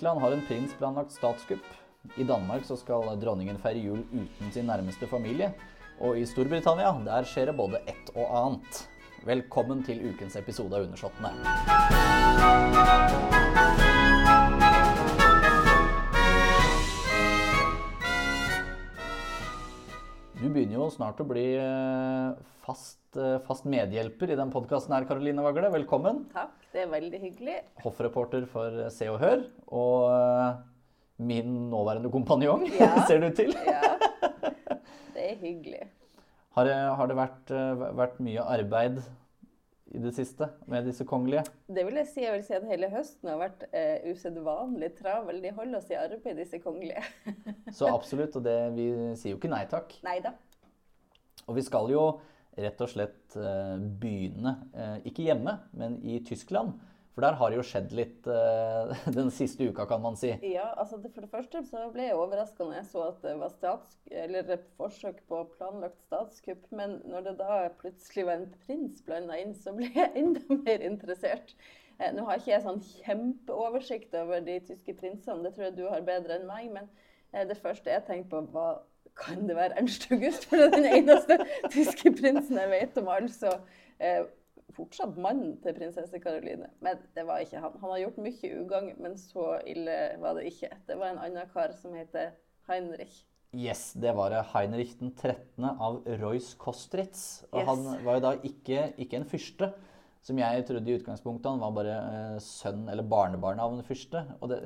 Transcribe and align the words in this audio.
Tyskland 0.00 0.20
har 0.20 0.32
en 0.32 0.42
prins 0.48 0.74
planlagt 0.78 1.10
statskupp. 1.12 1.64
I 2.16 2.24
Danmark 2.24 2.64
så 2.64 2.76
skal 2.80 3.18
dronningen 3.20 3.58
feire 3.60 3.82
jul 3.84 3.98
uten 4.14 4.52
sin 4.54 4.64
nærmeste 4.64 5.04
familie. 5.04 5.50
Og 6.00 6.16
i 6.16 6.22
Storbritannia 6.24 6.94
der 7.04 7.28
skjer 7.28 7.50
det 7.50 7.54
både 7.58 7.82
ett 7.84 8.08
og 8.14 8.30
annet. 8.38 8.78
Velkommen 9.28 9.82
til 9.84 10.00
ukens 10.08 10.38
episode 10.40 10.72
av 10.72 10.86
Undersåttene. 10.86 11.34
Du 20.40 20.48
begynner 20.48 20.78
jo 20.78 20.88
snart 20.96 21.20
å 21.20 21.28
bli 21.28 21.44
eh, 21.60 22.40
fast, 22.64 23.04
eh, 23.20 23.36
fast 23.44 23.68
medhjelper 23.68 24.32
i 24.32 24.40
den 24.40 24.56
podkasten 24.56 24.96
her, 24.96 25.04
Karoline 25.04 25.44
Vagle. 25.44 25.68
Velkommen. 25.76 26.24
Takk, 26.32 26.56
det 26.72 26.82
er 26.84 26.90
veldig 26.92 27.20
hyggelig. 27.20 27.54
Hoffreporter 27.84 28.44
for 28.50 28.76
Se 28.94 29.08
og 29.10 29.18
Hør. 29.22 29.46
Og 29.74 30.04
eh, 30.10 30.58
min 31.30 31.54
nåværende 31.70 32.10
kompanjong, 32.14 32.66
Ja. 32.78 32.92
ser 33.08 33.20
du 33.24 33.30
til. 33.34 33.54
Ja, 33.66 33.96
det 35.14 35.24
er 35.32 35.40
hyggelig. 35.40 35.88
Har 36.56 36.66
det, 36.66 36.76
har 36.98 37.06
det 37.10 37.16
vært, 37.18 37.50
eh, 37.54 37.82
vært 37.98 38.20
mye 38.22 38.44
arbeid 38.56 39.00
i 39.90 39.98
det 39.98 40.12
siste 40.14 40.46
med 40.70 40.86
disse 40.86 41.04
kongelige? 41.06 41.42
Det 41.66 41.82
vil 41.86 41.98
jeg 41.98 42.06
si, 42.10 42.22
jeg 42.22 42.36
vil 42.36 42.44
si 42.46 42.54
at 42.54 42.66
hele 42.70 42.90
høsten 42.92 43.30
har 43.32 43.40
vært 43.42 43.64
eh, 43.74 44.06
usedvanlig 44.10 44.92
travel. 44.98 45.40
De 45.42 45.50
holder 45.56 45.78
oss 45.80 45.90
i 45.90 45.98
arbeid, 45.98 46.38
disse 46.38 46.60
kongelige. 46.62 47.02
Så 47.74 47.90
absolutt, 47.90 48.38
og 48.38 48.46
det, 48.46 48.56
vi 48.78 48.88
sier 49.18 49.34
jo 49.34 49.40
ikke 49.40 49.50
nei 49.50 49.64
takk. 49.70 49.96
Nei 50.06 50.18
da. 50.22 50.36
Og 51.48 51.56
vi 51.58 51.64
skal 51.66 51.90
jo 51.90 52.04
rett 52.58 52.80
og 52.82 52.90
slett 52.90 53.36
eh, 53.38 53.76
begynne, 54.02 54.56
eh, 54.74 54.96
ikke 55.08 55.26
hjemme, 55.28 55.56
men 55.76 55.98
i 56.02 56.20
Tyskland. 56.26 56.78
For 57.10 57.26
der 57.26 57.36
har 57.40 57.50
det 57.50 57.58
jo 57.58 57.64
skjedd 57.66 57.92
litt 57.96 58.26
eh, 58.30 58.92
den 59.18 59.32
siste 59.34 59.66
uka, 59.66 59.86
kan 59.90 60.02
man 60.02 60.18
si. 60.18 60.32
Ja, 60.46 60.70
altså 60.78 61.00
For 61.02 61.24
det 61.24 61.30
første 61.32 61.62
så 61.68 61.88
ble 61.94 62.08
jeg 62.08 62.18
overraska 62.18 62.66
når 62.66 62.80
jeg 62.80 62.88
så 62.92 63.04
at 63.08 63.20
det 63.26 63.34
var 63.40 63.52
stats, 63.54 63.98
eller 64.22 64.54
forsøk 64.78 65.20
på 65.30 65.42
planlagt 65.56 66.00
statskupp. 66.06 66.64
Men 66.74 67.00
når 67.10 67.28
det 67.28 67.36
da 67.42 67.60
plutselig 67.82 68.26
var 68.28 68.40
en 68.40 68.50
prins 68.64 69.04
blanda 69.06 69.38
inn, 69.40 69.54
så 69.58 69.74
ble 69.76 69.90
jeg 69.94 70.14
enda 70.22 70.60
mer 70.62 70.86
interessert. 70.86 71.54
Nå 72.00 72.24
har 72.24 72.38
ikke 72.40 72.54
jeg 72.54 72.64
sånn 72.64 72.78
kjempeoversikt 73.04 74.14
over 74.16 74.40
de 74.40 74.54
tyske 74.64 74.94
prinsene, 74.96 75.42
det 75.44 75.50
tror 75.52 75.66
jeg 75.66 75.74
du 75.76 75.82
har 75.84 76.06
bedre 76.06 76.38
enn 76.38 76.46
meg. 76.48 76.70
Men 76.72 76.86
det 77.50 77.58
første 77.60 77.92
jeg 77.92 78.06
tenkte 78.06 78.32
på, 78.32 78.40
var 78.54 78.78
kan 79.16 79.46
det 79.48 79.56
være 79.56 79.76
Ernst 79.80 80.06
August? 80.12 80.44
For 80.50 80.56
det 80.56 80.66
er 80.68 80.76
den 80.76 80.90
eneste 81.00 81.36
tyske 81.72 82.12
prinsen 82.18 82.58
jeg 82.60 82.70
vet 82.70 82.98
om. 83.02 83.08
altså. 83.08 83.54
Eh, 84.00 84.22
fortsatt 84.76 85.16
mannen 85.18 85.56
til 85.64 85.74
prinsesse 85.74 86.20
Caroline. 86.22 86.68
Men 86.80 87.00
det 87.16 87.24
var 87.26 87.42
ikke 87.42 87.58
han. 87.60 87.74
Han 87.82 87.90
har 87.90 87.98
gjort 88.04 88.20
mye 88.22 88.52
ugagn, 88.62 88.92
men 89.02 89.16
så 89.18 89.56
ille 89.66 89.96
var 90.22 90.38
det 90.38 90.46
ikke. 90.52 90.70
Det 90.86 90.96
var 91.00 91.10
en 91.10 91.18
annen 91.24 91.50
kar 91.52 91.74
som 91.80 91.94
heter 91.98 92.30
Heinrich. 92.70 93.24
Yes, 93.52 93.92
det 93.98 94.12
var 94.14 94.30
det 94.30 94.44
Heinrich 94.52 94.92
den 95.00 95.10
13. 95.18 95.64
av 95.74 96.04
Royce 96.22 96.54
Kostritz. 96.56 97.42
Og 97.50 97.58
Yes. 97.60 97.66
han 97.66 98.04
var 98.06 98.14
jo 98.20 98.20
da 98.28 98.32
ikke, 98.46 98.92
ikke 98.96 99.16
en 99.18 99.26
fyrste, 99.26 99.72
som 100.22 100.38
jeg 100.38 100.64
trodde 100.68 100.86
i 100.86 100.98
utgangspunktet. 101.00 101.50
Han 101.50 101.60
var 101.64 101.74
bare 101.74 101.96
eh, 101.98 102.38
sønn 102.38 102.86
eller 102.88 103.02
barnebarn 103.02 103.58
av 103.58 103.74
en 103.74 103.82
fyrste. 103.82 104.22
Og 104.40 104.52
det, 104.52 104.60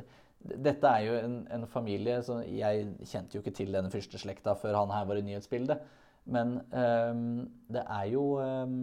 dette 0.44 0.90
er 0.90 1.06
jo 1.06 1.14
en, 1.18 1.36
en 1.52 1.66
familie 1.70 2.18
så 2.24 2.40
Jeg 2.44 2.90
kjente 3.08 3.36
jo 3.38 3.40
ikke 3.42 3.54
til 3.56 3.72
denne 3.72 3.90
fyrsteslekta 3.92 4.54
før 4.60 4.76
han 4.82 4.92
her 4.92 5.06
var 5.08 5.20
i 5.20 5.24
nyhetsbildet. 5.24 5.80
Men 6.24 6.58
ehm, 6.72 7.24
det 7.72 7.82
er 7.84 8.04
jo 8.12 8.24
ehm, 8.40 8.78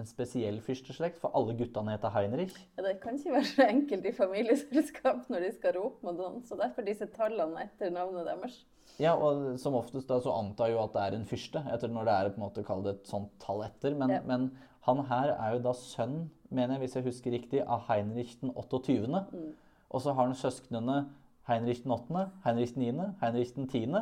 en 0.00 0.08
spesiell 0.08 0.60
fyrsteslekt, 0.64 1.18
for 1.20 1.32
alle 1.36 1.54
guttene 1.58 1.92
heter 1.92 2.12
Heinrich. 2.14 2.56
Ja, 2.78 2.84
det 2.86 2.96
kan 3.02 3.18
ikke 3.18 3.34
være 3.36 3.48
så 3.50 3.66
enkelt 3.68 4.08
i 4.08 4.12
familieselskap 4.16 5.28
når 5.32 5.44
de 5.44 5.52
skal 5.58 5.76
rope 5.76 6.04
mot 6.06 6.16
noen. 6.16 6.40
Så 6.48 6.56
derfor 6.60 6.84
disse 6.88 7.08
tallene 7.12 7.66
etter 7.66 7.92
navnet 7.92 8.28
deres. 8.28 8.62
Ja, 9.00 9.12
og 9.14 9.58
som 9.60 9.76
oftest 9.78 10.08
da 10.10 10.18
så 10.24 10.32
antar 10.34 10.72
jo 10.72 10.80
at 10.82 10.92
det 10.96 11.04
er 11.04 11.16
en 11.20 11.28
fyrste, 11.28 11.60
etter 11.72 11.92
når 11.92 12.08
det 12.08 12.14
er 12.16 12.32
på 12.32 12.40
en 12.40 12.46
måte 12.46 12.64
kall 12.66 12.84
det 12.84 12.96
et 12.98 13.12
sånt 13.12 13.32
tall 13.44 13.62
etter. 13.68 13.94
Men, 13.96 14.16
Ja. 14.16 14.20
men 14.26 14.50
han 14.88 15.04
her 15.08 15.34
er 15.36 15.54
jo 15.56 15.64
da 15.68 15.72
sønn, 15.76 16.30
mener 16.50 16.74
jeg, 16.74 16.80
hvis 16.84 16.96
jeg 16.96 17.04
husker 17.06 17.36
riktig, 17.36 17.60
av 17.64 17.84
Heinrich 17.88 18.38
den 18.40 18.50
28. 18.56 19.24
Mm. 19.32 19.50
Og 19.90 20.02
så 20.04 20.14
har 20.14 20.28
han 20.28 20.38
søsknene 20.38 21.02
Heinrich 21.50 21.82
den 21.82 21.94
8., 21.96 22.26
Heinrich 22.44 22.74
den 22.76 22.86
9., 22.86 23.08
Heinrich 23.22 23.54
den 23.56 23.68
10. 23.68 23.96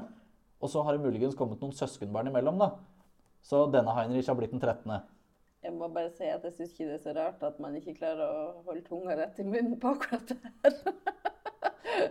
Og 0.60 0.72
så 0.72 0.82
har 0.82 0.96
det 0.96 1.04
muligens 1.04 1.36
kommet 1.38 1.60
noen 1.62 1.72
søskenbarn 1.72 2.28
imellom, 2.28 2.58
da. 2.60 2.72
Så 3.42 3.64
denne 3.72 3.94
Heinrich 3.96 4.28
har 4.28 4.36
blitt 4.36 4.52
den 4.52 4.60
13. 4.60 4.98
Jeg 5.62 5.74
må 5.74 5.88
bare 5.90 6.10
si 6.14 6.28
at 6.30 6.44
jeg 6.46 6.54
syns 6.54 6.74
ikke 6.74 6.86
det 6.86 6.98
er 6.98 7.02
så 7.02 7.14
rart 7.16 7.42
at 7.46 7.56
man 7.62 7.74
ikke 7.78 7.96
klarer 7.96 8.28
å 8.30 8.42
holde 8.66 8.84
tunga 8.86 9.16
rett 9.18 9.40
i 9.42 9.46
munnen 9.46 9.78
på 9.80 9.94
akkurat 9.96 10.30
det 10.30 10.38
her. 10.44 10.76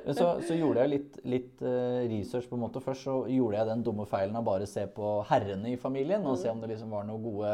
Men 0.05 0.17
så, 0.17 0.27
så 0.43 0.55
gjorde 0.57 0.83
jeg 0.83 0.91
litt, 0.91 1.17
litt 1.27 1.61
eh, 1.63 2.03
research 2.11 2.49
på 2.49 2.57
en 2.57 2.63
måte. 2.65 2.81
Først 2.83 3.05
så 3.07 3.17
gjorde 3.31 3.59
jeg 3.59 3.69
den 3.69 3.83
dumme 3.87 4.07
feilen 4.09 4.35
av 4.35 4.45
bare 4.47 4.67
se 4.67 4.83
på 4.91 5.13
herrene 5.29 5.71
i 5.71 5.79
familien 5.79 6.25
og 6.27 6.39
se 6.41 6.51
om 6.51 6.59
det 6.63 6.73
liksom 6.73 6.91
var 6.91 7.07
noen 7.07 7.23
gode, 7.23 7.53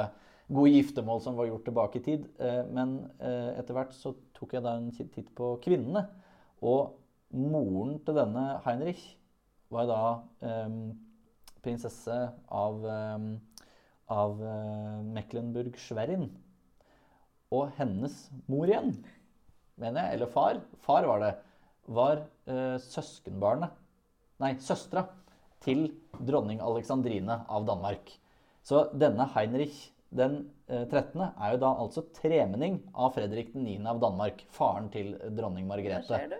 gode 0.50 0.74
giftermål 0.74 1.22
som 1.22 1.38
var 1.38 1.50
gjort 1.52 1.68
tilbake 1.70 2.02
i 2.02 2.06
tid. 2.08 2.26
Eh, 2.42 2.62
men 2.74 2.96
eh, 3.20 3.52
etter 3.60 3.78
hvert 3.78 3.94
så 3.98 4.16
tok 4.44 4.58
jeg 4.58 4.66
da 4.66 4.76
en 4.76 4.92
titt 4.92 5.32
på 5.38 5.56
kvinnene. 5.64 6.04
Og 6.64 7.00
moren 7.32 7.96
til 8.04 8.20
denne 8.20 8.60
Heinrich 8.68 9.04
var 9.74 9.88
da 9.88 10.02
eh, 10.44 10.76
prinsesse 11.64 12.18
av, 12.52 12.84
eh, 12.84 13.28
av 14.12 14.44
eh, 14.44 15.00
Mecklenburg-Schwerin. 15.16 16.28
Og 17.54 17.72
hennes 17.78 18.18
mor 18.50 18.68
igjen, 18.68 18.92
mener 19.80 20.08
jeg, 20.08 20.18
eller 20.18 20.32
far, 20.34 20.60
far 20.84 21.08
var 21.08 21.24
det, 21.24 21.34
var 21.94 22.24
eh, 22.50 22.78
søskenbarnet, 22.84 23.74
nei, 24.44 24.56
søstera, 24.64 25.08
til 25.64 25.86
dronning 26.20 26.60
Alexandrine 26.60 27.40
av 27.48 27.64
Danmark. 27.68 28.10
Så 28.68 28.90
denne 29.00 29.30
Heinrich 29.32 29.93
den 30.18 30.38
eh, 30.68 30.84
13. 30.88 31.22
er 31.22 31.54
jo 31.56 31.60
da 31.64 31.72
altså 31.84 32.04
tremenning 32.16 32.80
av 32.94 33.14
Fredrik 33.18 33.54
9. 33.56 33.78
av 33.90 34.02
Danmark, 34.04 34.44
faren 34.54 34.90
til 34.94 35.16
dronning 35.36 35.66
Der 35.66 35.72
Margrethe. 35.72 36.08
ser 36.08 36.30
du. 36.36 36.40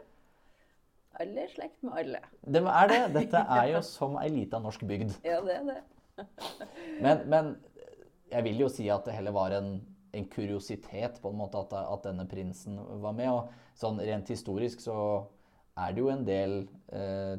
Alle 1.22 1.44
er 1.46 1.52
slekt 1.54 1.84
med 1.86 1.98
alle. 2.02 2.22
Det 2.42 2.62
er 2.66 2.88
det. 2.90 3.02
Dette 3.14 3.42
er 3.60 3.68
jo 3.76 3.82
som 3.86 4.18
ei 4.22 4.30
lita 4.34 4.60
norsk 4.62 4.86
bygd. 4.90 5.18
Ja, 5.26 5.42
det 5.46 5.60
er 5.60 5.68
det. 5.70 5.82
Men, 7.02 7.24
men 7.26 7.48
jeg 8.30 8.46
vil 8.46 8.60
jo 8.62 8.68
si 8.70 8.86
at 8.94 9.06
det 9.08 9.16
heller 9.16 9.34
var 9.34 9.54
en, 9.58 9.76
en 10.14 10.26
kuriositet 10.30 11.18
på 11.22 11.32
en 11.32 11.40
måte 11.40 11.58
at, 11.58 11.74
at 11.74 12.04
denne 12.06 12.26
prinsen 12.30 12.78
var 13.02 13.16
med. 13.18 13.32
Og 13.34 13.78
sånn 13.80 13.98
rent 14.02 14.30
historisk 14.30 14.82
så 14.84 14.96
er 15.74 15.94
det 15.94 16.04
jo 16.04 16.12
en 16.14 16.26
del 16.26 16.56
eh, 16.94 17.34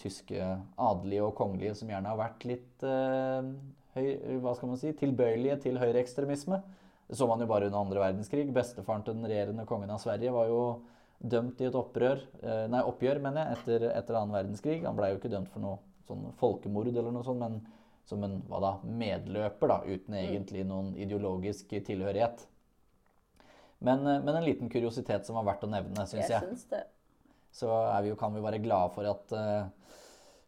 tyske 0.00 0.40
adelige 0.80 1.26
og 1.26 1.34
kongelige 1.36 1.74
som 1.76 1.92
gjerne 1.92 2.12
har 2.12 2.20
vært 2.20 2.46
litt 2.48 2.84
eh, 2.88 3.50
høy, 3.94 4.38
hva 4.42 4.54
skal 4.56 4.72
man 4.72 4.80
si, 4.80 4.92
tilbøyelige 4.98 5.60
til 5.66 5.78
høyreekstremisme. 5.80 6.60
Det 7.08 7.18
så 7.18 7.28
man 7.28 7.42
jo 7.42 7.48
bare 7.50 7.68
under 7.68 7.82
andre 7.82 8.00
verdenskrig. 8.00 8.46
Bestefaren 8.54 9.04
til 9.04 9.16
den 9.18 9.28
regjerende 9.28 9.66
kongen 9.68 9.92
av 9.92 10.00
Sverige 10.02 10.32
var 10.34 10.48
jo 10.50 10.60
dømt 11.20 11.60
i 11.60 11.68
et 11.68 11.76
opprør, 11.78 12.20
eh, 12.42 12.64
nei, 12.72 12.82
oppgjør 12.84 13.20
mener 13.22 13.44
jeg, 13.44 13.58
etter, 13.58 13.86
etter 13.92 14.18
annen 14.18 14.34
verdenskrig. 14.34 14.80
Han 14.84 14.96
blei 14.98 15.12
jo 15.12 15.20
ikke 15.20 15.32
dømt 15.32 15.52
for 15.52 15.64
noe 15.64 15.78
sånn 16.08 16.26
folkemord 16.40 16.90
eller 16.92 17.14
noe 17.14 17.24
sånt, 17.24 17.40
men 17.40 17.62
som 18.04 18.24
en 18.26 18.40
hva 18.50 18.60
da, 18.60 18.72
medløper, 18.84 19.70
da, 19.70 19.78
uten 19.88 20.18
egentlig 20.20 20.66
noen 20.68 20.90
ideologisk 21.00 21.72
tilhørighet. 21.86 22.44
Men, 23.84 24.04
eh, 24.06 24.20
men 24.24 24.34
en 24.34 24.44
liten 24.44 24.72
kuriositet 24.72 25.26
som 25.26 25.38
var 25.40 25.48
verdt 25.52 25.64
å 25.68 25.72
nevne, 25.72 26.04
syns 26.08 26.28
Jeg 26.28 26.36
jeg. 26.36 26.50
Synes 26.50 26.68
det. 26.72 26.84
Så 27.54 27.70
vi 28.02 28.10
jo, 28.10 28.18
kan 28.18 28.34
vi 28.34 28.42
være 28.42 28.58
glade 28.58 28.92
for 28.96 29.06
at 29.06 29.32
eh, 29.38 29.94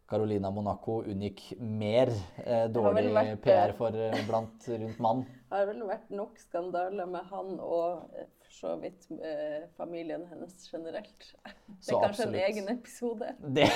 Carolina 0.07 0.49
Monaco 0.51 1.01
unngikk 1.03 1.41
mer 1.59 2.11
eh, 2.45 2.65
dårlig 2.71 3.09
vært, 3.11 3.41
PR 3.43 3.73
eh, 3.73 3.75
for, 3.75 3.95
eh, 3.99 4.21
blant 4.27 4.67
rundt 4.71 5.01
mann. 5.03 5.23
Det 5.27 5.57
har 5.59 5.67
vel 5.67 5.83
vært 5.89 6.13
nok 6.15 6.39
skandaler 6.39 7.09
med 7.11 7.27
han 7.31 7.57
og 7.59 8.15
eh, 8.15 8.29
for 8.45 8.55
så 8.55 8.75
vidt 8.79 9.09
eh, 9.19 9.67
familien 9.75 10.23
hennes 10.31 10.69
generelt. 10.71 11.27
Det 11.83 11.91
er 11.91 12.05
kanskje 12.05 12.29
en 12.29 12.39
egen 12.45 12.71
episode. 12.71 13.33
Det, 13.59 13.67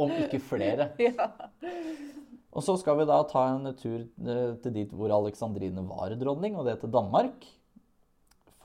om 0.00 0.16
ikke 0.16 0.40
flere. 0.40 0.90
Ja. 1.02 1.28
Og 2.48 2.64
så 2.64 2.78
skal 2.80 2.96
vi 3.02 3.08
da 3.10 3.20
ta 3.28 3.44
en 3.52 3.68
tur 3.76 4.08
til 4.16 4.74
dit 4.74 4.96
hvor 4.96 5.12
Alexandrine 5.12 5.84
var 5.86 6.16
dronning, 6.16 6.56
og 6.56 6.64
det 6.66 6.80
til 6.80 6.92
Danmark. 6.94 7.44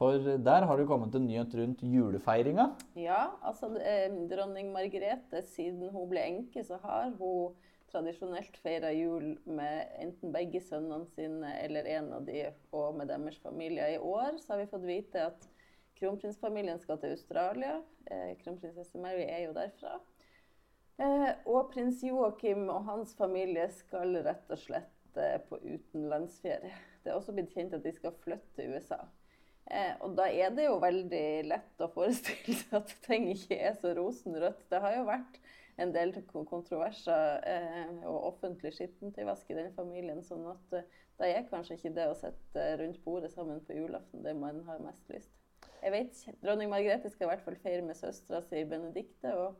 For 0.03 0.39
der 0.43 0.65
har 0.67 0.79
det 0.79 0.87
kommet 0.89 1.13
en 1.15 1.23
nyhet 1.29 1.53
rundt 1.55 1.83
julefeiringa. 1.87 2.65
ja, 2.99 3.21
altså 3.41 3.69
eh, 3.79 4.11
dronning 4.27 4.73
Margrethe, 4.73 5.39
siden 5.47 5.93
hun 5.93 6.09
ble 6.11 6.25
enke, 6.27 6.63
så 6.67 6.75
har 6.83 7.13
hun 7.15 7.53
tradisjonelt 7.93 8.57
feira 8.59 8.91
jul 8.91 9.37
med 9.45 9.93
enten 10.01 10.33
begge 10.33 10.59
sønnene 10.65 11.07
sine 11.13 11.53
eller 11.61 11.87
en 11.95 12.11
av 12.17 12.27
de, 12.27 12.49
og 12.75 12.97
med 12.97 13.07
deres 13.13 13.39
familier. 13.39 13.95
I 13.95 14.01
år 14.01 14.41
så 14.41 14.53
har 14.53 14.63
vi 14.63 14.71
fått 14.73 14.87
vite 14.89 15.27
at 15.29 15.47
kronprinsfamilien 16.01 16.83
skal 16.83 16.99
til 16.99 17.15
Australia. 17.15 17.79
Eh, 18.11 18.33
kronprinsesse 18.43 18.99
Mary 18.99 19.23
er 19.23 19.45
jo 19.45 19.55
derfra. 19.55 20.01
Eh, 20.99 21.29
og 21.47 21.71
prins 21.71 22.03
Joakim 22.03 22.67
og 22.67 22.83
hans 22.89 23.15
familie 23.15 23.69
skal 23.71 24.19
rett 24.25 24.51
og 24.51 24.59
slett 24.67 25.21
eh, 25.21 25.39
på 25.47 25.63
utenlandsferie. 25.63 26.75
Det 27.03 27.13
er 27.13 27.19
også 27.21 27.35
blitt 27.37 27.55
kjent 27.55 27.77
at 27.77 27.87
de 27.87 27.95
skal 27.95 28.19
flytte 28.25 28.57
til 28.57 28.75
USA. 28.75 29.05
Eh, 29.71 29.93
og 30.03 30.15
da 30.17 30.27
er 30.27 30.51
det 30.55 30.67
jo 30.67 30.79
veldig 30.83 31.27
lett 31.47 31.83
å 31.83 31.89
forestille 31.93 32.55
seg 32.59 32.79
at 32.81 32.95
ting 33.05 33.29
ikke 33.31 33.57
er 33.69 33.77
så 33.79 33.93
rosenrødt. 33.97 34.65
Det 34.71 34.81
har 34.83 34.97
jo 34.97 35.05
vært 35.07 35.39
en 35.81 35.93
del 35.93 36.13
kontroverser 36.49 37.39
eh, 37.49 37.93
og 38.05 38.33
offentlig 38.33 38.73
skittentøyvask 38.75 39.49
i 39.49 39.57
den 39.57 39.71
familien. 39.77 40.21
sånn 40.25 40.45
at 40.51 40.77
eh, 40.77 40.99
da 41.17 41.29
er 41.29 41.47
kanskje 41.49 41.77
ikke 41.77 41.93
det 41.95 42.09
å 42.09 42.17
sitte 42.17 42.67
rundt 42.81 42.99
bordet 43.05 43.31
sammen 43.33 43.61
på 43.65 43.77
julaften 43.77 44.23
det 44.25 44.35
man 44.37 44.61
har 44.67 44.81
mest 44.83 45.09
lyst. 45.13 45.31
Jeg 45.83 45.91
vet 45.91 46.39
Dronning 46.43 46.71
Margrethe 46.71 47.09
skal 47.11 47.27
i 47.27 47.31
hvert 47.33 47.43
fall 47.43 47.59
feire 47.63 47.83
med 47.85 47.97
søstera 47.99 48.41
si 48.45 48.63
Benedicte. 48.67 49.33
Og, 49.35 49.57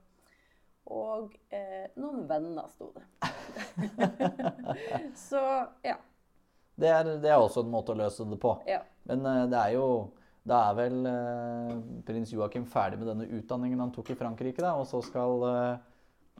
og 0.94 1.36
eh, 1.54 1.90
noen 2.00 2.26
venner, 2.30 2.70
sto 2.72 2.92
det. 2.96 3.06
Så 5.28 5.44
ja. 5.84 5.98
Det 6.76 6.90
er, 6.90 7.04
det 7.22 7.30
er, 7.30 7.38
også 7.38 7.62
en 7.62 7.74
måte 7.74 7.94
å 7.94 8.00
løse 8.00 8.26
det 8.26 8.40
på. 8.42 8.56
Ja. 8.68 8.82
Men 9.10 9.26
uh, 9.28 9.46
det 9.52 9.60
er 9.60 9.74
jo 9.78 9.88
Da 10.48 10.60
er 10.70 10.76
vel 10.76 11.08
uh, 11.08 11.74
prins 12.08 12.32
Joakim 12.36 12.66
ferdig 12.68 13.00
med 13.00 13.10
denne 13.14 13.28
utdanningen 13.40 13.80
han 13.80 13.94
tok 13.96 14.12
i 14.12 14.20
Frankrike, 14.20 14.60
da, 14.64 14.74
og 14.76 14.88
så 14.90 15.00
skal 15.06 15.46
uh, 15.48 15.82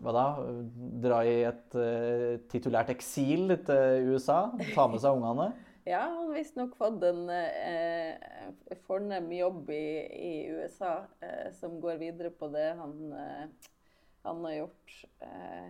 hva 0.04 0.14
da? 0.16 0.26
Dra 1.04 1.20
i 1.24 1.36
et 1.46 1.76
titulært 2.52 2.90
eksil 2.92 3.54
til 3.64 4.10
USA? 4.10 4.40
Ta 4.74 4.88
med 4.90 5.04
seg 5.04 5.20
ungene? 5.20 5.52
Ja, 5.84 6.00
han 6.08 6.30
har 6.30 6.38
visstnok 6.38 6.78
fått 6.80 7.02
en 7.04 7.26
eh, 7.28 8.14
fornem 8.88 9.26
jobb 9.36 9.68
i, 9.76 9.88
i 10.16 10.34
USA 10.56 10.94
eh, 11.20 11.50
som 11.60 11.76
går 11.84 11.98
videre 12.00 12.32
på 12.32 12.48
det 12.54 12.70
han, 12.80 12.94
eh, 13.20 13.74
han 14.24 14.46
har 14.48 14.54
gjort. 14.62 14.94
Eh, 15.28 15.66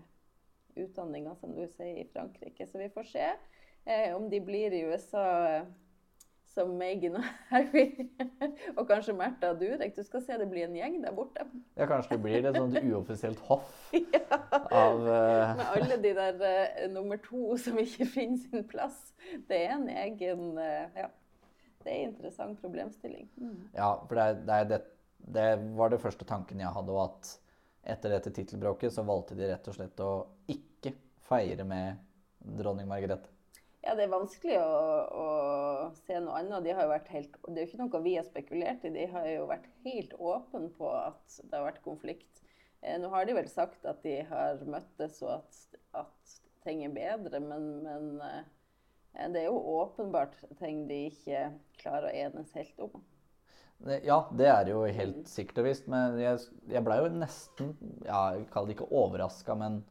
utdanninga, 0.75 1.35
som 1.35 1.55
du 1.55 1.65
sier, 1.67 1.97
i 2.01 2.09
Frankrike. 2.13 2.67
Så 2.67 2.77
vi 2.77 2.89
får 2.93 3.03
se 3.03 3.25
eh, 3.85 4.15
om 4.15 4.29
de 4.29 4.39
blir 4.41 4.73
i 4.73 4.83
USA 4.89 5.25
eh, 5.47 5.67
som 6.53 6.69
Megan 6.77 7.17
og 7.17 7.25
Harry. 7.49 8.09
og 8.77 8.85
kanskje 8.89 9.15
Märtha 9.17 9.53
og 9.53 9.59
Durek. 9.61 9.95
Du 9.95 10.03
skal 10.05 10.23
se 10.25 10.37
det 10.39 10.49
blir 10.51 10.67
en 10.67 10.77
gjeng 10.77 10.99
der 11.03 11.15
borte. 11.15 11.45
Ja, 11.77 11.87
kanskje 11.89 12.15
det 12.15 12.21
blir 12.23 12.47
et 12.49 12.57
sånt 12.57 12.77
uoffisielt 12.83 13.41
hoff 13.49 13.93
ja. 14.15 14.23
av 14.69 15.01
uh... 15.01 15.57
Med 15.57 15.65
alle 15.73 15.99
de 16.03 16.13
der 16.19 16.39
uh, 16.45 16.85
nummer 16.93 17.19
to 17.25 17.57
som 17.57 17.79
ikke 17.81 18.07
finner 18.15 18.41
sin 18.43 18.67
plass. 18.69 19.13
Det 19.49 19.59
er 19.65 19.77
en 19.77 19.89
egen 19.89 20.57
uh, 20.57 20.87
Ja. 20.97 21.09
Det 21.83 21.91
er 21.91 22.05
en 22.05 22.13
interessant 22.13 22.61
problemstilling. 22.61 23.25
Mm. 23.35 23.63
Ja, 23.75 23.89
for 24.07 24.15
det, 24.15 24.45
det, 24.47 24.59
det, 24.69 24.77
det, 25.35 25.47
var 25.75 25.89
det 25.91 25.99
første 25.99 26.23
tanken 26.25 26.61
jeg 26.63 26.71
hadde. 26.71 26.93
Og 26.95 27.01
at 27.09 27.33
etter 27.91 28.13
dette 28.15 28.31
tittelbråket 28.31 28.93
så 28.95 29.03
valgte 29.03 29.35
de 29.35 29.49
rett 29.49 29.67
og 29.67 29.75
slett 29.75 29.99
å 29.99 30.13
ikke 30.47 30.93
feire 31.27 31.65
med 31.67 31.99
dronning 32.39 32.87
Margrethe. 32.87 33.32
Ja, 33.83 33.97
det 33.99 34.05
er 34.05 34.13
vanskelig 34.13 34.55
å, 34.63 34.75
å, 35.19 35.23
se 36.05 36.15
noe 36.23 36.39
annet. 36.39 36.63
De 36.63 36.71
har 36.75 36.85
jo 36.85 36.93
vært 36.93 37.09
helt, 37.11 37.35
det 37.49 37.57
er 37.57 37.65
jo 37.65 37.69
ikke 37.69 37.81
noe 37.81 38.03
vi 38.05 38.15
har 38.15 38.27
spekulert 38.27 38.85
i. 38.87 38.93
De 38.95 39.07
har 39.11 39.27
jo 39.27 39.49
vært 39.49 39.67
helt 39.83 40.13
åpne 40.15 40.69
på 40.77 40.91
at 40.95 41.39
det 41.41 41.57
har 41.57 41.67
vært 41.67 41.83
konflikt. 41.83 42.43
Eh, 42.79 42.95
nå 43.01 43.11
har 43.11 43.27
de 43.27 43.35
vel 43.35 43.49
sagt 43.51 43.83
at 43.89 43.99
de 44.05 44.21
har 44.29 44.63
møttes 44.63 45.19
og 45.25 45.35
at, 45.41 45.79
at 45.99 46.35
ting 46.63 46.85
er 46.87 46.95
bedre, 46.95 47.43
men, 47.43 47.67
men 47.83 48.09
eh, 48.23 49.27
det 49.35 49.43
er 49.43 49.49
jo 49.49 49.59
åpenbart 49.81 50.39
ting 50.61 50.85
de 50.87 51.05
ikke 51.11 51.49
klarer 51.83 52.07
å 52.07 52.29
enes 52.29 52.55
helt 52.55 52.87
om. 52.87 53.03
Ja, 53.83 54.21
det 54.31 54.47
er 54.47 54.69
jo 54.71 54.85
helt 54.95 55.27
sikkert 55.27 55.59
og 55.59 55.67
visst. 55.67 55.89
Men 55.91 56.15
jeg, 56.21 56.39
jeg 56.71 56.83
blei 56.85 57.01
jo 57.01 57.09
nesten 57.11 57.73
ja, 58.05 58.29
Jeg 58.37 58.47
kaller 58.53 58.71
det 58.71 58.77
ikke 58.77 58.93
overraska, 58.95 59.57
men 59.59 59.81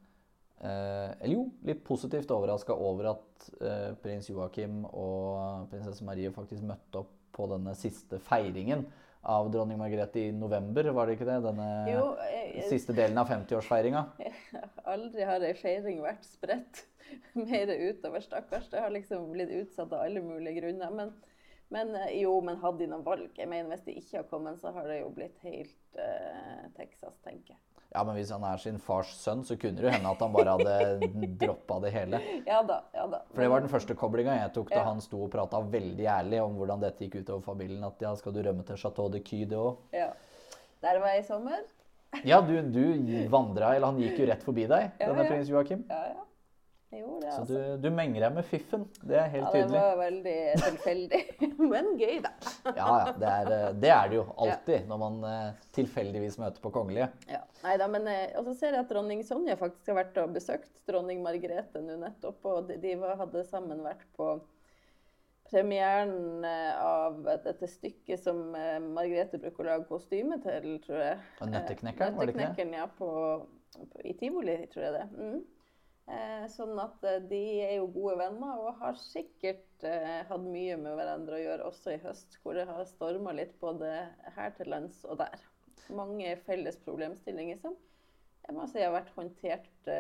eller 0.63 1.35
jo, 1.35 1.47
litt 1.67 1.83
positivt 1.87 2.31
overraska 2.31 2.75
over 2.75 3.13
at 3.17 3.49
eh, 3.61 3.89
prins 4.03 4.29
Joakim 4.31 4.85
og 4.87 5.67
prinsesse 5.73 6.07
Marie 6.07 6.31
faktisk 6.35 6.63
møtte 6.67 7.03
opp 7.03 7.17
på 7.33 7.49
denne 7.51 7.75
siste 7.79 8.21
feiringen 8.23 8.85
av 9.23 9.51
dronning 9.55 9.79
Margrethe 9.79 10.21
i 10.21 10.33
november, 10.35 10.89
var 10.95 11.07
det 11.07 11.17
ikke 11.17 11.29
det? 11.29 11.39
Denne 11.45 11.67
jo, 11.87 12.07
jeg, 12.27 12.47
jeg, 12.57 12.69
siste 12.73 12.95
delen 12.97 13.19
av 13.23 13.31
50-årsfeiringa? 13.31 14.03
Aldri 14.93 15.27
har 15.27 15.45
ei 15.47 15.53
feiring 15.59 16.03
vært 16.03 16.27
spredt 16.27 16.83
mer 17.39 17.71
utover, 17.71 18.21
stakkars. 18.21 18.71
Det 18.71 18.83
har 18.83 18.91
liksom 18.91 19.31
blitt 19.33 19.53
utsatt 19.63 19.93
av 19.93 20.07
alle 20.07 20.23
mulige 20.25 20.61
grunner. 20.61 20.91
Men, 20.91 21.13
men 21.73 21.95
eh, 22.01 22.17
jo, 22.23 22.35
men 22.45 22.59
hadde 22.63 22.85
de 22.85 22.91
noe 22.91 23.07
valg? 23.07 23.31
Jeg 23.39 23.51
mener, 23.51 23.71
Hvis 23.75 23.87
de 23.87 23.99
ikke 24.01 24.21
har 24.21 24.31
kommet, 24.31 24.59
så 24.61 24.75
har 24.75 24.91
det 24.91 25.03
jo 25.03 25.13
blitt 25.15 25.39
helt 25.47 26.01
uh, 26.01 26.67
Texas, 26.79 27.19
tenker 27.23 27.55
jeg. 27.55 27.63
Ja, 27.93 28.03
men 28.09 28.17
hvis 28.17 28.31
han 28.33 28.45
er 28.49 28.61
sin 28.61 28.79
fars 28.81 29.11
sønn, 29.21 29.43
så 29.45 29.59
kunne 29.61 29.77
det 29.77 29.85
jo 29.85 29.93
hende 29.93 30.09
at 30.09 30.23
han 30.25 30.33
bare 30.33 30.55
hadde 30.57 31.11
droppa 31.43 31.77
det 31.85 31.93
hele. 31.93 32.23
Ja 32.49 32.63
da, 32.65 32.79
ja 32.97 33.05
da. 33.13 33.21
For 33.35 33.45
det 33.45 33.51
var 33.53 33.65
den 33.65 33.73
første 33.73 33.97
koblinga 33.99 34.39
jeg 34.39 34.55
tok 34.57 34.73
da 34.73 34.81
ja. 34.81 34.87
han 34.89 35.03
sto 35.05 35.21
og 35.27 35.31
prata 35.35 35.61
veldig 35.75 36.09
ærlig 36.15 36.41
om 36.41 36.57
hvordan 36.57 36.83
dette 36.87 37.05
gikk 37.05 37.21
utover 37.21 37.45
familien. 37.45 37.85
At 37.85 38.01
ja, 38.01 38.15
skal 38.17 38.33
du 38.33 38.41
rømme 38.47 38.65
til 38.69 38.81
Chateau 38.81 39.13
de 39.13 39.21
Ky, 39.21 39.45
det 39.51 39.61
òg? 39.61 39.77
Ja. 39.97 40.09
Der 40.83 40.99
var 41.03 41.13
jeg 41.15 41.23
i 41.23 41.29
sommer. 41.29 41.61
ja, 42.29 42.41
du, 42.45 42.57
du 42.73 42.83
vandra, 43.33 43.75
eller 43.77 43.93
han 43.93 44.01
gikk 44.01 44.23
jo 44.23 44.29
rett 44.33 44.45
forbi 44.45 44.67
deg, 44.73 44.91
ja, 45.01 45.09
denne 45.13 45.29
prins 45.29 45.53
Joakim. 45.53 45.85
Ja, 45.93 46.03
ja. 46.15 46.29
Jo, 46.93 47.19
det, 47.23 47.33
så 47.33 47.41
altså. 47.41 47.55
du, 47.55 47.77
du, 47.81 47.89
menger 47.97 48.21
deg 48.27 48.35
med 48.37 48.45
fiffen. 48.45 48.83
Det 49.01 49.17
er 49.17 49.31
helt 49.33 49.47
tydelig. 49.49 49.63
Ja, 49.63 49.69
det 49.73 49.85
var 49.87 50.01
veldig 50.03 50.35
tilfeldig. 50.61 51.21
Men 51.73 51.87
gøy, 51.97 52.19
da. 52.21 52.33
ja, 52.67 52.73
ja. 52.85 53.15
Det 53.17 53.31
er, 53.31 53.53
eh, 53.57 53.69
det 53.81 53.93
er, 53.95 54.11
det 54.11 54.19
jo 54.19 54.25
alltid 54.45 54.75
ja. 54.77 54.83
når 54.91 55.01
man 55.01 55.17
uh, 55.25 55.63
tilfeldigvis 55.73 56.37
møter 56.43 56.61
på 56.61 56.73
kongelige. 56.75 57.07
Ja. 57.33 57.41
Neida, 57.63 57.87
men 57.89 58.11
uh, 58.11 58.35
Og 58.41 58.51
så 58.51 58.55
ser 58.59 58.77
jeg 58.77 58.85
at 58.85 58.93
dronning 58.93 59.23
Sonja 59.25 59.57
faktisk 59.61 59.89
har 59.89 60.03
vært 60.03 60.21
og 60.21 60.35
besøkt 60.35 60.83
dronning 60.91 61.23
Margrethe 61.25 61.81
nå 61.81 61.97
nettopp. 62.03 62.45
Og 62.53 62.69
de, 62.69 62.77
de 62.83 62.93
hadde 63.23 63.47
sammen 63.49 63.81
vært 63.87 64.05
på 64.19 64.35
premieren 65.49 66.45
av 66.45 67.19
dette 67.25 67.69
stykket 67.69 68.21
som 68.21 68.53
Margrethe 68.93 69.41
bruker 69.41 69.65
å 69.65 69.71
lage 69.71 69.89
kostyme 69.89 70.39
til, 70.45 70.77
tror 70.85 71.03
jeg. 71.03 71.17
Nøtteknekkeren, 71.41 72.17
var 72.17 72.29
det 72.29 72.37
ikke 72.37 72.69
det? 72.69 72.79
Ja, 72.79 72.87
på, 73.01 73.11
på, 73.81 74.05
i 74.05 74.15
tivoli, 74.17 74.61
tror 74.73 74.87
jeg 74.87 74.95
det. 74.97 75.05
Mm. 75.17 75.43
Eh, 76.11 76.47
sånn 76.51 76.75
at 76.83 77.05
eh, 77.07 77.21
de 77.31 77.43
er 77.63 77.77
jo 77.77 77.87
gode 77.95 78.17
venner 78.19 78.59
og 78.59 78.81
har 78.81 78.97
sikkert 78.99 79.85
eh, 79.87 80.25
hatt 80.27 80.43
mye 80.43 80.75
med 80.81 80.97
hverandre 80.99 81.39
å 81.39 81.43
gjøre 81.45 81.69
også 81.69 81.95
i 81.95 82.01
høst, 82.03 82.41
hvor 82.43 82.59
det 82.59 82.67
har 82.67 82.83
storma 82.91 83.35
litt 83.37 83.55
både 83.61 83.91
her 84.35 84.51
til 84.57 84.73
lands 84.73 85.05
og 85.07 85.21
der. 85.23 85.45
Mange 85.95 86.35
felles 86.47 86.81
problemstillinger 86.83 87.63
som 87.63 87.79
jeg 88.43 88.57
må 88.57 88.67
si 88.67 88.83
har 88.83 88.91
vært 88.91 89.13
håndtert 89.15 89.91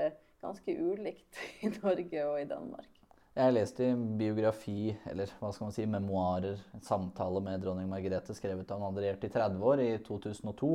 ganske 0.42 0.74
ulikt 0.74 1.38
i 1.62 1.70
Norge 1.76 2.26
og 2.26 2.40
i 2.40 2.48
Danmark. 2.50 2.90
Jeg 3.32 3.46
har 3.46 3.54
lest 3.54 3.78
i 3.80 3.92
biografi, 4.18 4.90
eller 5.08 5.30
hva 5.38 5.52
skal 5.54 5.68
man 5.68 5.76
si, 5.76 5.84
memoarer, 5.88 6.58
samtale 6.84 7.40
med 7.46 7.62
dronning 7.62 7.86
Margrethe 7.88 8.34
skrevet 8.36 8.74
av 8.74 8.82
en 8.82 8.98
regjert 8.98 9.22
i 9.24 9.30
30 9.32 9.62
år, 9.70 9.80
i 9.80 9.94
2002, 10.04 10.72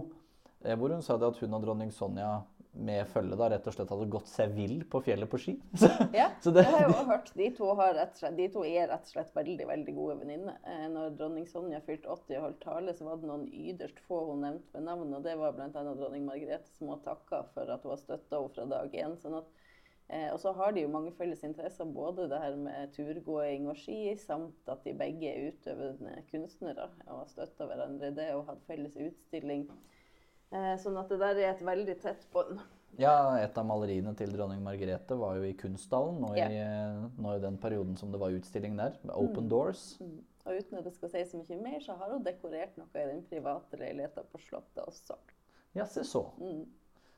hvor 0.71 0.95
hun 0.95 1.03
sa 1.05 1.19
det 1.19 1.27
at 1.27 1.43
hun 1.43 1.53
og 1.53 1.67
dronning 1.67 1.91
Sonja 1.93 2.31
med 2.79 3.07
følge 3.11 3.37
da 3.39 3.47
rett 3.51 3.67
og 3.67 3.73
slett 3.75 3.91
hadde 3.93 4.07
gått 4.11 4.29
seg 4.29 4.53
vill 4.55 4.81
på 4.89 5.01
fjellet 5.05 5.29
på 5.31 5.39
ski. 5.41 5.53
ja, 6.17 6.29
det, 6.43 6.63
jeg 6.63 6.73
har 6.73 6.89
også 6.91 7.05
hørt. 7.09 7.31
De 7.37 7.49
to, 7.57 7.69
slett, 7.77 8.37
de 8.37 8.47
to, 8.53 8.63
er 8.67 8.89
rett 8.91 9.07
og 9.07 9.13
slett 9.13 9.35
veldig 9.35 9.67
veldig 9.69 9.95
gode 9.97 10.17
venninner. 10.21 10.57
Eh, 10.67 10.85
når 10.93 11.15
dronning 11.19 11.47
Sonja 11.49 11.81
fylte 11.85 12.11
80 12.13 12.39
og 12.39 12.45
holdt 12.47 12.61
tale, 12.63 12.95
så 12.97 13.07
var 13.07 13.21
det 13.21 13.29
noen 13.31 13.47
yderst 13.47 14.01
få 14.07 14.23
hun 14.29 14.43
nevnte 14.45 14.77
ved 14.77 14.87
navn. 14.87 15.15
Og 15.17 15.25
det 15.25 15.35
var 15.39 15.55
bl.a. 15.57 15.69
dronning 15.73 16.27
Margrethe 16.27 16.77
som 16.77 16.93
hun 16.93 17.03
takka 17.05 17.43
for 17.55 17.73
at 17.73 17.85
hun 17.85 17.95
har 17.95 18.03
støtta 18.03 18.41
henne 18.41 18.53
fra 18.55 18.69
dag 18.77 18.97
én. 19.03 19.17
Sånn 19.21 19.37
eh, 19.41 20.29
og 20.31 20.39
så 20.43 20.53
har 20.57 20.73
de 20.75 20.85
jo 20.85 20.93
mange 20.93 21.13
felles 21.17 21.43
interesser, 21.47 21.89
både 21.97 22.29
det 22.31 22.41
her 22.43 22.57
med 22.61 22.95
turgåing 22.95 23.69
og 23.71 23.79
ski, 23.81 24.15
samt 24.21 24.69
at 24.71 24.85
de 24.85 24.95
begge 24.97 25.33
er 25.33 25.51
utøvende 25.51 26.21
kunstnere 26.31 26.91
og 27.07 27.23
har 27.23 27.31
støtta 27.33 27.69
hverandre 27.69 28.11
i 28.13 28.19
det 28.21 28.33
og 28.37 28.47
hatt 28.51 28.65
felles 28.69 28.95
utstilling. 28.95 29.67
Eh, 30.55 30.73
sånn 30.79 30.97
at 30.99 31.11
det 31.11 31.19
der 31.19 31.39
er 31.41 31.53
et 31.53 31.63
veldig 31.65 31.95
tett 32.03 32.23
bånd. 32.31 32.61
Ja, 32.97 33.35
et 33.37 33.57
av 33.59 33.65
maleriene 33.67 34.13
til 34.17 34.31
dronning 34.33 34.63
Margrethe 34.65 35.17
var 35.19 35.35
jo 35.37 35.45
i 35.45 35.53
Kunstdalen 35.59 36.17
nå, 36.23 36.31
i, 36.33 36.45
yeah. 36.55 37.03
nå 37.19 37.35
i 37.35 37.43
den 37.43 37.59
perioden 37.61 37.97
som 37.99 38.13
det 38.13 38.21
var 38.21 38.33
utstilling 38.33 38.79
der. 38.79 38.95
med 39.03 39.13
Open 39.13 39.45
mm. 39.45 39.51
Doors. 39.51 39.83
Mm. 40.01 40.17
Og 40.47 40.57
uten 40.57 40.79
at 40.79 40.87
det 40.87 40.95
skal 40.95 41.11
si 41.11 41.21
så 41.27 41.41
mye 41.43 41.59
mer, 41.61 41.77
så 41.83 41.97
har 41.99 42.15
hun 42.15 42.23
dekorert 42.25 42.79
noe 42.79 42.89
i 42.95 43.05
den 43.11 43.21
private 43.29 43.77
leiligheten 43.77 44.31
på 44.31 44.41
Slottet 44.47 44.81
også. 44.87 45.19
Ja, 45.75 45.85
se 45.85 46.07
så. 46.07 46.23
Mm. 46.39 46.63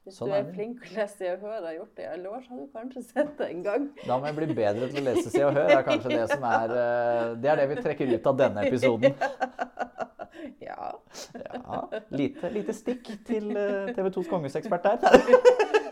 Hvis 0.03 0.17
sånn 0.17 0.31
du 0.31 0.35
er, 0.35 0.43
er 0.43 0.53
flink 0.55 0.81
til 0.81 0.95
å 0.95 0.99
lese 1.03 1.19
Se 1.19 1.31
og 1.35 1.41
Hør 1.45 1.57
og 1.59 1.67
har 1.69 1.75
gjort 1.77 1.95
det 1.95 2.03
i 2.03 2.09
alle 2.09 2.33
år, 2.33 2.43
så 2.43 2.55
har 2.55 2.59
du 2.59 2.69
kanskje 2.73 3.03
sett 3.05 3.33
det 3.39 3.49
en 3.53 3.65
gang. 3.67 3.89
Da 4.01 4.17
må 4.17 4.29
jeg 4.31 4.39
bli 4.39 4.47
bedre 4.57 4.89
til 4.89 5.01
å 5.03 5.05
lese 5.05 5.31
Se 5.31 5.43
og 5.45 5.53
Hør. 5.53 5.67
Det 5.69 5.77
er 5.77 5.87
kanskje 5.87 6.15
det 6.15 6.27
som 6.33 6.47
er 6.49 6.75
eh, 6.75 7.25
Det 7.39 7.51
er 7.53 7.61
det 7.61 7.67
vi 7.71 7.83
trekker 7.83 8.15
ut 8.15 8.31
av 8.33 8.39
denne 8.43 8.65
episoden. 8.67 9.15
Ja. 10.59 10.99
ja 11.33 11.89
lite, 12.09 12.49
lite, 12.53 12.73
stikk 12.75 13.09
til 13.27 13.57
eh, 13.57 13.93
TV 13.95 14.09
2s 14.15 14.29
kongesekspert 14.29 14.83
der. 14.85 14.97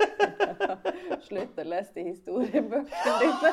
Slutt 1.28 1.60
å 1.60 1.64
lese 1.68 1.92
de 1.96 2.04
historiebøkene 2.12 3.14
dine. 3.22 3.48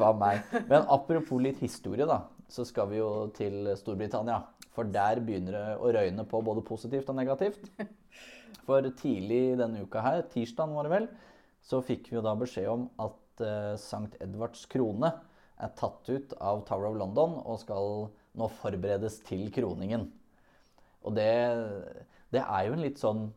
Faen 0.00 0.18
meg. 0.20 0.36
Men 0.68 0.80
apropos 0.88 1.38
litt 1.42 1.58
historie, 1.62 2.06
da, 2.08 2.18
så 2.50 2.64
skal 2.68 2.88
vi 2.90 2.96
jo 3.00 3.10
til 3.36 3.54
Storbritannia. 3.78 4.38
For 4.74 4.84
der 4.88 5.20
begynner 5.24 5.52
det 5.56 5.78
å 5.80 5.92
røyne 5.96 6.24
på 6.28 6.36
både 6.46 6.62
positivt 6.66 7.08
og 7.10 7.16
negativt. 7.18 7.62
For 8.66 8.80
tidlig 8.96 9.58
denne 9.60 9.82
uka 9.84 9.98
her, 10.04 10.18
tirsdag 10.30 10.68
var 10.76 10.82
det 10.86 10.94
vel, 10.94 11.06
så 11.60 11.76
fikk 11.84 12.02
vi 12.10 12.16
jo 12.18 12.24
da 12.24 12.32
beskjed 12.38 12.68
om 12.70 12.82
at 13.02 13.16
St. 13.80 14.12
Edvards 14.22 14.62
krone 14.70 15.10
er 15.64 15.74
tatt 15.78 16.08
ut 16.10 16.32
av 16.38 16.64
Tower 16.68 16.90
of 16.90 16.98
London 17.00 17.36
og 17.40 17.60
skal 17.62 18.08
nå 18.38 18.48
forberedes 18.60 19.20
til 19.26 19.48
kroningen. 19.54 20.08
Og 21.06 21.14
det, 21.16 21.30
det 22.34 22.42
er 22.44 22.66
jo 22.66 22.76
en 22.76 22.84
litt 22.84 23.00
sånn 23.00 23.28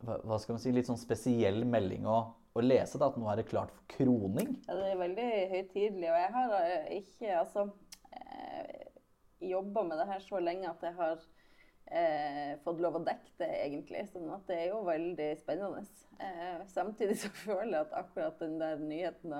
hva 0.00 0.38
skal 0.40 0.56
man 0.56 0.62
si, 0.62 0.72
litt 0.72 0.88
sånn 0.88 1.00
spesiell 1.00 1.60
melding 1.68 2.06
å, 2.08 2.20
å 2.56 2.62
lese. 2.64 2.98
da, 2.98 3.10
At 3.10 3.18
nå 3.20 3.28
er 3.28 3.40
det 3.40 3.50
klart 3.50 3.72
for 3.74 3.84
kroning. 3.98 4.54
Ja, 4.64 4.78
Det 4.78 4.86
er 4.94 5.02
veldig 5.02 5.26
høytidelig. 5.50 6.08
Og 6.08 6.16
jeg 6.22 6.30
har 6.36 6.54
eh, 6.60 6.86
ikke 7.02 7.34
altså, 7.36 7.66
eh, 8.16 8.86
jobba 9.50 9.84
med 9.90 10.00
det 10.00 10.08
her 10.08 10.24
så 10.24 10.40
lenge 10.40 10.70
at 10.70 10.86
jeg 10.88 10.96
har 10.96 11.18
eh, 11.90 12.54
fått 12.64 12.80
lov 12.80 12.96
å 12.96 13.04
dekke 13.04 13.34
det, 13.42 13.50
egentlig. 13.66 14.06
sånn 14.12 14.32
at 14.32 14.46
det 14.48 14.60
er 14.62 14.70
jo 14.72 14.80
veldig 14.88 15.30
spennende. 15.42 15.84
Eh, 16.20 16.64
samtidig 16.72 17.18
så 17.20 17.32
føler 17.44 17.76
jeg 17.76 17.88
at 17.88 17.98
akkurat 18.04 18.40
den 18.40 18.56
der 18.62 18.80
nyheten 18.80 19.36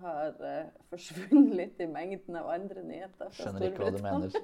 har 0.00 0.38
eh, 0.48 0.70
forsvunnet 0.90 1.56
litt 1.60 1.82
i 1.82 1.88
mengden 1.90 2.38
av 2.40 2.50
andre 2.54 2.84
nyheter. 2.86 3.32
Skjønner 3.36 3.68
ikke 3.68 3.84
hva 3.84 3.92
du 3.94 4.02
mener. 4.04 4.38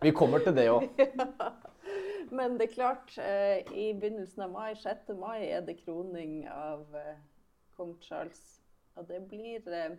Vi 0.00 0.12
kommer 0.16 0.44
til 0.44 0.56
det 0.56 0.68
òg. 0.72 0.88
ja. 1.00 1.50
Men 2.30 2.58
det 2.58 2.68
er 2.68 2.74
klart, 2.74 3.16
eh, 3.18 3.64
i 3.74 3.90
begynnelsen 3.98 4.44
av 4.46 4.52
mai, 4.54 4.74
6. 4.78 5.14
mai, 5.18 5.48
er 5.50 5.64
det 5.66 5.80
kroning 5.80 6.44
av 6.52 6.84
eh, 6.94 7.16
kong 7.76 7.96
Charles. 8.04 8.60
Og 8.98 9.08
det 9.08 9.18
blir 9.30 9.66
eh, 9.74 9.96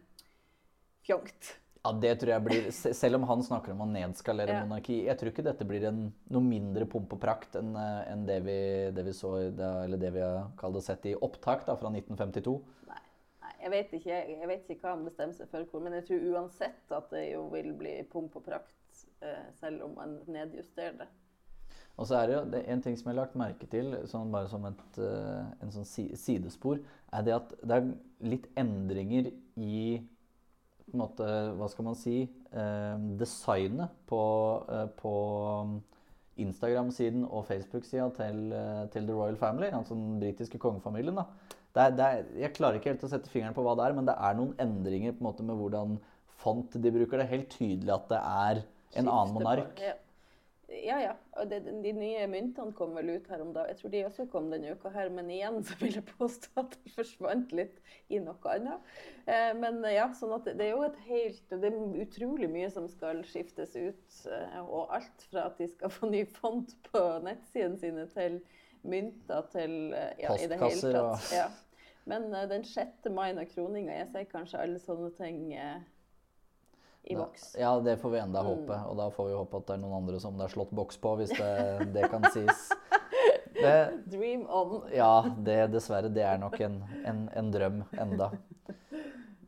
fjongt. 1.07 1.57
Ja, 1.81 1.91
det 1.98 2.12
tror 2.21 2.29
jeg 2.36 2.45
blir 2.45 2.65
Selv 2.93 3.17
om 3.17 3.24
han 3.25 3.41
snakker 3.41 3.74
om 3.74 3.81
å 3.81 3.89
nedskalere 3.89 4.53
ja. 4.53 4.63
monarki, 4.63 5.00
jeg 5.07 5.17
tror 5.17 5.31
ikke 5.31 5.48
dette 5.48 5.65
blir 5.67 5.88
en, 5.89 6.03
noe 6.29 6.45
mindre 6.45 6.86
pomp 6.86 7.15
og 7.17 7.21
prakt 7.24 7.57
enn 7.57 7.74
en 7.75 8.27
det, 8.27 8.38
vi, 8.45 8.57
det, 8.93 9.05
vi, 9.07 9.15
så 9.17 9.33
eller 9.41 9.98
det 10.00 10.12
vi 10.13 10.21
har 10.21 10.77
sett 10.86 11.10
i 11.10 11.15
opptak 11.17 11.65
da, 11.65 11.75
fra 11.81 11.89
1952. 11.89 12.53
Nei, 12.91 12.93
nei 12.93 13.00
jeg, 13.61 13.71
vet 13.71 13.95
ikke, 13.97 14.19
jeg 14.33 14.49
vet 14.49 14.69
ikke 14.69 14.87
hva 14.87 14.95
han 14.95 15.07
bestemmer 15.07 15.37
seg 15.37 15.49
for, 15.71 15.79
men 15.83 15.95
jeg 15.99 16.07
tror 16.09 16.29
uansett 16.33 16.93
at 16.97 17.09
det 17.13 17.25
jo 17.31 17.47
vil 17.53 17.73
bli 17.77 17.95
pomp 18.11 18.35
og 18.39 18.45
prakt, 18.45 18.77
selv 19.59 19.85
om 19.85 19.93
man 19.95 20.15
nedjusterer 20.27 20.97
det. 21.03 21.07
Og 21.99 22.07
så 22.07 22.17
er 22.17 22.27
det 22.27 22.35
jo 22.35 22.45
det 22.53 22.61
en 22.71 22.81
ting 22.81 22.95
som 22.97 23.09
jeg 23.09 23.13
har 23.13 23.19
lagt 23.19 23.37
merke 23.39 23.67
til, 23.69 23.93
sånn 24.09 24.31
bare 24.33 24.49
som 24.49 24.65
et 24.69 24.97
uh, 25.01 25.51
en 25.61 25.73
sånn 25.73 25.85
sidespor, 26.17 26.81
er 27.13 27.27
det 27.27 27.35
at 27.35 27.53
det 27.61 27.77
er 27.77 27.91
litt 28.31 28.47
endringer 28.57 29.29
i 29.59 30.01
på 30.91 30.97
en 30.97 31.03
måte, 31.05 31.27
Hva 31.55 31.69
skal 31.71 31.85
man 31.87 31.95
si 31.95 32.15
eh, 32.25 33.03
Designet 33.15 33.93
på, 34.09 34.23
eh, 34.67 34.89
på 34.99 35.13
Instagram-siden 36.43 37.23
og 37.29 37.45
Facebook-sida 37.47 38.09
til, 38.17 38.41
til, 38.91 39.07
The 39.07 39.15
Royal 39.15 39.37
Family, 39.39 39.69
altså 39.71 39.95
den 39.95 40.19
britiske 40.19 40.59
kongefamilien. 40.59 41.15
da. 41.15 41.23
Det 41.71 41.83
er, 41.83 41.95
det 41.95 42.05
er, 42.05 42.29
jeg 42.43 42.55
klarer 42.57 42.79
ikke 42.79 42.91
helt 42.91 43.07
å 43.07 43.11
sette 43.11 43.31
fingeren 43.31 43.55
på 43.55 43.63
hva 43.65 43.77
det 43.79 43.87
er, 43.87 43.95
men 43.95 44.07
det 44.09 44.17
er 44.19 44.37
noen 44.37 44.55
endringer 44.59 45.15
på 45.15 45.23
en 45.23 45.29
måte 45.29 45.45
med 45.47 45.59
hvordan 45.59 45.97
font 46.41 46.75
de 46.75 46.93
bruker. 46.93 47.19
Det 47.19 47.27
er 47.27 47.35
helt 47.37 47.51
tydelig 47.53 47.93
at 47.95 48.07
det 48.11 48.21
er 48.21 48.63
en 48.99 49.11
annen 49.11 49.35
monark. 49.37 49.83
Ja. 49.83 49.97
Ja, 50.71 50.97
ja. 51.01 51.15
Og 51.39 51.49
det, 51.51 51.59
de 51.83 51.91
nye 51.95 52.23
myntene 52.31 52.71
kom 52.75 52.93
vel 52.95 53.09
ut 53.17 53.27
her 53.31 53.41
om 53.43 53.51
dagen. 53.53 53.71
Jeg 53.73 53.79
tror 53.81 53.91
de 53.91 54.03
også 54.07 54.25
kom 54.31 54.47
denne 54.51 54.71
uka 54.75 54.91
her, 54.93 55.09
men 55.13 55.29
igjen 55.33 55.59
så 55.67 55.75
vil 55.81 55.97
jeg 55.97 56.05
påstå 56.13 56.51
at 56.61 56.77
det 56.77 56.93
forsvant 56.95 57.51
litt 57.55 57.81
i 58.13 58.21
noe 58.23 58.53
annet. 58.53 58.93
Eh, 59.25 59.51
men 59.57 59.81
ja, 59.91 60.07
sånn 60.15 60.35
at 60.37 60.47
det 60.47 60.69
er 60.69 60.73
jo 60.73 60.85
et 60.87 60.99
helt 61.09 61.51
Det 61.51 61.71
er 61.71 61.77
utrolig 62.05 62.49
mye 62.51 62.71
som 62.73 62.87
skal 62.91 63.23
skiftes 63.27 63.75
ut. 63.75 64.17
Eh, 64.31 64.59
og 64.63 64.95
alt 64.95 65.27
fra 65.31 65.49
at 65.49 65.59
de 65.59 65.67
skal 65.71 65.93
få 65.93 66.11
ny 66.11 66.23
font 66.39 66.75
på 66.87 67.03
nettsidene 67.27 67.79
sine, 67.81 68.07
til 68.15 68.39
mynter 68.88 69.47
til 69.53 69.93
eh, 69.93 70.11
ja, 70.23 70.35
i 70.35 70.47
det 70.50 70.59
hele 70.61 70.93
tatt. 70.95 71.31
Ja. 71.35 71.47
Men 72.09 72.29
uh, 72.33 72.45
den 72.50 72.63
6. 72.65 73.09
mai 73.13 73.31
når 73.38 73.51
kroninga 73.51 73.93
Jeg 73.93 74.07
sier 74.09 74.29
kanskje 74.31 74.61
alle 74.63 74.81
sånne 74.81 75.11
ting 75.19 75.51
uh, 75.53 75.81
i 77.05 77.17
boks. 77.17 77.55
Ja, 77.59 77.75
det 77.81 77.97
får 78.01 78.13
vi 78.15 78.21
enda 78.21 78.41
mm. 78.41 78.50
håpe. 78.50 78.79
Og 78.89 78.97
da 79.00 79.09
får 79.13 79.29
vi 79.29 79.38
håpe 79.38 79.61
at 79.61 79.69
det 79.69 79.77
er 79.77 79.83
noen 79.83 79.97
andre 80.03 80.21
som 80.21 80.38
det 80.38 80.47
er 80.47 80.53
slått 80.53 80.73
boks 80.77 81.01
på, 81.01 81.15
hvis 81.21 81.33
det, 81.33 81.53
det 81.95 82.09
kan 82.13 82.25
sies. 82.35 82.69
Det, 83.61 83.75
Dream 84.09 84.45
on. 84.50 84.79
Ja, 84.93 85.25
det 85.45 85.59
dessverre. 85.73 86.09
Det 86.13 86.25
er 86.25 86.39
nok 86.41 86.57
en, 86.61 86.79
en, 87.05 87.25
en 87.38 87.51
drøm 87.53 87.83
enda. 88.01 88.31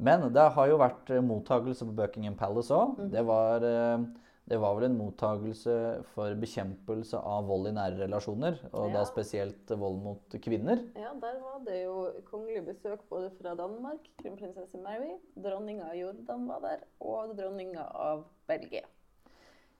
Men 0.03 0.25
det 0.33 0.49
har 0.55 0.67
jo 0.69 0.79
vært 0.81 1.07
mottakelse 1.07 1.27
mottagelse 1.29 1.87
på 1.87 1.95
Buckingham 1.97 2.35
Palace 2.37 2.73
òg. 2.75 2.97
Mm. 2.99 3.09
Det 3.13 3.23
var 3.29 3.65
eh, 3.67 4.05
det 4.43 4.57
var 4.59 4.75
vel 4.75 4.89
en 4.89 4.97
mottagelse 4.99 5.73
for 6.11 6.35
bekjempelse 6.39 7.15
av 7.15 7.45
vold 7.47 7.69
i 7.69 7.75
nære 7.77 8.01
relasjoner. 8.01 8.57
Og 8.73 8.89
ja. 8.89 8.97
da 8.97 9.03
spesielt 9.07 9.71
vold 9.79 10.01
mot 10.03 10.35
kvinner. 10.43 10.81
Ja, 10.99 11.13
der 11.21 11.37
var 11.39 11.61
det 11.63 11.77
jo 11.85 12.09
kongelig 12.27 12.65
besøk 12.67 13.05
både 13.11 13.29
fra 13.37 13.55
Danmark, 13.59 14.09
kronprinsesse 14.19 14.81
Mary, 14.83 15.13
dronninga 15.39 15.87
av 15.93 15.95
Jordan 16.01 16.49
var 16.49 16.65
der, 16.65 16.83
og 16.99 17.37
dronninga 17.39 17.87
av 18.09 18.25
Belgia. 18.51 18.83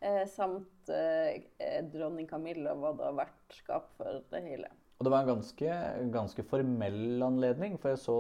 Eh, 0.04 0.24
samt 0.32 0.90
eh, 0.92 1.44
dronning 1.92 2.28
Camilla 2.28 2.74
var 2.80 2.96
da 3.00 3.12
vertskap 3.20 3.92
for 4.00 4.24
det 4.32 4.42
hele. 4.48 4.72
Og 5.00 5.08
det 5.08 5.12
var 5.12 5.24
en 5.24 5.32
ganske, 5.34 5.78
ganske, 6.14 6.44
formell 6.48 7.24
anledning, 7.26 7.76
for 7.82 7.92
jeg 7.92 8.02
så 8.04 8.18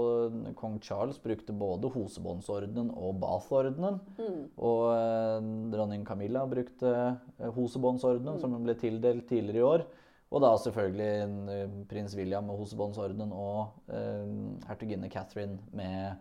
kong 0.60 0.80
Charles 0.84 1.20
brukte 1.22 1.56
både 1.56 1.92
Hosebåndsordenen 1.94 2.90
og 2.98 3.22
Bath-ordenen. 3.22 4.00
Mm. 4.18 4.40
Og 4.58 4.82
eh, 4.92 5.50
dronning 5.72 6.04
Camilla 6.08 6.44
brukte 6.50 6.92
eh, 6.92 7.52
Hosebåndsordenen, 7.56 8.36
mm. 8.36 8.42
som 8.42 8.58
ble 8.66 8.76
tildelt 8.82 9.30
tidligere 9.30 9.62
i 9.62 9.68
år. 9.70 9.86
Og 10.34 10.42
da 10.42 10.52
selvfølgelig 10.58 11.54
eh, 11.54 11.80
prins 11.94 12.18
William 12.18 12.50
med 12.50 12.58
Hosebåndsordenen 12.60 13.32
og 13.38 13.94
eh, 13.94 14.36
hertuginne 14.68 15.12
Catherine 15.14 15.62
med 15.78 16.18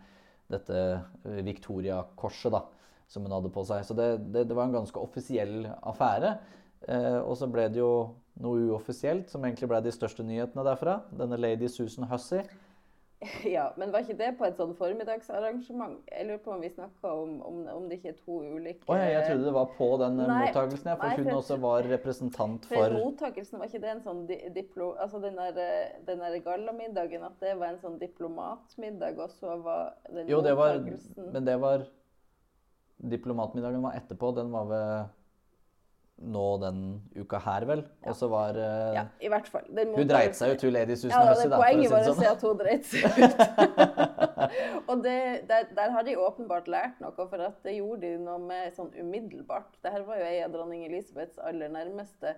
dette 0.53 0.81
eh, 0.93 1.43
Victoria-korset 1.49 2.53
da, 2.53 2.67
som 3.11 3.25
hun 3.25 3.35
hadde 3.35 3.53
på 3.55 3.65
seg. 3.67 3.87
Så 3.89 3.97
det, 3.97 4.11
det, 4.29 4.47
det 4.51 4.59
var 4.59 4.69
en 4.69 4.83
ganske 4.83 5.01
offisiell 5.01 5.65
affære. 5.81 6.37
Eh, 6.93 7.21
og 7.23 7.35
så 7.41 7.49
ble 7.51 7.71
det 7.73 7.81
jo 7.81 7.95
noe 8.41 8.67
uoffisielt, 8.71 9.31
som 9.31 9.45
egentlig 9.45 9.69
ble 9.71 9.83
de 9.85 9.93
største 9.95 10.25
nyhetene 10.27 10.65
derfra. 10.67 11.01
Denne 11.19 11.39
lady 11.41 11.69
Susan 11.69 12.09
Hussey. 12.11 12.45
Ja, 13.47 13.69
men 13.79 13.93
var 13.93 14.03
ikke 14.03 14.17
det 14.19 14.33
på 14.39 14.47
et 14.49 14.57
sånn 14.59 14.73
formiddagsarrangement? 14.75 16.01
Jeg 16.11 16.27
lurer 16.27 16.41
på 16.43 16.51
om 16.57 16.63
vi 16.65 16.71
snakka 16.73 17.13
om, 17.15 17.37
om, 17.47 17.61
om, 17.71 17.85
det 17.87 18.01
ikke 18.01 18.11
er 18.11 18.19
to 18.19 18.41
ulike 18.43 18.83
oh, 18.91 18.99
ja, 18.99 19.13
Jeg 19.13 19.29
trodde 19.29 19.47
det 19.47 19.55
var 19.55 19.69
på 19.77 19.89
den 20.03 20.19
eh, 20.19 20.27
nei, 20.27 20.41
mottakelsen, 20.49 20.91
ja, 20.91 20.97
for 20.99 21.07
nei, 21.07 21.21
hun 21.21 21.29
for, 21.29 21.39
også 21.39 21.59
var 21.63 21.89
representant 21.93 22.67
for, 22.67 22.83
for 22.83 22.97
Mottakelsen, 22.99 23.63
var 23.63 23.71
ikke 23.71 23.83
det 23.85 23.95
en 23.95 24.05
sånn 24.09 24.23
diplo... 24.27 24.91
Altså 25.03 25.23
den 25.23 25.39
der, 25.39 25.63
eh, 25.63 25.97
den 26.09 26.23
der 26.25 26.39
gallamiddagen, 26.43 27.27
at 27.29 27.39
det 27.47 27.55
var 27.63 27.77
en 27.77 27.81
sånn 27.85 27.99
diplomatmiddag, 28.03 29.23
og 29.23 29.35
så 29.39 29.59
var 29.63 29.95
den 30.11 30.31
jo, 30.31 30.43
det 30.45 30.59
var, 30.59 30.83
Men 31.23 31.47
det 31.47 31.59
var 31.63 31.87
Diplomatmiddagen 33.03 33.83
var 33.83 33.97
etterpå. 33.99 34.29
Den 34.37 34.53
var 34.53 34.69
ved 34.71 34.91
nå 36.23 36.45
den 36.63 36.83
uka 37.17 37.39
her, 37.43 37.65
vel. 37.67 37.83
Og 38.07 38.17
så 38.17 38.29
var 38.31 38.59
uh, 38.59 38.93
Ja, 38.95 39.07
i 39.21 39.31
hvert 39.33 39.49
fall. 39.51 39.65
Hun 39.73 40.09
dreit 40.09 40.37
seg 40.39 40.55
ut, 40.55 40.65
hun 40.67 40.75
Lady 40.75 40.97
Susan 40.97 41.17
ja, 41.17 41.33
Hussey. 41.33 41.51
Poenget 41.51 41.93
var 41.93 42.11
å 42.11 42.15
si 42.19 42.29
at 42.29 42.45
hun 42.47 42.61
dreit 42.61 42.87
seg 42.91 43.19
ut. 43.23 43.43
og 44.91 45.03
det, 45.05 45.17
der, 45.51 45.67
der, 45.75 45.95
har 45.97 46.07
de 46.07 46.19
åpenbart 46.21 46.71
lært 46.71 47.03
noe, 47.03 47.17
for 47.17 47.43
at 47.43 47.59
det 47.67 47.79
gjorde 47.79 48.05
de 48.07 48.23
noe 48.23 48.39
med 48.45 48.77
sånn 48.77 48.93
umiddelbart. 48.95 49.75
Dette 49.83 50.05
var 50.07 50.23
jo 50.23 50.29
ei 50.29 50.39
av 50.45 50.55
dronning 50.55 50.87
Elisabeths 50.87 51.43
aller 51.43 51.73
nærmeste. 51.73 52.37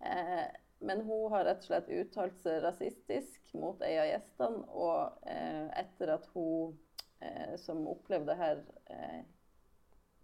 Eh, 0.00 0.46
men 0.80 1.02
hun 1.04 1.28
har 1.32 1.44
rett 1.44 1.60
og 1.60 1.68
slett 1.68 1.90
uttalt 1.92 2.38
seg 2.40 2.62
rasistisk 2.64 3.52
mot 3.60 3.82
ei 3.84 3.98
av 4.00 4.08
gjestene, 4.08 4.62
og 4.72 5.28
eh, 5.28 5.66
etter 5.82 6.14
at 6.16 6.24
hun 6.32 6.72
eh, 7.20 7.52
som 7.60 7.84
opplevde 7.90 8.32
det 8.32 8.38
her 8.40 8.62
eh, 8.94 9.20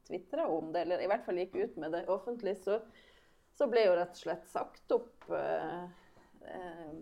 tvitra 0.06 0.46
om 0.48 0.72
det, 0.72 0.86
eller 0.86 1.02
i 1.02 1.10
hvert 1.10 1.24
fall 1.26 1.38
gikk 1.40 1.54
ut 1.56 1.76
med 1.82 1.94
det 1.96 2.06
offentlig, 2.12 2.56
så, 2.62 2.80
så 3.56 3.68
ble 3.70 3.86
jo 3.86 3.94
rett 3.98 4.14
og 4.14 4.22
slett 4.22 4.48
sagt 4.50 4.94
opp 4.94 5.28
uh, 5.32 5.86
uh, 6.46 6.92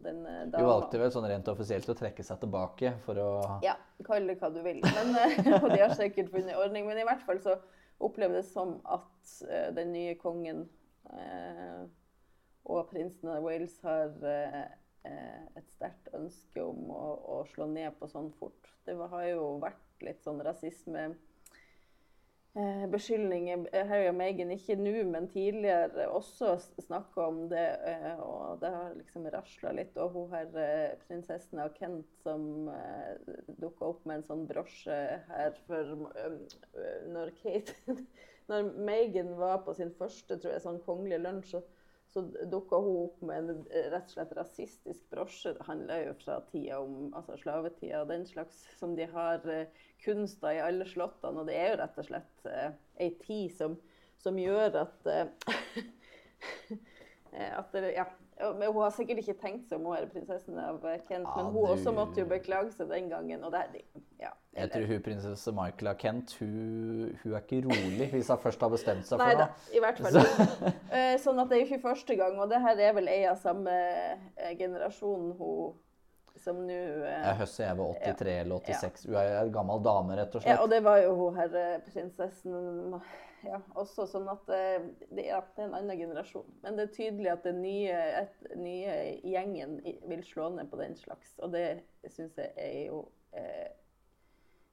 den 0.00 0.22
dama. 0.24 0.56
Du 0.56 0.68
valgte 0.68 1.02
vel 1.02 1.12
sånn 1.14 1.28
rent 1.30 1.50
offisielt 1.52 1.88
å 1.92 1.96
trekke 1.98 2.24
seg 2.26 2.40
tilbake 2.42 2.94
for 3.06 3.20
å 3.20 3.30
Ja, 3.66 3.76
kall 4.06 4.28
det 4.30 4.38
hva 4.40 4.52
du 4.54 4.62
vil. 4.64 4.82
Men, 4.86 5.14
uh, 5.14 5.54
og 5.62 5.70
de 5.70 5.80
har 5.84 5.94
sikkert 5.98 6.32
funnet 6.34 6.58
ordning. 6.58 6.88
Men 6.88 7.02
i 7.02 7.06
hvert 7.08 7.24
fall 7.26 7.42
så 7.44 7.58
opplevdes 8.00 8.48
det 8.48 8.54
som 8.54 8.78
at 8.88 9.32
den 9.76 9.90
nye 9.92 10.14
kongen 10.16 10.62
og 12.70 12.86
prinsen 12.88 13.28
av 13.28 13.42
Wales 13.44 13.74
har 13.84 14.14
et 15.04 15.68
sterkt 15.74 16.08
ønske 16.16 16.62
om 16.64 16.90
å, 16.92 17.04
å, 17.34 17.36
slå 17.52 17.66
ned 17.68 17.96
på 17.98 18.08
sånn 18.08 18.30
fort. 18.38 18.70
Det 18.86 18.96
har 18.96 19.26
jo 19.28 19.58
vært 19.60 20.04
litt 20.04 20.22
sånn 20.24 20.40
rasisme 20.44 21.10
eh, 21.10 21.18
beskyldninger 22.90 23.66
eh, 23.72 23.86
Harry 23.86 24.08
og 24.10 24.16
Meghan, 24.18 24.50
ikke 24.50 24.74
nå, 24.74 25.04
men 25.06 25.28
tidligere 25.30 26.08
også 26.10 26.56
snakka 26.82 27.26
om 27.28 27.44
det. 27.50 27.66
Eh, 27.86 28.18
og 28.18 28.60
det 28.62 28.72
har 28.74 28.96
liksom 28.96 29.28
rasla 29.30 29.72
litt. 29.76 29.96
Og 29.96 30.10
hun 30.16 30.34
her 30.34 30.58
eh, 30.58 30.96
prinsessen 31.06 31.62
av 31.62 31.70
Kent 31.78 32.08
som 32.24 32.70
dukka 33.60 33.92
opp 33.92 34.02
med 34.06 34.20
en 34.20 34.26
sånn 34.26 34.46
brosje 34.50 34.98
her 35.30 35.54
for 35.68 35.94
når 37.10 37.32
Kate 37.42 37.76
Når 38.50 38.72
Meghan 38.82 39.36
var 39.38 39.60
på 39.62 39.76
sin 39.78 39.92
første 39.94 40.34
tror 40.34 40.56
jeg, 40.56 40.62
sånn 40.64 40.80
kongelige 40.82 41.20
lunsj, 41.22 41.60
så, 42.10 42.22
dukka 42.50 42.78
hun 42.82 42.96
opp 43.04 43.20
med 43.26 43.50
en 43.50 43.60
rett 43.92 44.08
og 44.08 44.14
slett 44.14 44.32
rasistisk 44.38 45.02
brosje. 45.12 45.52
Det 45.54 45.66
handler 45.68 46.04
jo 46.08 46.14
fra 46.24 46.40
tida 46.50 46.80
om 46.82 47.12
altså 47.14 47.36
slavetida 47.38 48.02
og 48.02 48.10
den 48.10 48.26
slags, 48.26 48.64
som 48.80 48.96
de 48.98 49.06
har 49.12 49.44
uh, 49.46 49.84
kunster 50.04 50.56
i 50.56 50.62
alle 50.64 50.88
slottene. 50.90 51.42
Og 51.42 51.50
det 51.50 51.58
er 51.58 51.72
jo 51.72 51.80
rett 51.82 52.00
og 52.02 52.08
slett 52.08 52.48
uh, 52.50 52.72
ei 53.00 53.12
tid 53.22 53.54
som, 53.54 53.78
som 54.18 54.38
gjør 54.40 54.80
at 54.82 55.06
uh, 55.06 55.54
at 57.60 57.76
det, 57.76 57.92
ja, 57.94 58.08
Hun 58.40 58.78
har 58.82 58.92
sikkert 58.94 59.20
ikke 59.22 59.34
tenkt 59.40 59.68
seg 59.68 59.80
om 59.80 59.88
hun 59.90 59.96
er 59.98 60.06
prinsessen 60.10 60.58
av 60.60 60.80
Kent, 60.80 61.26
ja, 61.26 61.32
men 61.36 61.50
hun 61.52 61.66
du... 61.66 61.72
også 61.74 61.92
måtte 61.96 62.22
jo 62.22 62.28
beklage 62.30 62.72
seg 62.74 62.88
den 62.92 63.10
gangen. 63.12 63.44
og 63.44 63.52
det, 63.52 63.82
ja, 64.20 64.32
Jeg 64.56 64.72
tror 64.72 64.86
hun 64.90 65.02
prinsesse 65.04 65.54
Michael 65.56 65.92
av 65.92 65.98
Kent 66.00 66.34
hun, 66.40 67.10
hun, 67.22 67.34
er 67.34 67.42
ikke 67.42 67.60
rolig 67.68 68.08
hvis 68.14 68.32
hun 68.32 68.40
først 68.46 68.64
har 68.64 68.72
bestemt 68.72 69.06
seg 69.08 69.20
for 69.20 69.42
noe. 69.42 69.50
i 69.76 69.84
hvert 69.84 70.00
fall. 70.00 70.18
Så. 70.20 70.72
Eh, 70.90 71.14
sånn 71.22 71.38
at 71.38 71.50
det 71.50 71.56
er 71.56 71.62
jo 71.62 71.68
ikke 71.68 71.84
første 71.84 72.16
gang, 72.18 72.40
og 72.42 72.50
det 72.50 72.58
her 72.64 72.80
er 72.88 72.96
vel 72.96 73.06
ei 73.10 73.22
av 73.30 73.38
samme 73.38 73.70
eh, 73.70 74.56
generasjon 74.58 75.30
hun 75.38 75.70
som 76.40 76.60
nå 76.64 76.76
eh, 77.04 77.16
Jeg 77.26 77.38
husker 77.42 77.66
jeg 77.66 77.78
var 77.78 77.96
83 78.00 78.32
ja, 78.32 78.44
eller 78.44 78.62
86. 78.66 79.08
Hun 79.08 79.18
er 79.20 79.32
en 79.42 79.52
gammel 79.54 79.82
dame, 79.84 80.16
rett 80.18 80.34
og 80.34 80.42
slett. 80.42 80.54
Ja, 80.54 80.62
og 80.64 80.70
det 80.72 80.80
var 80.86 81.00
jo 81.02 81.16
hun 81.18 81.36
herre 81.38 81.64
prinsessen 81.86 82.96
ja, 83.46 83.60
også 83.78 84.06
sånn 84.10 84.28
at 84.30 84.50
eh, 84.52 84.82
det, 85.08 85.24
ja, 85.28 85.40
det, 85.54 85.62
er 85.62 85.68
en 85.68 85.76
annen 85.78 85.98
generasjon. 85.98 86.48
Men 86.64 86.76
det 86.76 86.86
er 86.86 86.94
tydelig 86.96 87.30
at 87.32 87.46
den 87.46 87.60
nye, 87.64 87.96
et, 88.20 88.36
nye 88.58 88.96
gjengen 89.26 89.78
vil 89.82 90.24
slå 90.26 90.50
ned 90.56 90.70
på 90.72 90.80
den 90.80 90.96
slags. 90.98 91.32
Og 91.40 91.54
det 91.54 91.66
syns 92.12 92.38
jeg 92.40 92.52
er 92.60 92.82
jo 92.90 93.04
eh, 93.36 93.70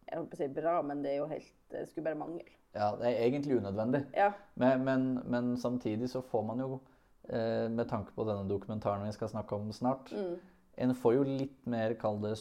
Jeg 0.08 0.20
holdt 0.20 0.32
på 0.32 0.40
å 0.40 0.42
si 0.42 0.50
bra, 0.60 0.76
men 0.88 1.04
det 1.04 1.14
er 1.14 1.22
jo 1.22 1.32
helt 1.32 1.56
Det 1.72 1.86
skulle 1.90 2.10
bare 2.10 2.20
mangle. 2.20 2.52
Ja, 2.78 2.92
det 3.00 3.10
er 3.10 3.24
egentlig 3.26 3.58
unødvendig. 3.58 4.04
Ja. 4.16 4.32
Men, 4.56 4.84
men, 4.86 5.08
men, 5.26 5.56
samtidig 5.58 6.12
så 6.12 6.22
får 6.22 6.44
man 6.52 6.62
jo, 6.62 6.82
eh, 7.30 7.66
med 7.72 7.88
tanke 7.90 8.14
på 8.16 8.28
denne 8.28 8.48
dokumentaren 8.50 9.08
vi 9.08 9.16
skal 9.16 9.32
snakke 9.34 9.56
om 9.56 9.72
snart 9.74 10.14
mm. 10.14 10.38
En 10.78 10.94
får 10.94 11.16
jo 11.16 11.24
litt 11.26 11.64
mer, 11.66 11.96
kall 11.98 12.20
det 12.22 12.36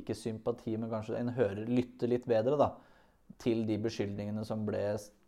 ikke 0.00 0.14
sympati, 0.16 0.72
men 0.80 0.88
kanskje 0.88 1.18
en 1.18 1.34
hører, 1.36 1.66
lytter 1.68 2.08
litt 2.08 2.24
bedre 2.24 2.56
da, 2.56 2.70
til 3.42 3.66
de 3.68 3.76
beskyldningene 3.76 4.40
som 4.48 4.62
ble 4.64 4.80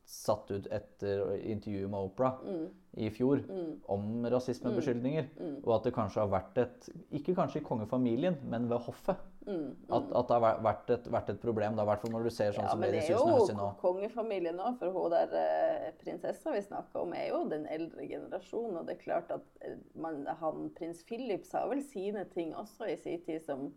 satt 0.06 0.50
ut 0.54 0.66
etter 0.70 1.32
intervjuet 1.50 1.90
med 1.90 1.98
Opera 2.06 2.36
mm. 2.38 2.66
i 3.02 3.08
fjor 3.10 3.40
mm. 3.42 3.70
om 3.90 4.26
rasismebeskyldninger. 4.30 5.30
Mm. 5.34 5.46
mm. 5.46 5.56
Og 5.64 5.72
at 5.74 5.88
det 5.88 5.96
kanskje 5.96 6.22
har 6.22 6.30
vært 6.30 6.60
et 6.62 6.90
Ikke 7.18 7.34
kanskje 7.34 7.58
i 7.58 7.64
kongefamilien, 7.66 8.38
men 8.46 8.68
ved 8.70 8.78
hoffet. 8.86 9.18
Mm. 9.46 9.56
Mm. 9.56 9.72
At, 9.90 10.06
at, 10.10 10.28
det 10.28 10.36
har 10.36 10.62
vært 10.62 10.92
et, 10.94 11.08
vært 11.10 11.28
et 11.34 11.40
problem, 11.42 11.74
i 11.78 11.86
hvert 11.88 12.02
fall 12.02 12.14
når 12.14 12.24
du 12.26 12.30
ser 12.34 12.54
sånn 12.54 12.66
ja, 12.66 12.70
som 12.70 12.82
Lady 12.82 13.02
Susan 13.02 13.34
Hussey 13.34 13.54
nå. 13.54 13.58
Men 13.58 13.58
det 13.58 13.66
er 13.66 13.74
jo 13.74 13.82
kongefamilien 13.82 14.62
òg, 14.62 14.78
for 14.80 14.94
hun 14.94 15.12
der 15.14 15.36
eh, 15.42 15.90
prinsessa 16.00 16.54
vi 16.54 16.62
snakka 16.66 17.02
om, 17.02 17.14
er 17.14 17.28
jo 17.32 17.42
den 17.50 17.66
eldre 17.70 18.06
generasjonen. 18.10 18.80
Og 18.80 18.88
det 18.88 18.96
er 18.96 19.02
klart 19.02 19.30
at 19.34 19.62
eh, 19.66 19.76
man, 19.98 20.22
han, 20.40 20.70
prins 20.78 21.02
Philip 21.06 21.46
sa 21.46 21.62
vel 21.70 21.82
sine 21.86 22.26
ting 22.34 22.54
også 22.58 22.90
i 22.90 22.98
sin 23.02 23.22
tid 23.26 23.42
som, 23.46 23.68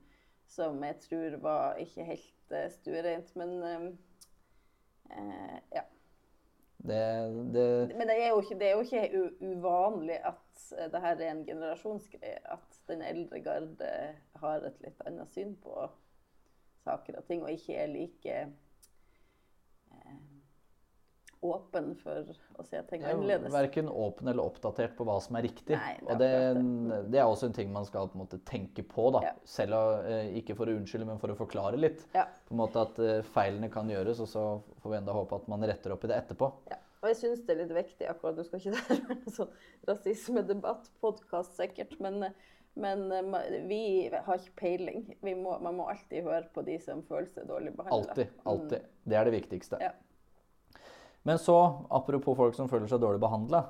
som 0.50 0.82
jeg 0.86 1.02
tror 1.06 1.38
var 1.42 1.82
ikke 1.82 2.06
helt 2.06 2.54
uh, 2.54 2.66
stuereint. 2.74 3.34
Men 3.38 3.56
uh, 3.66 3.88
uh, 5.14 5.58
ja. 5.74 5.86
Det, 6.80 7.00
det 7.54 7.96
Men 7.98 8.08
det 8.08 8.16
er, 8.16 8.36
ikke, 8.40 8.56
det 8.60 8.68
er, 8.68 8.72
jo 8.72 8.82
ikke, 8.82 9.32
uvanlig 9.42 10.20
at 10.26 10.70
det 10.94 11.02
her 11.02 11.16
er 11.16 11.32
en 11.32 11.46
generasjonsgreie. 11.46 12.40
At 12.46 12.80
den 12.88 13.02
eldre 13.02 13.42
garde 13.44 13.92
har 14.40 14.64
et 14.68 14.80
litt 14.86 15.02
annet 15.08 15.32
syn 15.34 15.56
på 15.60 15.90
saker 16.86 17.20
og 17.20 17.28
ting, 17.28 17.44
og 17.44 17.52
ikke 17.52 17.76
er 17.76 17.92
like 17.92 18.34
eh, 18.34 18.52
åpen 21.42 21.94
for 22.02 22.28
å 22.60 22.66
se 22.68 22.82
ting 22.90 23.04
annerledes. 23.08 23.52
Verken 23.54 23.90
åpen 23.90 24.28
eller 24.28 24.44
oppdatert 24.44 24.98
på 24.98 25.06
hva 25.08 25.16
som 25.24 25.38
er 25.40 25.46
riktig. 25.48 25.78
Nei, 25.78 25.94
det 26.02 26.12
og 26.12 26.20
det, 26.20 26.32
det, 27.14 27.22
er 27.22 27.30
også 27.30 27.50
en 27.50 27.56
ting 27.56 27.72
man 27.72 27.88
skal 27.88 28.10
på 28.12 28.20
en 28.20 28.26
måte 28.26 28.42
tenke 28.48 28.84
på. 28.84 29.08
da. 29.16 29.24
Ja. 29.30 29.34
Selv 29.48 29.80
eh, 30.10 30.34
ikke 30.42 30.58
for 30.60 30.68
å 30.68 30.76
unnskylde, 30.76 31.08
men 31.08 31.22
for 31.22 31.32
å 31.32 31.38
forklare 31.40 31.80
litt. 31.80 32.04
Ja. 32.16 32.28
På 32.48 32.56
en 32.56 32.62
måte 32.64 32.84
At 32.84 33.00
eh, 33.04 33.22
feilene 33.36 33.72
kan 33.72 33.90
gjøres, 33.92 34.20
og 34.26 34.32
så 34.32 34.46
får 34.84 34.94
vi 34.94 35.00
enda 35.00 35.16
håpe 35.16 35.40
at 35.40 35.50
man 35.52 35.64
retter 35.70 35.96
opp 35.96 36.04
i 36.06 36.12
det 36.12 36.20
etterpå. 36.26 36.52
Ja. 36.74 36.82
Og 37.00 37.14
jeg 37.14 37.20
syns 37.22 37.44
det 37.48 37.54
er 37.54 37.62
litt 37.62 37.76
viktig 37.78 38.08
akkurat 38.12 38.36
Nå 38.36 38.44
skal 38.44 38.60
ikke 38.60 38.74
det 38.76 38.82
være 38.90 39.16
en 39.16 39.36
sånn 39.38 39.54
rasismedebatt-podkast, 39.88 41.56
sikkert, 41.56 41.96
men, 42.04 42.26
men, 42.76 43.06
eh, 43.16 43.56
vi 43.70 43.82
har 44.12 44.44
ikke 44.44 44.58
peiling. 44.60 45.08
Må, 45.24 45.56
man 45.64 45.80
må 45.80 45.88
alltid 45.94 46.28
høre 46.28 46.44
på 46.52 46.68
de 46.68 46.76
som 46.84 47.06
føler 47.08 47.32
seg 47.32 47.48
dårlig 47.48 47.72
behandla. 47.80 48.04
Alltid. 48.12 48.38
Alltid. 48.44 48.84
Mm. 48.84 49.02
Det 49.14 49.22
er 49.22 49.30
det 49.30 49.36
viktigste. 49.40 49.84
Ja. 49.88 49.96
Men 51.28 51.40
så, 51.42 51.56
apropos 51.92 52.38
folk 52.38 52.56
som 52.56 52.70
føler 52.72 52.88
seg 52.88 53.02
dårlig 53.04 53.22
behandla 53.22 53.66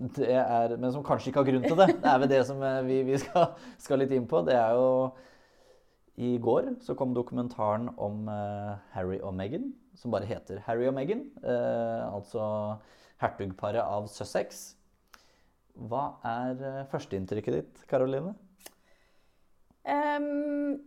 Men 0.00 0.90
som 0.94 1.04
kanskje 1.04 1.30
ikke 1.30 1.42
har 1.42 1.50
grunn 1.50 1.66
til 1.66 1.76
det. 1.78 1.88
Det 2.00 2.08
er 2.08 2.22
vel 2.22 2.30
det 2.32 2.40
som 2.48 2.62
eh, 2.64 2.80
vi, 2.86 3.02
vi 3.06 3.18
skal, 3.20 3.52
skal, 3.78 4.00
litt 4.02 4.14
inn 4.16 4.28
på. 4.30 4.40
Det 4.46 4.56
er 4.56 4.78
jo 4.78 4.88
I 6.20 6.34
går 6.42 6.74
så 6.84 6.96
kom 6.98 7.14
dokumentaren 7.16 7.90
om 8.00 8.26
uh, 8.28 8.80
Harry 8.94 9.20
og 9.20 9.34
Meghan 9.36 9.70
som 9.96 10.12
bare 10.14 10.28
heter 10.28 10.62
Harry 10.64 10.88
og 10.88 10.96
Meghan. 10.96 11.26
Uh, 11.44 12.08
altså 12.14 12.42
hertugparet 13.20 13.84
av 13.84 14.08
Sussex. 14.08 14.70
Hva 15.76 16.14
er 16.26 16.56
uh, 16.60 16.86
førsteinntrykket 16.92 17.58
ditt, 17.58 17.82
Karoline? 17.90 18.34
Um, 19.84 20.80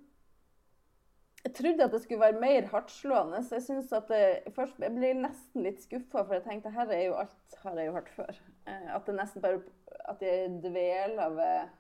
jeg 1.44 1.54
trodde 1.58 1.84
at 1.84 1.92
det 1.92 2.02
skulle 2.02 2.24
være 2.24 2.40
mer 2.40 2.68
hardtslående. 2.72 3.44
Så 3.44 3.56
jeg 3.56 3.64
synes 3.64 3.92
at 3.92 4.10
det, 4.10 4.54
først, 4.56 4.80
jeg 4.80 4.96
ble 4.96 5.14
nesten 5.20 5.66
litt 5.66 5.82
skuffa, 5.84 6.24
for 6.24 6.38
jeg 6.38 6.46
tenkte 6.48 6.72
her 6.72 6.92
er 6.92 7.06
jo 7.10 7.18
alt 7.20 7.58
har 7.64 7.80
jeg 7.80 7.90
jo 7.90 7.96
hørt 7.98 8.12
før. 8.16 8.44
Eh, 8.68 8.90
at 8.96 9.08
det 9.08 9.16
nesten 9.18 9.44
bare 9.44 9.62
at 10.10 10.22
jeg 10.24 10.52
dveler 10.64 11.36
ved 11.38 11.72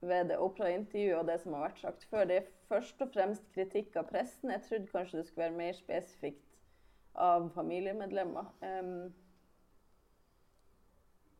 ved 0.00 0.28
det 0.28 0.38
operaintervjuet 0.38 1.18
og 1.18 1.28
det 1.28 1.38
som 1.42 1.54
har 1.56 1.66
vært 1.66 1.82
sagt 1.82 2.04
før. 2.10 2.26
Det 2.28 2.36
er 2.36 2.50
først 2.68 3.00
og 3.02 3.12
fremst 3.14 3.46
kritikk 3.54 3.96
av 3.96 4.08
pressen. 4.10 4.52
Jeg 4.52 4.64
trodde 4.66 4.90
kanskje 4.92 5.18
det 5.20 5.26
skulle 5.28 5.46
være 5.48 5.60
mer 5.60 5.78
spesifikt 5.78 6.58
av 7.14 7.48
familiemedlemmer. 7.54 8.50
Um, 8.60 9.14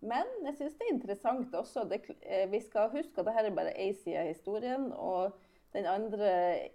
men 0.07 0.33
jeg 0.45 0.57
syns 0.57 0.77
det 0.79 0.87
er 0.87 0.95
interessant 0.95 1.55
også. 1.55 1.85
Det, 1.91 2.03
eh, 2.23 2.47
vi 2.51 2.61
skal 2.65 2.93
huske 2.93 3.21
at 3.21 3.29
dette 3.29 3.51
er 3.51 3.59
bare 3.59 3.77
én 3.77 3.95
side 3.97 4.23
av 4.23 4.31
historien. 4.31 4.93
Og 4.93 5.37
den 5.77 5.87
andre 5.91 6.31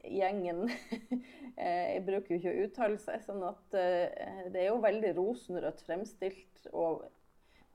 gjengen 0.05 0.67
eh, 1.57 1.97
bruker 2.05 2.35
jo 2.35 2.39
ikke 2.39 2.51
å 2.51 2.67
uttale 2.67 3.01
seg, 3.01 3.23
sånn 3.25 3.41
at 3.47 3.77
uh, 3.77 4.45
det 4.53 4.61
er 4.61 4.69
jo 4.69 4.77
veldig 4.83 5.15
rosenrødt 5.17 5.81
fremstilt. 5.87 6.67
Og, 6.69 7.03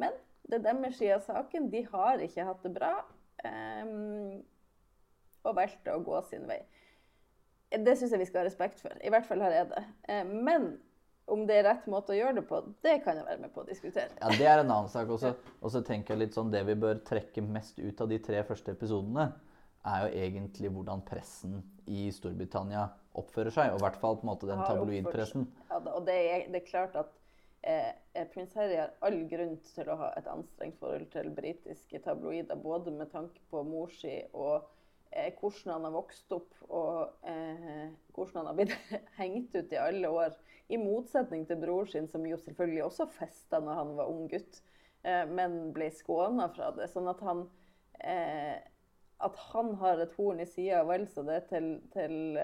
men 0.03 0.15
det 0.47 0.61
er 0.61 0.67
deres 0.69 0.99
side 1.01 1.19
av 1.19 1.25
saken. 1.27 1.71
De 1.73 1.83
har 1.91 2.23
ikke 2.23 2.47
hatt 2.47 2.63
det 2.67 2.75
bra. 2.77 2.95
Um, 3.43 4.43
og 5.47 5.59
valgte 5.59 5.95
å 5.95 6.03
gå 6.03 6.19
sin 6.31 6.47
vei. 6.49 6.63
Det 7.71 7.97
syns 7.99 8.15
jeg 8.15 8.23
vi 8.23 8.29
skal 8.29 8.45
ha 8.45 8.49
respekt 8.49 8.81
for. 8.83 8.95
I 9.03 9.11
hvert 9.13 9.27
fall 9.27 9.43
har 9.43 9.55
jeg 9.55 9.71
det. 9.75 9.83
Uh, 10.07 10.23
men 10.31 10.77
om 11.27 11.43
det 11.49 11.59
er 11.59 11.67
rett 11.67 11.89
måte 11.91 12.15
å 12.15 12.17
gjøre 12.17 12.39
det 12.39 12.47
på, 12.47 12.61
det 12.87 13.01
kan 13.03 13.19
jeg 13.19 13.27
være 13.27 13.43
med 13.43 13.51
på 13.55 13.65
å 13.65 13.67
diskutere. 13.67 14.13
Ja, 14.21 14.31
Det 14.31 14.47
er 14.47 14.63
en 14.63 14.71
annen 14.71 14.91
sak 14.93 15.11
også. 15.11 15.35
Og 15.59 15.73
så 15.75 15.83
tenker 15.83 16.15
jeg 16.15 16.23
litt 16.23 16.39
sånn, 16.39 16.53
Det 16.55 16.63
vi 16.69 16.79
bør 16.79 17.03
trekke 17.03 17.43
mest 17.43 17.81
ut 17.83 18.01
av 18.01 18.15
de 18.15 18.21
tre 18.23 18.45
første 18.47 18.71
episodene, 18.79 19.33
er 19.87 20.07
jo 20.07 20.25
egentlig 20.27 20.73
hvordan 20.75 21.05
pressen 21.07 21.61
i 21.87 22.09
Storbritannia 22.15 22.89
oppfører 23.17 23.55
seg. 23.55 23.73
Og 23.73 23.81
i 23.81 23.85
hvert 23.87 24.01
fall 24.03 24.19
på 24.19 24.27
en 24.27 24.33
måte 24.33 24.51
den 24.51 24.65
tabloidpressen. 24.67 25.47
Ja, 25.71 25.81
og 25.81 26.03
det 26.09 26.17
er, 26.17 26.49
det 26.51 26.63
er 26.63 26.69
klart 26.69 26.99
at 26.99 27.15
Eh, 27.67 27.89
eh, 28.13 28.29
prins 28.29 28.55
Harry 28.55 28.77
har 28.79 28.93
all 29.03 29.25
grunn 29.27 29.57
til 29.67 29.89
å 29.91 29.97
ha 29.99 30.13
et 30.15 30.29
anstrengt 30.31 30.79
forhold 30.79 31.09
til 31.11 31.33
britiske 31.35 31.99
tabloider, 32.05 32.55
både 32.63 32.93
med 32.95 33.11
tanke 33.11 33.43
på 33.51 33.65
mor 33.67 33.91
si 33.91 34.21
og 34.39 34.69
eh, 35.11 35.33
hvordan 35.35 35.73
han 35.73 35.89
har 35.89 35.97
vokst 35.97 36.37
opp, 36.37 36.53
og 36.69 37.27
eh, 37.27 37.89
hvordan 38.15 38.39
han 38.39 38.51
har 38.53 38.61
blitt 38.61 38.77
hengt 39.21 39.59
ut 39.59 39.75
i 39.75 39.81
alle 39.83 40.13
år. 40.15 40.39
I 40.71 40.79
motsetning 40.79 41.43
til 41.49 41.59
bror 41.59 41.91
sin, 41.91 42.07
som 42.11 42.23
jo 42.31 42.39
selvfølgelig 42.39 42.85
også 42.87 43.09
festa 43.17 43.59
når 43.59 43.83
han 43.83 43.93
var 43.99 44.15
ung 44.15 44.31
gutt, 44.31 44.63
eh, 45.03 45.27
men 45.27 45.59
ble 45.75 45.91
skåna 45.91 46.47
fra 46.55 46.71
det. 46.79 46.87
Sånn 46.95 47.11
at 47.11 47.27
han 47.27 47.49
eh, 47.99 48.63
at 49.25 49.37
han 49.51 49.75
har 49.81 50.03
et 50.03 50.15
horn 50.19 50.43
i 50.43 50.49
sida 50.49 50.83
vel 50.85 51.07
så 51.09 51.23
det 51.25 51.47
til, 51.49 51.71
til 51.95 52.37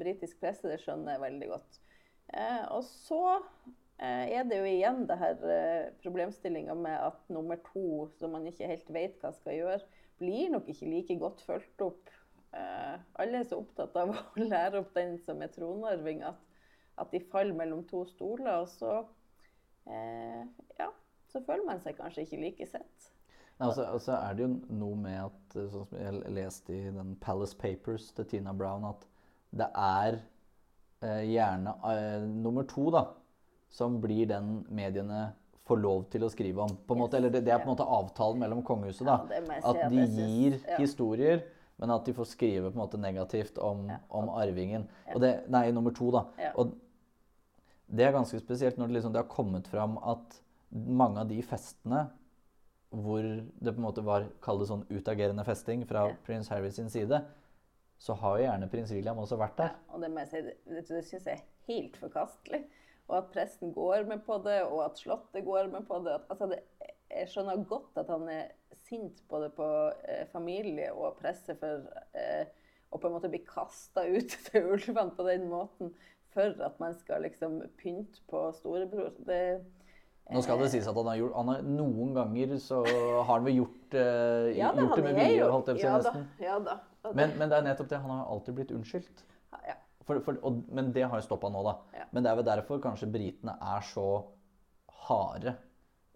britisk 0.00 0.40
presse, 0.42 0.66
det 0.66 0.80
skjønner 0.82 1.14
jeg 1.14 1.22
veldig 1.22 1.50
godt. 1.52 1.78
og 2.74 2.82
så 2.88 3.20
Eh, 3.96 4.28
er 4.36 4.44
det 4.44 4.58
jo 4.60 4.68
igjen 4.68 5.06
det 5.08 5.16
her 5.16 5.44
eh, 5.48 5.86
problemstillinga 6.02 6.74
med 6.76 6.98
at 7.00 7.30
nummer 7.32 7.56
to, 7.70 8.10
som 8.18 8.34
man 8.36 8.44
ikke 8.48 8.68
helt 8.68 8.90
vet 8.92 9.22
hva 9.22 9.30
skal 9.32 9.56
gjøre, 9.56 9.78
blir 10.20 10.52
nok 10.52 10.68
ikke 10.68 10.90
like 10.90 11.16
godt 11.22 11.40
fulgt 11.46 11.84
opp. 11.84 12.12
Eh, 12.52 12.98
alle 13.22 13.40
er 13.40 13.48
så 13.48 13.62
opptatt 13.62 13.96
av 13.96 14.12
å 14.12 14.18
lære 14.52 14.82
opp 14.82 14.92
den 14.96 15.16
som 15.24 15.40
er 15.40 15.52
tronarving, 15.54 16.20
at, 16.28 16.42
at 17.00 17.14
de 17.14 17.22
faller 17.32 17.56
mellom 17.56 17.86
to 17.88 18.04
stoler. 18.10 18.60
Og 18.60 18.68
så, 18.74 18.98
ja, 19.86 20.90
så 21.30 21.40
føler 21.46 21.64
man 21.64 21.80
seg 21.80 21.96
kanskje 21.96 22.26
ikke 22.26 22.42
like 22.42 22.68
sett. 22.68 23.10
Nei, 23.56 23.68
altså, 23.68 23.86
altså 23.88 24.16
er 24.20 24.34
det 24.36 24.44
jo 24.44 24.48
noe 24.76 24.96
med 25.00 25.20
at, 25.24 25.42
sånn 25.56 25.86
som 25.88 26.00
jeg 26.00 26.32
leste 26.36 26.74
i 26.76 26.90
den 26.92 27.14
Palace 27.20 27.56
Papers 27.56 28.10
til 28.16 28.26
Tina 28.28 28.52
Brown, 28.52 28.84
at 28.84 29.06
det 29.56 29.68
er 29.72 30.18
eh, 31.00 31.22
gjerne 31.30 31.72
eh, 31.92 32.26
nummer 32.26 32.66
to, 32.68 32.90
da 32.92 33.06
som 33.76 34.00
blir 34.00 34.26
den 34.30 34.64
mediene 34.72 35.32
får 35.66 35.80
lov 35.82 36.04
til 36.12 36.24
å 36.24 36.30
skrive 36.30 36.62
om. 36.62 36.76
på 36.86 36.94
en 36.94 37.00
måte, 37.02 37.18
eller 37.18 37.32
det, 37.34 37.42
det 37.44 37.52
er 37.52 37.58
på 37.58 37.66
en 37.68 37.74
måte 37.74 37.86
avtalen 37.96 38.38
mellom 38.40 38.62
kongehuset. 38.64 39.06
da, 39.06 39.16
Ja, 39.34 39.60
At 39.72 39.90
de 39.90 40.04
gir 40.06 40.60
ja. 40.62 40.76
historier, 40.78 41.42
men 41.76 41.90
at 41.90 42.06
de 42.06 42.14
får 42.16 42.30
skrive 42.30 42.70
på 42.70 42.78
en 42.78 42.84
måte 42.84 43.00
negativt 43.02 43.58
om, 43.58 43.88
Ja. 43.90 43.98
om 44.08 44.30
arvingen. 44.30 44.86
Det, 45.20 45.32
nei, 45.50 45.70
nummer 45.72 45.90
to, 45.90 46.10
da. 46.14 46.24
Og 46.56 46.76
det 47.88 48.06
er 48.06 48.12
ganske 48.14 48.38
spesielt 48.40 48.78
når 48.78 48.86
det, 48.88 48.94
liksom, 49.00 49.12
det 49.12 49.24
har 49.24 49.28
kommet 49.30 49.66
fram 49.66 49.98
at 49.98 50.40
mange 50.70 51.20
av 51.20 51.28
de 51.28 51.42
festene 51.42 52.06
hvor 52.90 53.22
det 53.26 53.72
på 53.74 53.80
en 53.80 53.86
måte 53.86 54.04
var 54.06 54.28
kall 54.44 54.60
det 54.62 54.68
sånn 54.70 54.86
utagerende 54.90 55.44
festing 55.44 55.84
fra 55.88 56.06
Ja. 56.08 56.16
prins 56.26 56.48
Harry 56.48 56.70
sin 56.70 56.88
side, 56.90 57.24
så 57.98 58.14
har 58.14 58.38
jo 58.38 58.44
gjerne 58.44 58.68
prins 58.70 58.92
William 58.92 59.18
også 59.18 59.38
vært 59.40 59.56
der. 59.58 59.72
Ja, 59.74 59.94
Og 59.94 60.00
det 60.02 60.10
må 60.10 60.20
jeg 60.20 60.28
si, 60.28 60.42
det, 60.42 60.56
det 60.88 61.04
syns 61.04 61.26
jeg 61.26 61.38
er 61.40 61.44
helt 61.68 61.96
forkastelig. 61.96 62.64
Og 63.08 63.16
at 63.18 63.30
presten 63.32 63.72
går 63.72 64.04
med 64.06 64.24
på 64.26 64.38
det, 64.44 64.62
og 64.66 64.84
at 64.84 64.98
Slottet 64.98 65.44
går 65.44 65.68
med 65.70 65.86
på 65.86 65.98
det. 66.04 66.14
At, 66.14 66.26
altså 66.30 66.46
det 66.50 66.60
jeg 67.10 67.28
skjønner 67.30 67.64
godt 67.70 67.96
at 68.02 68.08
han 68.10 68.28
er 68.28 68.48
sint 68.88 69.22
både 69.30 69.48
på 69.54 69.66
eh, 70.08 70.26
familie 70.32 70.90
og 70.92 71.16
presse 71.20 71.54
for 71.60 71.86
eh, 72.18 72.46
å 72.90 72.98
på 72.98 73.06
en 73.08 73.14
måte 73.14 73.30
bli 73.30 73.40
kasta 73.46 74.02
ut 74.10 74.34
til 74.48 74.66
ulvene 74.74 75.14
på 75.14 75.26
den 75.28 75.46
måten 75.48 75.94
for 76.34 76.52
at 76.66 76.80
man 76.82 76.94
skal 76.98 77.22
liksom 77.22 77.60
pynte 77.78 78.20
på 78.28 78.42
storebror. 78.58 79.14
Det, 79.24 79.40
Nå 80.34 80.40
skal 80.42 80.58
det 80.58 80.70
sies 80.72 80.86
at 80.90 80.96
han 80.98 81.06
har 81.06 81.16
gjort 81.20 81.34
han 81.38 81.48
har, 81.52 81.60
Noen 81.62 82.14
ganger 82.16 82.56
så 82.58 82.80
har 82.86 83.28
han 83.28 83.44
vel 83.46 83.60
gjort, 83.60 83.94
eh, 83.94 84.48
ja 84.58 84.72
da, 84.74 84.82
gjort 84.82 84.96
det 84.98 85.04
med 85.06 85.14
vilje, 85.20 85.50
holdt 85.52 85.68
jeg 85.70 85.76
på 85.78 85.82
å 85.82 85.82
si 85.82 85.86
ja 85.86 85.98
da, 86.02 86.24
ja 86.42 86.58
da. 86.58 86.78
Men, 87.14 87.36
men 87.38 87.48
det 87.52 87.58
er 87.60 87.62
nettopp 87.68 87.88
det. 87.92 88.00
Han 88.02 88.10
har 88.10 88.24
alltid 88.34 88.54
blitt 88.58 88.72
unnskyldt. 88.74 89.22
ja. 89.68 89.76
For, 90.06 90.18
for, 90.22 90.36
og, 90.46 90.58
men 90.70 90.92
det 90.94 91.02
har 91.06 91.18
jo 91.18 91.24
stoppa 91.26 91.48
nå, 91.50 91.62
da. 91.66 91.76
Men 92.14 92.22
det 92.26 92.30
er 92.30 92.36
vel 92.38 92.46
derfor 92.46 92.78
kanskje 92.82 93.08
britene 93.10 93.54
er 93.62 93.82
så 93.86 94.04
harde 95.06 95.54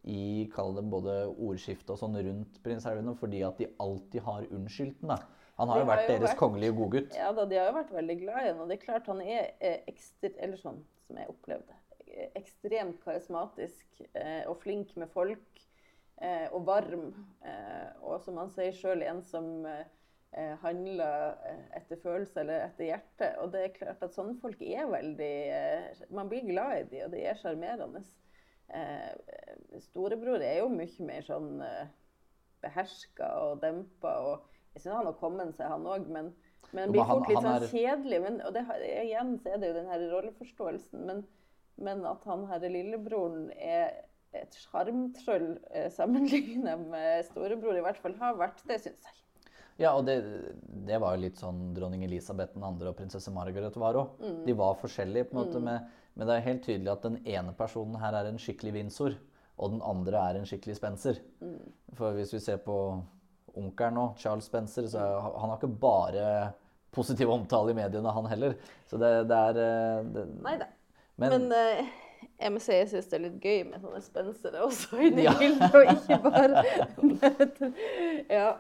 i 0.09 0.47
kall 0.55 0.75
det 0.79 0.85
både 0.91 1.15
ordskiftet 1.35 1.91
og 1.93 1.99
sånn 2.01 2.15
rundt 2.25 2.61
prins 2.65 2.87
Harry 2.89 3.03
fordi 3.19 3.43
at 3.47 3.59
de 3.61 3.67
alltid 3.83 4.23
har 4.25 4.47
unnskyldt 4.51 5.01
den. 5.03 5.13
da. 5.13 5.19
Han 5.61 5.69
har 5.69 5.77
De 5.77 5.83
jo 5.83 5.87
har 5.91 5.97
vært 5.97 6.07
jo 6.07 6.13
deres 6.15 6.31
vært- 6.31 6.39
kongelige 6.41 6.73
godgutt. 6.79 7.15
Ja 7.19 7.33
da, 7.37 7.45
de 7.45 7.59
har 7.61 7.67
jo 7.69 7.75
vært 7.77 7.91
veldig 7.93 8.17
glad 8.23 8.39
i 8.45 8.49
ham. 8.49 8.61
Og 8.65 8.69
det 8.71 8.79
er 8.79 8.85
klart 8.87 9.07
han 9.13 9.21
er 9.21 9.51
eh, 9.61 9.81
ekstre, 9.91 10.31
eller 10.39 10.57
sånn 10.57 10.79
som 11.07 11.17
jeg 11.21 11.29
opplevde, 11.29 11.75
eh, 11.75 11.80
ekstremt 12.39 13.01
karismatisk 13.05 14.03
eh, 14.15 14.45
og 14.49 14.59
flink 14.63 14.95
med 15.01 15.11
folk. 15.15 15.65
Eh, 16.21 16.47
og 16.53 16.67
varm. 16.69 17.11
Eh, 17.47 17.89
og 18.05 18.21
som 18.25 18.41
han 18.41 18.53
sier 18.55 18.77
sjøl, 18.77 19.07
en 19.07 19.25
som 19.25 19.67
handler 20.63 21.41
etter 21.75 21.99
følelse 21.99 22.39
eller 22.45 22.61
etter 22.69 22.87
hjerte. 22.87 23.33
Og 23.43 23.49
det 23.51 23.65
er 23.65 23.73
klart 23.75 24.05
at 24.07 24.13
sånne 24.15 24.37
folk 24.39 24.61
er 24.63 24.85
veldig 24.87 26.07
Man 26.15 26.31
blir 26.31 26.45
glad 26.47 26.75
i 26.77 26.85
dem, 26.93 27.09
og 27.09 27.17
de 27.17 27.25
er 27.27 27.41
sjarmerende. 27.41 28.05
Eh, 28.71 29.79
storebror 29.83 30.43
er 30.47 30.61
jo 30.61 30.69
mye 30.71 31.07
mer 31.07 31.25
sånn 31.27 31.59
eh, 31.67 31.91
beherska 32.63 33.33
og 33.43 33.65
dempa. 33.65 34.15
og 34.23 34.47
jeg 34.75 34.85
syns 34.85 34.95
han 34.95 35.09
har 35.09 35.19
kommet 35.19 35.57
seg, 35.57 35.67
han 35.73 35.89
òg, 35.91 36.07
men, 36.07 36.31
men 36.77 36.93
blir 36.95 37.09
fort 37.09 37.27
litt 37.31 37.43
sånn 37.43 37.67
kjedelig. 37.73 38.21
Men, 38.23 38.39
og 38.47 38.55
det, 38.55 38.63
igjen 38.87 39.35
så 39.43 39.55
er 39.55 39.63
det 39.63 39.73
jo 39.73 39.79
den 39.81 39.91
her 39.91 40.07
rolleforståelsen. 40.13 41.07
Men, 41.09 41.25
men 41.81 42.05
at 42.09 42.25
han 42.29 42.47
her 42.51 42.65
lillebroren 42.69 43.49
er 43.57 43.91
et 44.37 44.55
sjarmtroll 44.63 45.57
eh, 45.75 45.89
sammenlignet 45.91 46.85
med 46.91 47.27
storebror, 47.31 47.77
i 47.79 47.83
hvert 47.85 47.99
fall 48.03 48.15
har 48.21 48.39
vært 48.39 48.63
det, 48.69 48.79
syns 48.85 49.09
jeg. 49.09 49.17
Ja, 49.81 49.95
og 49.97 50.05
det, 50.05 50.19
det 50.87 50.99
var 51.01 51.17
jo 51.17 51.25
litt 51.25 51.41
sånn 51.41 51.71
dronning 51.77 52.05
Elisabeth 52.05 52.53
2. 52.53 52.73
og 52.91 52.97
prinsesse 52.99 53.33
Margaret 53.33 53.79
var 53.81 53.97
òg. 53.97 54.19
Mm. 54.21 54.43
De 54.45 54.57
var 54.59 54.77
forskjellige, 54.81 55.31
på 55.31 55.37
en 55.37 55.41
måte, 55.41 55.63
med, 55.65 55.87
men 56.15 56.29
det 56.29 56.37
er 56.37 56.47
helt 56.47 56.67
tydelig 56.67 56.93
at 56.93 57.07
den 57.07 57.17
ene 57.25 57.55
personen 57.57 57.97
her 58.03 58.19
er 58.19 58.29
en 58.29 58.41
skikkelig 58.41 58.75
Windsor, 58.77 59.17
og 59.61 59.73
den 59.75 59.81
andre 59.85 60.21
er 60.21 60.39
en 60.39 60.49
skikkelig 60.49 60.77
Spencer. 60.77 61.23
Mm. 61.41 61.63
For 61.97 62.17
hvis 62.17 62.35
vi 62.37 62.43
ser 62.45 62.61
på 62.65 62.77
onkelen 63.57 63.97
nå, 63.97 64.05
Charles 64.21 64.47
Spencer, 64.53 64.87
så 64.89 65.01
er, 65.01 65.31
han 65.41 65.49
har 65.49 65.57
ikke 65.57 65.81
bare 65.81 66.27
positiv 66.95 67.33
omtale 67.33 67.73
i 67.73 67.79
mediene, 67.79 68.13
han 68.13 68.29
heller. 68.29 68.57
Så 68.91 69.01
det, 69.01 69.11
det 69.31 69.41
er 69.49 69.63
eh, 69.65 70.05
det, 70.13 70.27
Nei 70.45 70.57
da. 70.61 70.69
Men, 71.21 71.35
Men 71.35 71.53
uh, 71.53 71.93
jeg 72.41 72.53
må 72.55 72.61
si 72.63 72.73
jeg 72.75 72.89
syns 72.89 73.09
det 73.11 73.19
er 73.19 73.25
litt 73.27 73.39
gøy 73.45 73.63
med 73.69 73.83
sånne 73.83 74.01
spensere 74.05 74.65
også 74.65 75.01
inni 75.05 75.27
Ja. 75.27 75.37
bildet, 75.39 75.75
og 75.77 75.95
ikke 75.95 76.19
bare 76.25 76.65
Ja. 78.31 78.51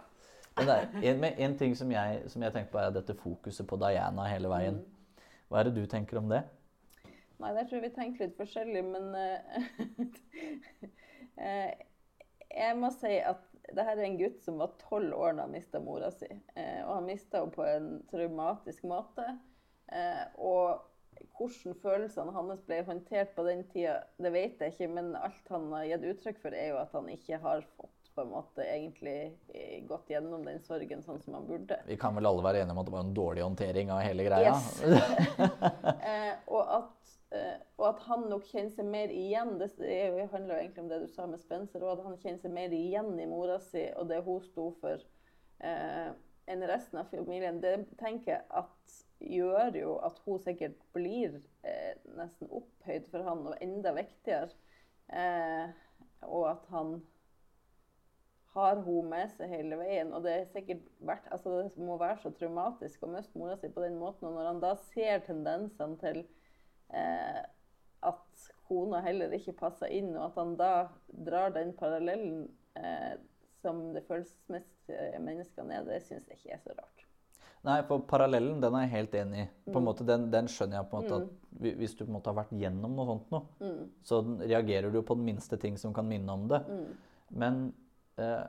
men 0.59 0.67
det 0.69 0.79
en, 1.09 1.25
en 1.25 1.59
ting 1.59 1.77
som 1.77 1.93
jeg, 1.93 2.23
som 2.29 2.43
jeg 2.45 2.53
tenker 2.53 2.73
på, 2.73 2.81
er 2.83 2.95
dette 2.95 3.17
fokuset 3.17 3.67
på 3.69 3.79
Diana 3.81 4.27
hele 4.29 4.51
veien. 4.53 4.81
Mm. 4.83 5.29
Hva 5.49 5.61
er 5.61 5.71
det 5.71 5.77
du 5.79 5.87
tenker 5.91 6.21
om 6.21 6.29
det? 6.31 6.43
Nei, 7.41 7.55
der 7.57 7.65
tror 7.65 7.79
jeg 7.81 7.87
vi 7.89 7.95
tenker 7.97 8.27
litt 8.27 8.37
forskjellig, 8.37 8.83
men 8.85 9.15
eh, 11.41 11.71
Jeg 12.51 12.77
må 12.77 12.91
si 12.93 13.15
at 13.25 13.47
det 13.71 13.87
her 13.87 13.97
er 13.97 14.05
en 14.05 14.19
gutt 14.19 14.41
som 14.43 14.59
var 14.61 14.75
tolv 14.83 15.15
år 15.15 15.37
da 15.39 15.47
han 15.47 15.55
mista 15.55 15.81
mora 15.81 16.11
si. 16.13 16.29
Uh, 16.57 16.81
og 16.89 16.95
han 16.99 17.07
mista 17.07 17.39
henne 17.41 17.55
på 17.55 17.65
en 17.65 17.91
traumatisk 18.11 18.85
måte. 18.91 19.27
Uh, 19.91 20.25
og 20.43 20.90
hvordan 21.37 21.77
følelsene 21.83 22.35
hans 22.35 22.61
ble 22.69 22.83
håndtert 22.87 23.33
på 23.37 23.45
den 23.47 23.65
tida, 23.73 24.01
det 24.21 24.33
vet 24.35 24.61
jeg 24.61 24.75
ikke. 24.75 24.91
Men 24.97 25.15
alt 25.19 25.53
han 25.53 25.71
har 25.75 25.89
gitt 25.89 26.07
uttrykk 26.13 26.43
for, 26.43 26.57
er 26.57 26.73
jo 26.73 26.81
at 26.83 26.95
han 26.97 27.09
ikke 27.13 27.41
har 27.43 27.65
fått 27.79 27.97
på 28.15 28.25
en 28.25 28.33
måte 28.33 28.65
egentlig 28.67 29.39
eh, 29.55 29.85
gått 29.89 30.11
gjennom 30.11 30.43
den 30.45 30.59
sorgen 30.67 31.03
sånn 31.07 31.21
som 31.23 31.37
han 31.39 31.47
burde. 31.49 31.79
Vi 31.87 31.99
kan 32.01 32.17
vel 32.17 32.29
alle 32.29 32.45
være 32.45 32.65
enige 32.65 32.75
om 32.75 32.81
at 32.83 32.89
det 32.89 32.95
var 32.97 33.05
en 33.07 33.15
dårlig 33.17 33.45
håndtering 33.47 33.93
av 33.95 34.03
hele 34.05 34.27
greia? 34.27 34.57
Yes. 34.57 34.81
Eh, 36.11 36.33
og, 36.51 36.65
at, 36.75 37.11
eh, 37.37 37.61
og 37.79 37.85
at 37.91 38.01
han 38.09 38.25
nok 38.31 38.47
kjenner 38.49 38.73
seg 38.75 38.87
mer 38.89 39.13
igjen 39.15 39.53
Det 39.61 39.69
er 39.85 40.17
handler 40.33 40.57
jo 40.57 40.61
egentlig 40.63 40.83
om 40.83 40.89
det 40.91 40.99
du 41.05 41.13
sa 41.13 41.27
med 41.31 41.43
Spencer, 41.43 41.85
og 41.85 41.93
at 41.93 42.07
han 42.09 42.17
kjenner 42.19 42.41
seg 42.43 42.55
mer 42.55 42.75
igjen 42.75 43.13
i 43.21 43.29
mora 43.31 43.61
si 43.63 43.85
og 43.95 44.09
det 44.11 44.23
hun 44.27 44.41
sto 44.49 44.71
for, 44.81 45.05
eh, 45.63 46.11
enn 46.51 46.67
resten 46.67 47.03
av 47.03 47.13
familien. 47.13 47.61
Det 47.63 47.77
tenker 48.01 48.35
jeg 48.35 48.43
at 48.63 48.99
gjør 49.21 49.77
jo 49.77 49.95
at 50.07 50.19
hun 50.25 50.41
sikkert 50.43 50.81
blir 50.95 51.39
eh, 51.67 51.95
nesten 52.17 52.51
opphøyd 52.51 53.09
for 53.13 53.27
han, 53.27 53.47
og 53.51 53.63
enda 53.65 53.93
viktigere. 53.97 54.51
Eh, 55.13 55.73
og 56.29 56.51
at 56.51 56.69
han 56.71 57.01
har 58.55 58.81
hun 58.83 59.11
med 59.11 59.31
seg 59.37 59.53
hele 59.53 59.79
veien. 59.81 60.13
Og 60.15 60.25
det 60.27 60.35
er 60.35 60.51
sikkert 60.53 60.87
vært, 61.07 61.29
altså 61.31 61.61
det 61.61 61.87
må 61.87 61.99
være 62.01 62.19
så 62.23 62.33
traumatisk 62.35 63.05
å 63.07 63.13
miste 63.13 63.39
mora 63.39 63.57
si 63.61 63.71
på 63.73 63.85
den 63.85 63.99
måten. 64.01 64.29
Og 64.29 64.39
når 64.39 64.51
han 64.53 64.63
da 64.63 64.75
ser 64.91 65.23
tendensene 65.27 65.99
til 66.03 66.23
eh, 66.95 67.43
at 68.11 68.49
kona 68.71 69.03
heller 69.05 69.35
ikke 69.37 69.59
passer 69.59 69.93
inn, 69.95 70.13
og 70.17 70.31
at 70.31 70.41
han 70.41 70.57
da 70.59 70.73
drar 71.27 71.55
den 71.55 71.75
parallellen 71.79 72.49
eh, 72.79 73.15
som 73.61 73.91
det 73.95 74.07
følelsesmessige 74.09 75.21
menneskene 75.21 75.79
er, 75.79 75.87
det 75.87 76.03
syns 76.07 76.31
jeg 76.31 76.41
ikke 76.41 76.57
er 76.57 76.65
så 76.65 76.77
rart. 76.79 77.10
Nei, 77.63 77.83
for 77.85 78.01
parallellen 78.09 78.61
den 78.63 78.75
er 78.75 78.87
jeg 78.87 78.93
helt 78.95 79.15
enig 79.21 79.43
i. 79.43 79.49
På 79.71 79.77
en 79.77 79.83
Mm. 79.85 79.89
måte, 79.91 80.07
den, 80.09 80.31
den 80.33 80.47
skjønner 80.49 80.79
jeg 80.81 80.89
på 80.91 80.97
en 80.97 81.03
måte 81.05 81.17
at 81.23 81.77
hvis 81.81 81.95
du 81.97 82.05
på 82.07 82.09
en 82.09 82.15
måte 82.17 82.31
har 82.33 82.39
vært 82.39 82.55
gjennom 82.57 82.95
noe 82.97 83.07
sånt 83.11 83.31
nå, 83.31 83.41
Mm. 83.61 83.91
så 84.03 84.21
reagerer 84.41 84.91
du 84.93 85.03
på 85.03 85.15
den 85.17 85.25
minste 85.27 85.59
ting 85.61 85.77
som 85.77 85.93
kan 85.93 86.09
minne 86.09 86.29
om 86.33 86.49
det. 86.49 86.63
Mm. 86.67 86.87
Men 87.33 87.75
eh, 88.17 88.47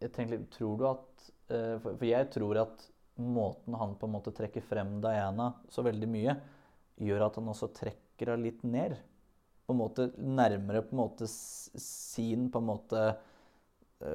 jeg 0.00 0.12
tenker 0.12 0.38
litt, 0.38 0.50
tror 0.50 0.76
du 0.78 0.86
at 0.88 1.30
eh, 1.50 1.78
for, 1.78 1.94
for 1.96 2.04
jeg 2.04 2.30
tror 2.34 2.56
at 2.64 2.88
måten 3.18 3.74
han 3.78 3.94
på 3.94 4.06
en 4.08 4.12
måte 4.16 4.32
trekker 4.34 4.62
frem 4.62 5.00
Diana 5.00 5.52
så 5.70 5.84
veldig 5.84 6.08
mye, 6.08 6.36
gjør 6.98 7.26
at 7.26 7.36
han 7.36 7.46
også 7.52 7.70
trekker 7.72 8.32
henne 8.32 8.42
litt 8.42 8.64
ned. 8.64 8.96
På 9.66 9.72
en 9.74 9.78
måte 9.78 10.08
nærmere 10.18 10.82
på 10.82 10.96
en 10.96 11.02
måte 11.04 11.28
sin 11.28 12.48
på 12.50 12.58
en 12.58 12.66
måte 12.66 13.16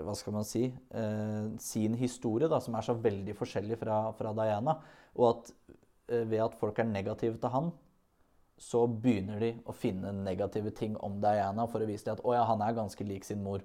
hva 0.06 0.16
skal 0.18 0.36
man 0.36 0.46
si 0.48 0.66
eh, 0.68 1.50
sin 1.62 1.98
historie, 2.00 2.50
da, 2.52 2.60
som 2.64 2.76
er 2.78 2.86
så 2.86 2.96
veldig 2.98 3.36
forskjellig 3.38 3.80
fra, 3.82 4.00
fra 4.18 4.34
Diana. 4.38 4.78
Og 5.18 5.28
at 5.32 5.52
eh, 6.12 6.24
ved 6.28 6.44
at 6.44 6.58
folk 6.60 6.80
er 6.80 6.90
negative 6.90 7.40
til 7.42 7.54
han, 7.54 7.72
så 8.58 8.88
begynner 8.90 9.42
de 9.42 9.52
å 9.70 9.76
finne 9.76 10.12
negative 10.16 10.74
ting 10.76 10.96
om 11.06 11.20
Diana 11.22 11.68
for 11.70 11.84
å 11.84 11.90
vise 11.90 12.08
dem 12.08 12.18
at 12.18 12.24
å 12.26 12.34
ja, 12.34 12.46
han 12.50 12.64
er 12.66 12.78
ganske 12.78 13.06
lik 13.06 13.28
sin 13.28 13.44
mor. 13.46 13.62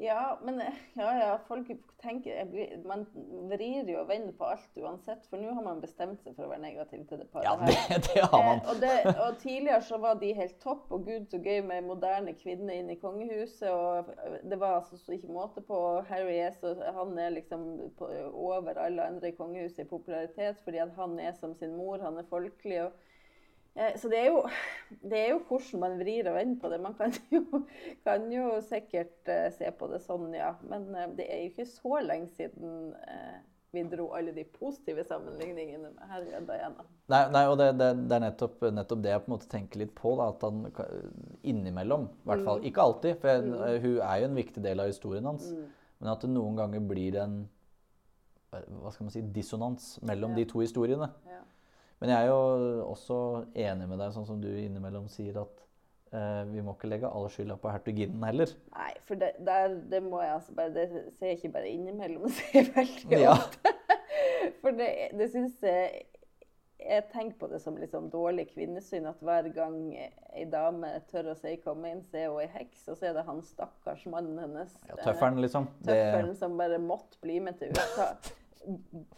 Ja, 0.00 0.38
men 0.44 0.60
ja, 0.94 1.18
ja, 1.18 1.38
folk 1.48 1.68
tenker 2.00 2.44
blir- 2.48 2.78
Man 2.88 3.02
vrir 3.50 3.88
jo 3.90 3.98
og 4.00 4.08
vender 4.08 4.32
på 4.38 4.46
alt 4.48 4.78
uansett, 4.80 5.26
for 5.28 5.42
nå 5.42 5.52
har 5.56 5.64
man 5.66 5.82
bestemt 5.82 6.22
seg 6.24 6.36
for 6.36 6.46
å 6.46 6.52
være 6.54 6.62
negativ 6.62 7.02
til 7.10 7.20
det 7.20 7.26
paret 7.32 7.44
Ja, 7.44 7.56
det, 7.66 7.98
det 8.08 8.24
har 8.24 8.46
man. 8.46 8.62
Eh, 8.62 8.70
og, 8.72 8.80
det, 8.80 8.94
og 9.26 9.36
tidligere 9.42 9.82
så 9.84 9.98
var 10.00 10.16
de 10.22 10.32
helt 10.38 10.56
topp, 10.64 10.86
og 10.96 11.04
gud 11.08 11.28
så 11.30 11.42
gøy 11.44 11.60
med 11.68 11.84
moderne 11.90 12.34
kvinner 12.38 12.80
inn 12.80 12.90
i 12.94 12.98
kongehuset. 13.02 13.68
Og 13.68 14.08
det 14.48 14.60
var 14.62 14.78
altså 14.78 14.96
så 15.00 15.16
ikke 15.18 15.32
måte 15.36 15.60
på. 15.68 15.82
Harry 16.08 16.38
er 16.46 16.56
så, 16.56 16.72
han 16.96 17.12
er 17.20 17.36
liksom 17.36 17.68
på, 17.98 18.08
over 18.32 18.80
alle 18.80 19.10
andre 19.12 19.32
i 19.34 19.36
kongehuset 19.36 19.84
i 19.84 19.90
popularitet 19.90 20.60
fordi 20.64 20.80
at 20.82 20.96
han 20.96 21.18
er 21.20 21.36
som 21.36 21.52
sin 21.58 21.76
mor, 21.76 22.00
han 22.00 22.16
er 22.20 22.28
folkelig. 22.32 22.84
og 22.88 23.09
så 23.96 24.08
det 24.10 24.18
er, 24.18 24.26
jo, 24.26 24.40
det 25.10 25.18
er 25.18 25.28
jo 25.30 25.42
hvordan 25.46 25.80
man 25.80 26.00
vrir 26.00 26.26
og 26.28 26.34
vender 26.36 26.58
på 26.60 26.70
det. 26.72 26.80
Man 26.82 26.96
kan 26.98 27.14
jo, 27.30 27.44
kan 28.06 28.26
jo 28.32 28.56
sikkert 28.66 29.30
eh, 29.30 29.46
se 29.54 29.70
på 29.78 29.88
det 29.92 30.02
sånn, 30.04 30.26
ja. 30.34 30.54
Men 30.66 30.88
eh, 30.94 31.12
det 31.18 31.28
er 31.30 31.44
jo 31.44 31.52
ikke 31.52 31.68
så 31.70 32.00
lenge 32.02 32.32
siden 32.34 32.90
eh, 32.98 33.38
vi 33.70 33.84
dro 33.86 34.08
alle 34.18 34.34
de 34.34 34.42
positive 34.50 35.04
sammenligningene 35.06 35.92
med 35.94 36.32
og 36.40 36.48
Diana. 36.48 36.86
Nei, 37.12 37.22
nei 37.30 37.44
og 37.46 37.54
det, 37.60 37.68
det, 37.78 37.92
det 38.10 38.16
er 38.16 38.24
nettopp, 38.24 38.64
nettopp, 38.74 39.04
det 39.04 39.12
jeg 39.12 39.22
på 39.22 39.30
en 39.30 39.34
måte 39.36 39.50
tenker 39.52 39.84
litt 39.84 39.94
på. 39.94 40.16
Da, 40.18 40.32
at 40.34 40.42
han 40.48 40.66
innimellom, 41.46 42.08
i 42.10 42.32
hvert 42.32 42.44
fall, 42.48 42.66
ikke 42.66 42.82
alltid, 42.82 43.20
for 43.22 43.30
jeg, 43.30 43.46
mm. 43.46 43.62
hun 43.86 44.02
er 44.08 44.18
jo 44.24 44.30
en 44.32 44.42
viktig 44.42 44.64
del 44.66 44.82
av 44.82 44.90
historien 44.90 45.30
hans, 45.30 45.46
mm. 45.54 45.70
men 46.02 46.10
at 46.10 46.26
det 46.26 46.32
noen 46.34 46.58
ganger 46.58 46.82
blir 46.90 47.22
en 47.22 47.40
hva 48.50 48.90
skal 48.90 49.06
man 49.06 49.12
si, 49.14 49.20
dissonans 49.30 49.92
mellom 50.02 50.34
ja. 50.34 50.40
de 50.40 50.44
to 50.50 50.62
historiene. 50.64 51.06
Ja. 51.30 51.38
Men 52.00 52.14
jeg 52.14 52.24
er 52.24 52.30
jo 52.30 52.84
også 52.88 53.16
enig 53.52 53.88
med 53.88 53.98
deg, 54.00 54.12
sånn 54.14 54.28
som 54.28 54.38
du 54.40 54.48
innimellom 54.48 55.08
sier, 55.12 55.36
at 55.42 55.64
eh, 56.16 56.44
vi 56.48 56.62
må 56.64 56.72
ikke 56.72 56.88
legge 56.88 57.10
all 57.10 57.28
skylda 57.32 57.58
på 57.60 57.72
hertuginnen 57.74 58.24
heller. 58.24 58.54
Nei, 58.72 58.92
for 59.08 59.20
det, 59.20 59.34
der, 59.44 59.76
det 59.92 60.00
må 60.06 60.22
jeg 60.24 60.38
altså 60.38 60.56
bare 60.56 60.72
Det 60.78 60.86
ser 61.18 61.34
jeg 61.34 61.40
ikke 61.42 61.52
bare 61.58 61.74
innimellom, 61.74 62.24
det 62.28 62.38
ser 62.38 62.56
jeg 62.56 62.70
veldig 62.78 63.20
ja. 63.20 63.36
ofte. 63.36 63.74
for 64.62 64.80
det, 64.80 64.88
det 65.20 65.28
syns 65.34 65.60
jeg 65.66 66.06
Jeg 66.80 67.04
tenker 67.12 67.36
på 67.36 67.50
det 67.52 67.60
som 67.60 67.76
litt 67.76 67.92
sånn 67.92 68.08
dårlig 68.08 68.46
kvinnesyn 68.54 69.04
at 69.10 69.20
hver 69.20 69.50
gang 69.52 69.76
ei 69.92 70.46
dame 70.48 70.94
tør 71.12 71.34
å 71.34 71.36
si 71.36 71.58
'kom 71.60 71.84
inn', 71.84 72.06
så 72.08 72.22
er 72.22 72.30
hun 72.32 72.40
ei 72.40 72.48
heks, 72.54 72.86
og 72.88 72.96
så 72.96 73.10
er 73.10 73.18
det 73.18 73.26
han 73.28 73.44
stakkars 73.44 74.06
mannen 74.08 74.40
hennes. 74.40 74.72
Ja, 74.88 74.96
tøffelen, 75.02 75.42
liksom. 75.44 75.68
Tøffelen 75.84 76.32
det... 76.32 76.38
som 76.40 76.56
bare 76.56 76.80
måtte 76.80 77.20
bli 77.20 77.36
med 77.44 77.60
til 77.60 77.76
USA 77.76 78.14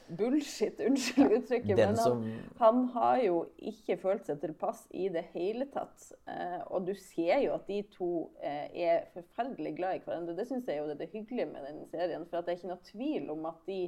bullshit, 0.07 0.81
unnskyld 0.81 1.33
uttrykket, 1.33 1.77
men 1.77 1.99
han, 1.99 2.23
han, 2.61 2.85
har 2.95 3.23
jo 3.25 3.39
ikke 3.59 3.97
følt 3.99 4.29
seg 4.29 4.39
tilpass 4.43 4.85
i 4.95 5.09
det 5.13 5.25
hele 5.33 5.67
tatt. 5.73 6.13
Eh, 6.31 6.61
og 6.71 6.87
du 6.87 6.93
ser 6.99 7.43
jo 7.43 7.57
at 7.57 7.67
de 7.67 7.81
to 7.93 8.13
eh, 8.45 8.69
er 8.87 9.09
forferdelig 9.17 9.75
glad 9.81 9.99
i 9.99 10.05
hverandre. 10.05 10.37
Det 10.39 10.47
syns 10.51 10.71
jeg 10.71 10.79
jo 10.79 10.87
er 10.93 11.01
det 11.01 11.11
hyggelige 11.13 11.51
med 11.51 11.67
denne 11.67 11.89
serien. 11.91 12.27
For 12.29 12.39
det 12.39 12.55
er 12.55 12.61
ikke 12.61 12.73
noe 12.73 12.89
tvil 12.93 13.35
om 13.35 13.51
at 13.51 13.67
de 13.67 13.81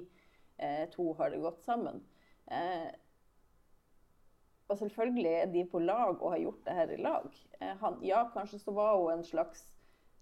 eh, 0.58 0.84
to 0.94 1.12
har 1.20 1.32
det 1.34 1.42
godt 1.44 1.62
sammen. 1.66 2.02
Eh, 2.50 2.90
og 4.68 4.78
selvfølgelig 4.80 5.32
er 5.38 5.46
de 5.52 5.64
på 5.70 5.78
lag 5.78 6.16
og 6.16 6.30
har 6.32 6.42
gjort 6.42 6.66
det 6.66 6.74
her 6.80 6.90
i 6.96 7.02
lag. 7.02 7.30
Eh, 7.60 7.76
han, 7.80 8.00
ja, 8.02 8.24
kanskje 8.34 8.58
så 8.58 8.74
var 8.74 8.96
hun 8.98 9.18
en 9.18 9.24
slags 9.24 9.73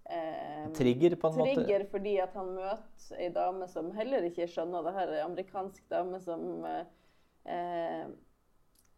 Eh, 0.05 0.71
trigger, 0.75 1.15
på 1.15 1.27
en 1.27 1.33
trigger 1.33 1.49
måte? 1.49 1.63
Trigger 1.63 1.85
fordi 1.91 2.17
at 2.19 2.33
han 2.35 2.49
møter 2.57 3.19
ei 3.19 3.29
dame 3.33 3.67
som 3.71 3.91
heller 3.95 4.27
ikke 4.27 4.49
skjønner 4.51 4.83
det 4.85 4.95
her. 4.97 5.13
Ei 5.15 5.23
amerikansk 5.23 5.85
dame 5.91 6.19
som 6.23 6.65
eh, 6.67 8.07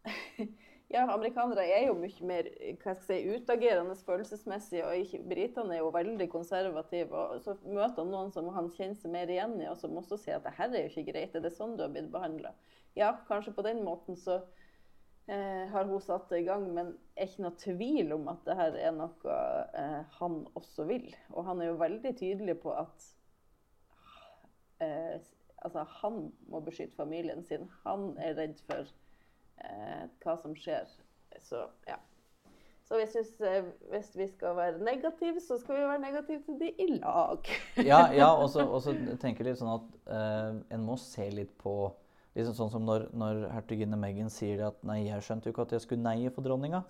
Ja, 0.88 1.02
amerikanere 1.10 1.64
er 1.66 1.88
jo 1.88 1.96
mye 1.98 2.26
mer 2.28 2.46
hva 2.78 2.92
skal 2.94 3.16
jeg 3.16 3.22
si, 3.24 3.40
utagerende 3.40 3.96
følelsesmessig, 4.06 4.84
og 4.86 5.24
britene 5.26 5.74
er 5.74 5.80
jo 5.80 5.88
veldig 5.94 6.28
konservative. 6.30 7.10
og 7.10 7.40
Så 7.42 7.56
møter 7.64 8.04
han 8.04 8.12
noen 8.12 8.30
som 8.34 8.52
han 8.54 8.70
kjenner 8.76 8.94
seg 9.00 9.10
mer 9.10 9.32
igjen 9.32 9.56
i, 9.58 9.66
og 9.66 9.80
som 9.80 9.98
også 9.98 10.20
sier 10.22 10.38
at 10.38 10.46
det 10.46 10.54
her 10.60 10.70
er 10.70 10.86
jo 10.86 10.92
ikke 10.92 11.10
greit. 11.10 11.34
Er 11.34 11.42
det 11.42 11.56
sånn 11.56 11.74
du 11.74 11.82
har 11.82 11.90
blitt 11.90 12.12
behandla? 12.14 12.54
Ja, 12.94 13.16
kanskje 13.26 13.56
på 13.56 13.66
den 13.66 13.82
måten 13.86 14.14
så 14.16 14.38
eh, 15.28 15.66
har 15.72 15.84
hun 15.84 16.00
satt 16.02 16.30
det 16.30 16.42
i 16.42 16.48
gang. 16.48 16.66
Men 16.74 16.94
er 17.16 17.28
ikke 17.28 17.46
noe 17.46 17.60
tvil 17.60 18.16
om 18.16 18.28
at 18.32 18.42
det 18.48 18.58
her 18.58 18.80
er 18.88 18.96
noe 18.96 19.38
eh, 19.76 20.02
han 20.18 20.42
også 20.58 20.88
vil. 20.90 21.08
Og 21.34 21.46
han 21.48 21.62
er 21.62 21.72
jo 21.72 21.80
veldig 21.82 22.14
tydelig 22.18 22.58
på 22.62 22.74
at 22.76 23.08
eh, 24.84 25.16
altså, 25.62 25.86
han 26.02 26.26
må 26.50 26.60
beskytte 26.66 26.98
familien 26.98 27.44
sin. 27.44 27.70
Han 27.84 28.12
er 28.22 28.36
redd 28.38 28.60
for 28.68 28.84
eh, 29.62 30.04
hva 30.24 30.36
som 30.42 30.56
skjer. 30.58 30.88
Så 31.42 31.66
ja. 31.88 31.98
Så 32.86 33.00
jeg 33.00 33.08
synes, 33.10 33.40
eh, 33.42 33.64
hvis 33.90 34.12
vi 34.14 34.28
skal 34.30 34.56
være 34.56 34.78
negative, 34.78 35.40
så 35.42 35.58
skal 35.58 35.74
vi 35.74 35.86
være 35.88 36.00
negative 36.04 36.42
til 36.46 36.60
de 36.60 36.68
i 36.78 36.86
lag. 37.00 37.48
ja, 37.82 38.12
ja 38.14 38.28
og 38.30 38.50
så 38.50 38.94
tenker 39.22 39.42
jeg 39.42 39.48
litt 39.50 39.58
sånn 39.58 39.72
at 39.74 39.96
eh, 40.06 40.60
en 40.76 40.84
må 40.86 40.94
se 41.02 41.26
litt 41.34 41.56
på 41.58 41.74
Liksom 42.36 42.56
sånn 42.58 42.72
som 42.74 42.84
når, 42.84 43.08
når 43.16 43.46
hertuginne 43.54 43.96
Meghan 43.96 44.28
sier 44.32 44.66
at 44.66 44.82
nei, 44.84 45.06
jeg 45.06 45.24
skjønte 45.24 45.48
jo 45.48 45.54
ikke 45.54 45.64
at 45.64 45.76
jeg 45.76 45.84
skulle 45.86 46.04
neie 46.04 46.32
for 46.34 46.44
dronninga. 46.44 46.82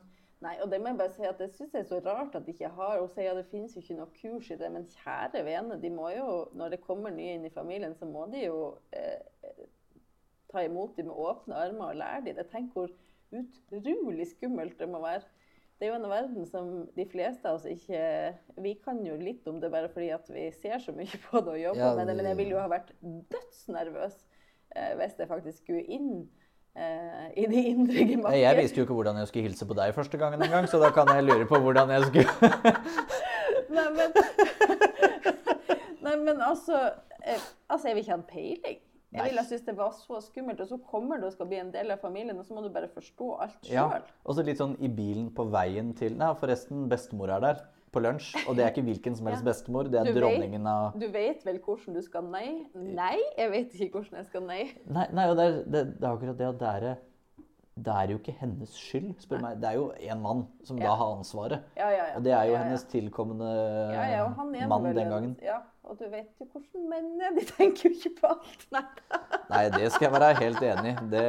Nei, 0.45 0.57
og 0.61 0.69
det 0.69 0.81
må 0.83 0.91
jeg 0.91 0.99
bare 0.99 1.15
si 1.15 1.25
at 1.25 1.39
det 1.41 1.49
syns 1.55 1.73
jeg 1.73 1.87
er 1.87 1.89
så 1.89 2.01
rart 2.05 2.35
at 2.37 2.45
de 2.45 2.53
ikke 2.53 2.69
har. 2.77 2.99
Hun 3.01 3.13
sier 3.15 3.31
at 3.31 3.39
det 3.41 3.49
finnes 3.53 3.73
jo 3.73 3.81
ikke 3.81 3.97
noe 3.97 4.11
kurs 4.19 4.51
i 4.53 4.59
det. 4.61 4.69
Men 4.75 4.85
kjære 4.99 5.45
vene, 5.47 5.79
de 5.81 5.91
må 5.95 6.11
jo, 6.13 6.27
når 6.59 6.75
det 6.75 6.83
kommer 6.85 7.15
nye 7.15 7.39
inn 7.39 7.47
i 7.49 7.55
familien, 7.55 7.95
så 7.97 8.09
må 8.11 8.27
de 8.33 8.43
jo 8.45 8.59
eh, 8.93 9.63
ta 10.53 10.67
imot 10.67 10.99
dem 10.99 11.09
med 11.09 11.23
åpne 11.31 11.57
armer 11.63 11.95
og 11.95 12.03
lære 12.03 12.27
dem 12.29 12.39
det. 12.41 12.49
Tenk 12.53 12.77
hvor 12.77 12.93
utrolig 13.33 14.29
skummelt 14.35 14.77
det 14.83 14.91
må 14.91 15.01
være. 15.05 15.25
Det 15.77 15.87
er 15.87 15.93
jo 15.93 15.97
en 16.01 16.09
verden 16.09 16.47
som 16.49 16.69
de 16.97 17.05
fleste 17.11 17.49
av 17.49 17.59
oss 17.59 17.67
ikke 17.69 17.99
Vi 18.65 18.71
kan 18.81 19.03
jo 19.05 19.19
litt 19.21 19.45
om 19.51 19.59
det 19.61 19.69
bare 19.73 19.91
fordi 19.93 20.09
at 20.15 20.29
vi 20.33 20.47
ser 20.57 20.81
så 20.81 20.95
mye 20.97 21.21
på 21.27 21.43
det 21.45 21.53
og 21.53 21.61
jobber 21.61 21.83
ja, 21.85 21.97
med 21.99 22.09
det, 22.09 22.15
men 22.17 22.29
jeg 22.31 22.39
ville 22.39 22.55
jo 22.57 22.63
ha 22.63 22.71
vært 22.73 22.95
dødsnervøs 23.35 24.23
hvis 24.99 25.17
jeg 25.19 25.29
faktisk 25.29 25.63
skulle 25.63 25.83
inn 25.83 26.11
eh, 26.77 27.27
i 27.37 27.47
de 27.51 27.63
indre 27.73 28.07
gemakker. 28.11 28.39
Jeg 28.39 28.59
visste 28.61 28.81
jo 28.81 28.87
ikke 28.87 28.99
hvordan 28.99 29.21
jeg 29.21 29.31
skulle 29.31 29.49
hilse 29.49 29.69
på 29.69 29.77
deg 29.79 29.95
første 29.97 30.21
gangen 30.21 30.43
engang, 30.43 30.69
så 30.71 30.81
da 30.83 30.91
kan 30.95 31.11
jeg 31.15 31.27
lure 31.27 31.47
på 31.49 31.61
hvordan 31.65 31.93
jeg 31.97 32.09
skulle 32.11 32.31
Nei, 33.77 33.87
men, 33.93 34.19
Nei, 36.05 36.17
men 36.23 36.43
altså, 36.43 36.91
eh, 37.25 37.47
altså 37.69 37.89
Jeg 37.89 37.97
vil 37.97 38.05
ikke 38.05 38.17
ha 38.17 38.21
peiling. 38.29 38.83
Jeg 39.17 39.31
ville 39.31 39.45
synes 39.49 39.63
det 39.65 39.77
var 39.79 39.93
så 39.97 40.19
skummelt, 40.21 40.61
og 40.61 40.69
så 40.69 40.77
kommer 40.91 41.21
du 41.21 41.29
og 41.29 41.33
skal 41.33 41.49
bli 41.49 41.61
en 41.63 41.71
del 41.73 41.95
av 41.95 42.03
familien, 42.03 42.37
og 42.37 42.45
så 42.45 42.53
må 42.53 42.61
du 42.61 42.69
bare 42.75 42.91
forstå 42.93 43.29
alt 43.41 43.57
sjøl. 43.63 43.77
Ja, 43.79 44.03
og 44.27 44.37
så 44.37 44.45
litt 44.45 44.61
sånn 44.61 44.75
i 44.83 44.91
bilen 44.93 45.31
på 45.33 45.47
veien 45.55 45.95
til 45.97 46.19
Nei, 46.21 46.29
forresten, 46.37 46.85
bestemor 46.91 47.33
er 47.33 47.45
der 47.45 47.63
på 47.97 48.05
lunsj. 48.05 48.31
Og 48.47 48.59
det 48.59 48.67
er 48.67 48.75
ikke 48.75 48.87
hvilken 48.87 49.19
som 49.19 49.31
helst 49.31 49.47
bestemor, 49.51 49.91
det 49.91 50.03
er 50.03 50.13
du 50.13 50.21
dronningen 50.21 50.69
av 50.71 50.97
Du 51.01 51.09
vet 51.13 51.43
vel 51.49 51.61
hvordan 51.65 51.97
du 51.97 52.05
skal 52.05 52.31
nei? 52.31 52.49
Nei, 52.77 53.17
jeg 53.39 53.53
vet 53.55 53.77
ikke 53.81 54.01
hvordan 54.01 54.23
jeg 54.23 54.31
skal 54.31 54.49
nei. 54.49 54.63
Nei, 54.87 55.11
nei 55.17 55.29
og 55.33 55.37
det 55.41 55.51
er, 55.51 55.61
det, 55.65 55.85
det 55.97 56.09
er 56.09 56.13
akkurat 56.13 56.41
det 56.41 56.51
at 56.53 56.63
det 56.63 56.73
er 56.77 57.05
det 57.77 57.93
er 57.93 58.09
jo 58.09 58.17
ikke 58.17 58.33
hennes 58.39 58.73
skyld, 58.73 59.11
spør 59.21 59.43
meg. 59.43 59.59
Det 59.61 59.69
er 59.69 59.75
jo 59.77 59.91
en 59.93 60.21
mann 60.25 60.39
som 60.65 60.79
ja. 60.81 60.87
da 60.89 60.95
har 60.97 61.11
ansvaret. 61.19 61.67
Ja, 61.77 61.91
ja, 61.93 62.07
og 62.17 62.25
det 62.25 62.33
er 62.33 62.47
jo 62.49 62.55
hennes 62.57 62.85
tilkommende 62.89 63.51
mann 64.71 64.87
den 64.97 65.11
gangen. 65.13 65.35
Ja, 65.45 65.59
og 65.87 65.99
du 66.01 66.05
vet 66.11 66.41
jo 66.41 66.47
hvordan 66.51 66.87
menn 66.91 67.13
er. 67.23 67.35
De 67.37 67.45
tenker 67.49 67.89
jo 67.89 67.95
ikke 67.95 68.15
på 68.21 68.31
alt. 68.35 68.65
Nei, 68.75 68.85
Nei 69.53 69.65
det 69.77 69.91
skal 69.95 70.09
jeg 70.09 70.15
være 70.17 70.31
helt 70.41 70.63
enig 70.67 70.95
i. 70.95 71.27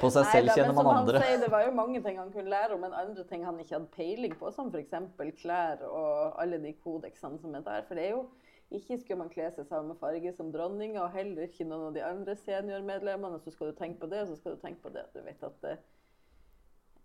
På 0.00 0.10
seg 0.12 0.26
selv 0.32 0.52
kjenner 0.52 0.74
man 0.76 0.90
andre. 0.92 1.20
Sier, 1.22 1.38
det 1.40 1.50
var 1.52 1.62
jo 1.64 1.74
mange 1.76 2.02
ting 2.04 2.18
han 2.20 2.32
kunne 2.34 2.52
lære 2.52 2.74
om, 2.76 2.82
men 2.84 2.96
andre 2.96 3.24
ting 3.30 3.46
han 3.46 3.60
ikke 3.62 3.78
hadde 3.78 3.92
peiling 3.94 4.34
på, 4.36 4.50
som 4.52 4.68
f.eks. 4.74 4.96
klær 5.40 5.86
og 5.88 6.42
alle 6.42 6.58
de 6.60 6.74
kodeksene 6.82 7.40
som 7.40 7.54
er 7.56 7.64
der. 7.64 7.86
For 7.88 7.98
det 7.98 8.08
er 8.08 8.16
jo 8.16 8.26
ikke 8.74 8.98
skulle 8.98 9.20
man 9.20 9.30
kle 9.30 9.46
seg 9.54 9.68
samme 9.68 9.94
farge 10.00 10.32
som 10.34 10.50
dronninga, 10.52 11.04
og 11.04 11.14
heller 11.14 11.46
ikke 11.46 11.68
noen 11.68 11.92
av 11.92 11.94
de 11.94 12.02
andre 12.04 12.34
seniormedlemmene. 12.42 13.38
Så 13.44 13.54
skal 13.54 13.70
du 13.70 13.78
tenke 13.78 14.02
på 14.02 14.10
det, 14.10 14.24
og 14.24 14.32
så 14.32 14.40
skal 14.40 14.56
du 14.56 14.64
tenke 14.64 14.82
på 14.82 14.92
det. 14.94 15.06
Du 15.14 15.22
vet 15.22 15.46
at 15.46 15.62
det, 15.62 15.76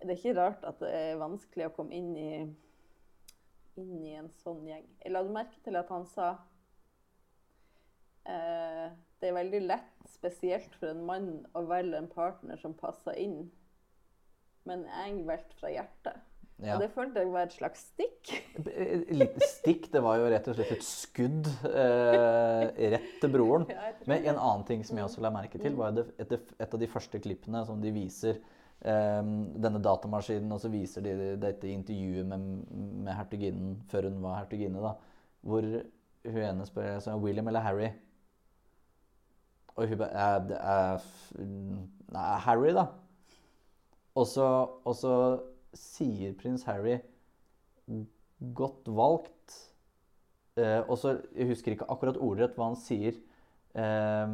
det 0.02 0.10
er 0.10 0.18
ikke 0.18 0.38
rart 0.40 0.66
at 0.68 0.82
det 0.82 0.92
er 0.98 1.22
vanskelig 1.22 1.70
å 1.70 1.76
komme 1.76 1.96
inn 1.96 2.12
i, 2.18 2.32
inn 3.80 4.02
i 4.04 4.16
en 4.20 4.30
sånn 4.42 4.66
gjeng. 4.68 4.88
Jeg 5.04 5.14
la 5.14 5.24
merke 5.28 5.62
til 5.66 5.78
at 5.80 5.92
han 5.94 6.08
sa 6.12 6.32
eh, 8.28 8.90
det 9.22 9.30
er 9.30 9.38
veldig 9.38 9.62
lett, 9.68 9.96
spesielt 10.10 10.76
for 10.80 10.92
en 10.92 11.06
mann, 11.08 11.32
å 11.58 11.64
velge 11.70 12.00
en 12.00 12.10
partner 12.12 12.60
som 12.62 12.74
passer 12.78 13.18
inn. 13.22 13.46
Men 14.70 14.86
jeg 14.90 15.24
valgte 15.28 15.58
fra 15.60 15.72
hjertet. 15.74 16.28
Ja. 16.62 16.76
Og 16.76 16.84
det 16.84 16.92
følte 16.94 17.24
jeg 17.24 17.32
var 17.34 17.48
et 17.48 17.56
slags 17.56 17.88
stikk. 17.90 18.32
Litt 19.10 19.40
stikk? 19.50 19.88
Det 19.94 20.02
var 20.06 20.20
jo 20.22 20.28
rett 20.30 20.50
og 20.52 20.58
slett 20.58 20.74
et 20.76 20.86
skudd 20.86 21.48
eh, 21.66 22.66
rett 22.94 23.16
til 23.22 23.34
broren. 23.34 23.66
Men 24.10 24.28
en 24.30 24.38
annen 24.38 24.66
ting 24.68 24.84
som 24.86 25.00
jeg 25.00 25.08
også 25.08 25.24
la 25.26 25.34
merke 25.34 25.62
til, 25.62 25.74
var 25.80 25.98
et, 25.98 26.36
et 26.38 26.68
av 26.68 26.82
de 26.82 26.90
første 26.92 27.22
klippene 27.24 27.64
som 27.66 27.82
de 27.82 27.94
viser 27.96 28.38
eh, 28.38 28.61
denne 28.82 29.78
datamaskinen, 29.84 30.52
og 30.56 30.62
så 30.64 30.72
viser 30.74 31.04
de 31.06 31.12
dette 31.38 31.70
intervjuet 31.70 32.26
med, 32.26 32.46
med 33.06 33.14
hertuginnen 33.14 33.76
før 33.92 34.08
hun 34.10 34.22
var 34.24 34.40
hertuginne, 34.40 34.82
da, 34.82 34.96
hvor 35.46 35.68
hun 36.26 36.40
ene 36.42 36.66
spør 36.66 36.96
altså, 36.96 37.14
William 37.22 37.48
eller 37.52 37.62
Harry. 37.66 37.92
Og 39.76 39.88
hun 39.88 40.02
bare 40.02 41.00
Nei, 42.12 42.26
Harry, 42.46 42.74
da. 42.76 42.88
Og 44.20 44.28
så, 44.28 44.48
og 44.84 44.96
så 44.98 45.14
sier 45.78 46.34
prins 46.36 46.66
Harry 46.68 46.98
'godt 48.54 48.88
valgt'. 48.88 49.58
Eh, 50.58 50.90
og 50.90 50.98
så, 50.98 51.22
Jeg 51.36 51.48
husker 51.48 51.72
ikke 51.72 51.88
akkurat 51.90 52.18
ordrett 52.18 52.58
hva 52.58 52.72
han 52.72 52.76
sier. 52.76 53.16
Eh, 53.76 54.34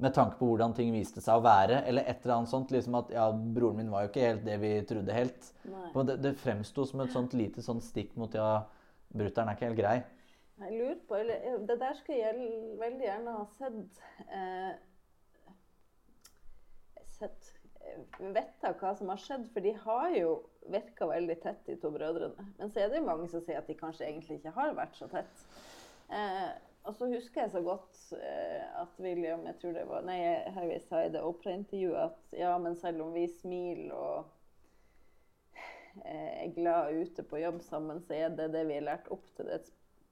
med 0.00 0.14
tanke 0.16 0.38
på 0.40 0.48
hvordan 0.48 0.72
ting 0.76 0.92
viste 0.94 1.22
seg 1.22 1.38
å 1.38 1.44
være, 1.44 1.82
eller 1.88 2.06
et 2.08 2.24
eller 2.24 2.38
annet 2.38 2.52
sånt. 2.52 2.72
liksom 2.72 2.96
At 3.00 3.12
ja, 3.14 3.26
broren 3.30 3.80
min 3.80 3.90
var 3.92 4.06
jo 4.06 4.12
ikke 4.12 4.26
helt 4.26 4.46
det 4.46 4.56
vi 4.62 4.72
trodde 4.88 5.16
helt. 5.16 5.50
Det, 5.64 6.16
det 6.24 6.36
fremsto 6.40 6.86
som 6.88 7.02
et 7.04 7.12
sånt 7.12 7.36
lite 7.36 7.64
sånt 7.64 7.84
stikk 7.84 8.16
mot 8.20 8.34
ja, 8.34 8.62
brutter'n 9.12 9.50
er 9.50 9.58
ikke 9.58 9.70
helt 9.70 9.80
grei. 9.80 9.96
Jeg 10.60 10.76
lurer 10.76 11.00
på, 11.08 11.16
eller, 11.16 11.58
Det 11.68 11.78
der 11.80 11.96
skulle 11.96 12.18
jeg 12.20 12.48
veldig 12.80 13.06
gjerne 13.06 13.36
ha 13.38 13.44
sett. 13.56 14.00
Eh, 14.28 14.72
sett 17.20 17.52
eh, 17.80 18.68
av 18.68 18.76
hva 18.80 18.94
som 18.96 19.12
har 19.12 19.20
skjedd, 19.20 19.46
for 19.54 19.64
de 19.64 19.72
har 19.84 20.16
jo 20.16 20.34
virka 20.70 21.08
veldig 21.08 21.36
tett, 21.42 21.62
de 21.66 21.76
to 21.80 21.92
brødrene. 21.92 22.48
Men 22.58 22.72
så 22.72 22.84
er 22.84 22.90
det 22.90 23.00
jo 23.00 23.08
mange 23.08 23.28
som 23.32 23.44
sier 23.44 23.60
at 23.60 23.68
de 23.68 23.76
kanskje 23.78 24.08
egentlig 24.08 24.40
ikke 24.40 24.56
har 24.56 24.76
vært 24.76 25.00
så 25.00 25.08
tett. 25.12 25.46
Eh, 26.12 26.50
og 26.88 26.96
så 26.96 27.08
husker 27.10 27.42
jeg 27.42 27.52
så 27.52 27.60
godt 27.64 27.98
eh, 28.16 28.62
at 28.80 29.00
William 29.04 29.44
jeg 29.46 29.58
tror 29.60 29.74
det 29.76 29.86
var, 29.88 30.04
nei, 30.06 30.20
Harry 30.56 30.78
sa 30.86 31.02
i 31.04 31.10
det 31.12 31.22
operaintervjuet 31.24 31.98
at 32.06 32.38
ja, 32.38 32.54
men 32.62 32.76
selv 32.80 33.04
om 33.04 33.12
vi 33.14 33.26
smiler 33.28 33.92
og 33.92 34.30
eh, 36.04 36.46
er 36.46 36.54
glad 36.56 36.96
ute 36.96 37.26
på 37.26 37.42
jobb 37.42 37.60
sammen, 37.66 38.00
så 38.06 38.16
er 38.16 38.32
det 38.38 38.48
det 38.54 38.64
vi 38.70 38.78
er 38.78 38.88
lært 38.88 39.12
opp 39.12 39.28
til. 39.36 39.50
Det. 39.50 39.60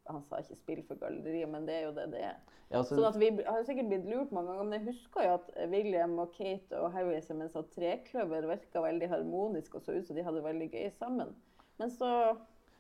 Han 0.09 0.23
sa 0.29 0.41
ikke 0.41 0.61
'spill 0.61 0.85
for 0.89 1.01
galleriet', 1.01 1.51
men 1.53 1.67
det 1.69 1.75
er 1.79 1.89
jo 1.89 1.97
det 1.97 2.07
det 2.13 2.23
er. 2.31 2.39
Ja, 2.69 2.83
så 2.85 2.99
Sånn 2.99 3.09
at 3.09 3.17
Vi 3.21 3.31
har 3.47 3.65
sikkert 3.65 3.89
blitt 3.89 4.09
lurt 4.09 4.33
mange 4.33 4.53
ganger, 4.53 4.65
men 4.69 4.77
jeg 4.77 4.93
husker 4.93 5.25
jo 5.25 5.35
at 5.39 5.51
William 5.73 6.19
og 6.21 6.35
Kate 6.37 6.81
og 6.81 6.93
Harry 6.93 7.21
som 7.25 7.41
en 7.41 7.49
sånn 7.53 7.69
trekløver 7.73 8.49
virka 8.51 8.83
veldig 8.85 9.09
harmonisk 9.09 9.79
og 9.79 9.87
så 9.87 9.97
ut 9.97 10.09
som 10.09 10.17
de 10.17 10.25
hadde 10.27 10.45
veldig 10.45 10.69
gøy 10.75 10.91
sammen. 10.99 11.33
Men 11.81 11.93
så 11.95 12.11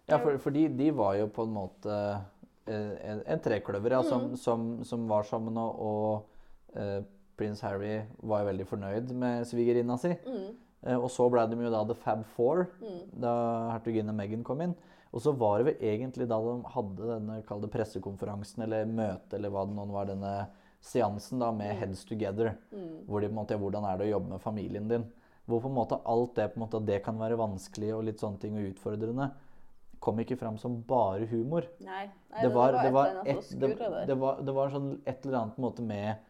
ja, 0.09 0.17
for, 0.17 0.37
fordi 0.41 0.69
de 0.73 0.91
var 0.97 1.17
jo 1.21 1.29
på 1.33 1.45
en 1.45 1.55
måte 1.57 1.95
en, 2.69 3.23
en 3.27 3.41
trekløver 3.45 3.97
ja, 3.97 4.03
som, 4.07 4.31
Mm. 4.31 4.37
som, 4.37 4.69
som 4.85 5.09
var 5.09 5.25
sammen, 5.29 5.57
og, 5.57 5.81
og 5.81 6.79
eh, 6.79 7.01
prins 7.39 7.61
Harry 7.63 8.03
var 8.23 8.45
veldig 8.49 8.67
fornøyd 8.67 9.13
med 9.15 9.47
svigerinna 9.47 9.99
si. 9.99 10.15
mm, 10.27 10.49
Eh, 10.87 10.95
og 10.95 11.11
så 11.11 11.27
ble 11.31 11.43
de 11.51 11.59
jo 11.59 11.73
da 11.75 11.83
The 11.89 11.97
Fab 11.99 12.25
Four, 12.37 12.69
mm, 12.83 13.01
da 13.25 13.33
hertuginne 13.75 14.15
Meghan 14.15 14.45
kom 14.47 14.63
inn. 14.63 14.77
Og 15.09 15.23
så 15.25 15.33
var 15.33 15.59
det 15.59 15.71
vel 15.71 15.91
egentlig 15.95 16.29
da 16.29 16.37
de 16.45 16.55
hadde 16.75 17.09
denne 17.09 17.71
pressekonferansen 17.73 18.63
eller 18.67 18.85
møtet 18.87 19.39
eller 19.39 19.51
hva 19.51 19.65
det 19.67 19.75
nå 19.79 19.87
var, 19.91 20.11
denne 20.11 20.33
seansen 20.85 21.41
da 21.41 21.49
med 21.51 21.75
Heads 21.81 22.05
Together, 22.07 22.53
mm. 22.71 23.09
hvor 23.09 23.21
de 23.21 23.31
på 23.31 23.35
en 23.35 23.41
måte, 23.41 23.59
hvordan 23.59 23.89
er 23.89 23.99
det 23.99 24.07
å 24.07 24.13
jobbe 24.13 24.35
med 24.35 24.45
familien 24.45 24.91
din. 24.91 25.07
Hvor 25.49 25.63
på 25.65 25.71
en 25.71 25.79
måte 25.81 25.99
alt 26.05 26.37
det 26.37 26.51
på 26.53 26.61
en 26.61 26.67
måte, 26.67 26.85
det 26.85 27.01
kan 27.03 27.19
være 27.19 27.41
vanskelig 27.41 27.95
og 27.97 28.05
litt 28.05 28.21
sånne 28.21 28.39
ting 28.43 28.59
og 28.61 28.69
utfordrende, 28.69 29.31
kom 30.01 30.21
ikke 30.23 30.39
fram 30.39 30.59
som 30.61 30.79
bare 30.87 31.27
humor. 31.31 31.67
Nei, 31.85 32.07
nei 32.33 32.43
Det 32.45 32.51
var, 32.55 32.77
det 32.77 32.89
et 32.89 32.95
var, 32.95 33.11
eller 33.11 33.21
annet 33.23 33.39
et, 33.39 33.61
det, 33.61 33.93
det 34.11 34.17
var, 34.21 34.43
det 34.47 34.55
var 34.57 34.73
sånn 34.75 34.91
et 35.05 35.27
eller 35.27 35.39
annet 35.41 35.59
måte 35.63 35.85
med 35.87 36.21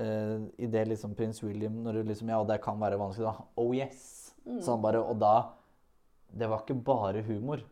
uh, 0.00 0.46
I 0.58 0.70
det 0.70 0.86
liksom 0.92 1.16
prins 1.18 1.42
William 1.42 1.82
når 1.84 2.00
du 2.00 2.12
liksom 2.12 2.30
Ja, 2.32 2.40
det 2.46 2.60
kan 2.64 2.80
være 2.80 3.00
vanskelig, 3.00 3.30
da. 3.30 3.48
Oh 3.60 3.74
yes! 3.76 4.06
Mm. 4.46 4.62
Sånn 4.64 4.80
bare, 4.82 5.02
og 5.02 5.18
da 5.20 5.34
Det 6.30 6.48
var 6.48 6.64
ikke 6.64 6.78
bare 6.86 7.24
humor. 7.26 7.64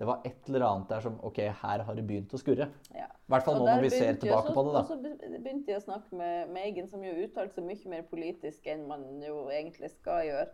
Det 0.00 0.06
var 0.08 0.22
et 0.24 0.48
eller 0.48 0.64
annet 0.64 0.88
der 0.88 1.02
som 1.04 1.18
OK, 1.28 1.38
her 1.60 1.82
har 1.84 1.96
det 1.96 2.02
begynt 2.08 2.32
å 2.32 2.38
skurre. 2.40 2.70
Ja. 2.96 3.04
I 3.04 3.32
hvert 3.34 3.44
fall 3.44 3.58
nå 3.60 3.66
når 3.68 3.82
vi 3.84 3.90
ser 3.92 4.16
tilbake 4.16 4.48
også- 4.48 4.54
på 4.56 4.62
det, 4.64 4.72
da. 4.72 4.80
Og 4.80 4.86
så 4.88 4.96
begynte 5.44 5.66
de 5.66 5.74
å 5.76 5.82
snakke 5.84 6.16
med 6.16 6.54
Megan, 6.54 6.88
som 6.88 7.04
jo 7.04 7.12
uttalte 7.20 7.58
seg 7.58 7.66
mye 7.68 7.92
mer 7.92 8.06
politisk 8.08 8.66
enn 8.72 8.86
man 8.88 9.04
jo 9.20 9.44
egentlig 9.52 9.90
skal 9.92 10.24
gjøre. 10.24 10.48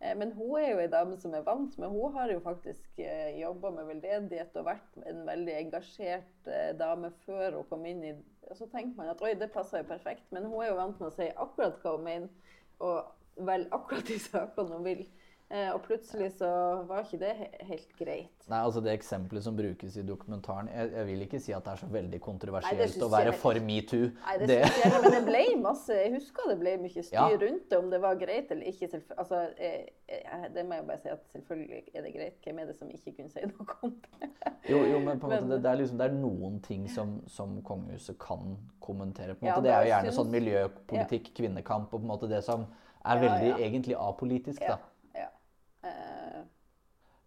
Eh, 0.00 0.16
Men 0.16 0.32
hun 0.32 0.56
er 0.58 0.70
jo 0.70 0.80
ei 0.82 0.90
dame 0.92 1.16
som 1.20 1.34
er 1.36 1.44
vant 1.46 1.78
med 1.78 1.92
Hun 1.92 2.14
har 2.16 2.32
jo 2.32 2.40
faktisk 2.40 3.00
jobba 3.40 3.70
med 3.76 3.88
veldedighet 3.90 4.56
og 4.56 4.68
vært 4.70 5.00
en 5.06 5.24
veldig 5.28 5.56
engasjert 5.58 6.48
eh, 6.48 6.72
dame 6.78 7.12
før 7.26 7.60
hun 7.60 7.68
kom 7.68 7.86
inn 7.86 8.04
i 8.08 8.14
Og 8.48 8.56
så 8.56 8.66
tenker 8.72 8.96
man 8.96 9.12
at 9.12 9.22
oi, 9.22 9.34
det 9.38 9.52
passer 9.54 9.82
jo 9.82 9.90
perfekt, 9.92 10.24
men 10.32 10.48
hun 10.48 10.62
er 10.64 10.72
jo 10.72 10.78
vant 10.80 11.00
med 11.00 11.10
å 11.10 11.14
si 11.14 11.28
akkurat 11.30 11.76
hva 11.84 11.92
hun 11.94 12.06
mener, 12.08 12.54
og 12.82 13.44
vel 13.46 13.66
akkurat 13.70 14.08
de 14.08 14.16
sakene 14.18 14.74
hun 14.74 14.82
vil. 14.88 15.04
Eh, 15.50 15.72
Og 15.74 15.80
plutselig 15.82 16.28
så 16.38 16.46
var 16.86 17.00
ikke 17.02 17.18
det 17.18 17.30
he- 17.34 17.64
helt 17.66 17.88
greit. 17.98 18.44
Nei, 18.48 18.58
altså 18.62 18.80
Det 18.84 18.92
eksempelet 18.92 19.42
som 19.42 19.56
brukes 19.56 19.96
i 19.98 20.02
dokumentaren 20.06 20.68
Jeg, 20.70 20.92
jeg 20.94 21.06
vil 21.08 21.22
ikke 21.24 21.40
si 21.42 21.52
at 21.52 21.64
det 21.64 21.72
er 21.72 21.80
så 21.80 21.88
veldig 21.90 22.20
kontroversielt 22.22 22.78
Nei, 22.78 23.02
å 23.02 23.08
være 23.10 23.32
for 23.34 23.58
metoo. 23.66 24.10
Nei, 24.14 24.36
det, 24.38 24.46
Det- 24.48 24.60
synes 24.70 24.84
jeg 24.94 25.02
men 25.02 25.12
det 25.16 25.22
ble 25.26 25.42
masse 25.62 25.88
Jeg 25.96 26.12
husker 26.14 26.48
det 26.52 26.58
ble 26.60 26.76
mye 26.84 27.02
styr 27.02 27.16
Ja. 27.18 27.26
rundt 27.42 27.66
det, 27.70 27.78
om 27.78 27.90
det 27.90 28.00
var 28.00 28.14
greit 28.20 28.50
eller 28.54 28.66
ikke. 28.70 29.02
Altså, 29.18 29.40
jeg, 29.58 29.88
jeg, 30.08 30.50
det 30.54 30.64
må 30.68 30.74
jeg 30.78 30.86
bare 30.86 30.98
si 31.02 31.08
at 31.08 31.26
selvfølgelig 31.34 31.82
er 31.94 32.02
det 32.06 32.12
greit. 32.14 32.36
Hvem 32.44 32.58
er 32.62 32.66
det 32.70 32.76
som 32.78 32.88
ikke 32.94 33.16
kunne 33.16 33.30
si 33.30 33.40
noe 33.50 33.76
om 33.82 33.96
det? 34.20 34.30
Jo, 34.70 34.84
jo, 34.86 34.98
men 35.00 35.18
på 35.18 35.26
en 35.26 35.32
måte, 35.32 35.40
Men- 35.40 35.50
det, 35.50 35.62
det, 35.64 35.70
er 35.72 35.80
liksom, 35.82 35.98
det 35.98 36.06
er 36.06 36.14
noen 36.14 36.60
ting 36.62 36.86
som, 36.88 37.16
som 37.26 37.58
kongehuset 37.62 38.18
kan 38.22 38.56
kommentere. 38.80 39.34
på 39.34 39.42
en 39.42 39.48
Ja, 39.50 39.56
måte. 39.56 39.62
det 39.66 39.72
er 39.74 39.82
jo 39.82 39.90
gjerne 39.90 40.12
synes, 40.12 40.20
sånn 40.20 40.30
miljøpolitikk, 40.30 41.34
kvinnekamp 41.34 41.90
og 41.94 41.98
på 42.00 42.04
en 42.06 42.08
måte 42.14 42.28
det 42.30 42.44
som 42.44 42.66
er 43.04 43.18
veldig 43.18 43.48
ja. 43.50 43.56
egentlig 43.66 43.96
apolitisk. 43.98 44.60
Ja. 44.62 44.76
da. 44.76 44.76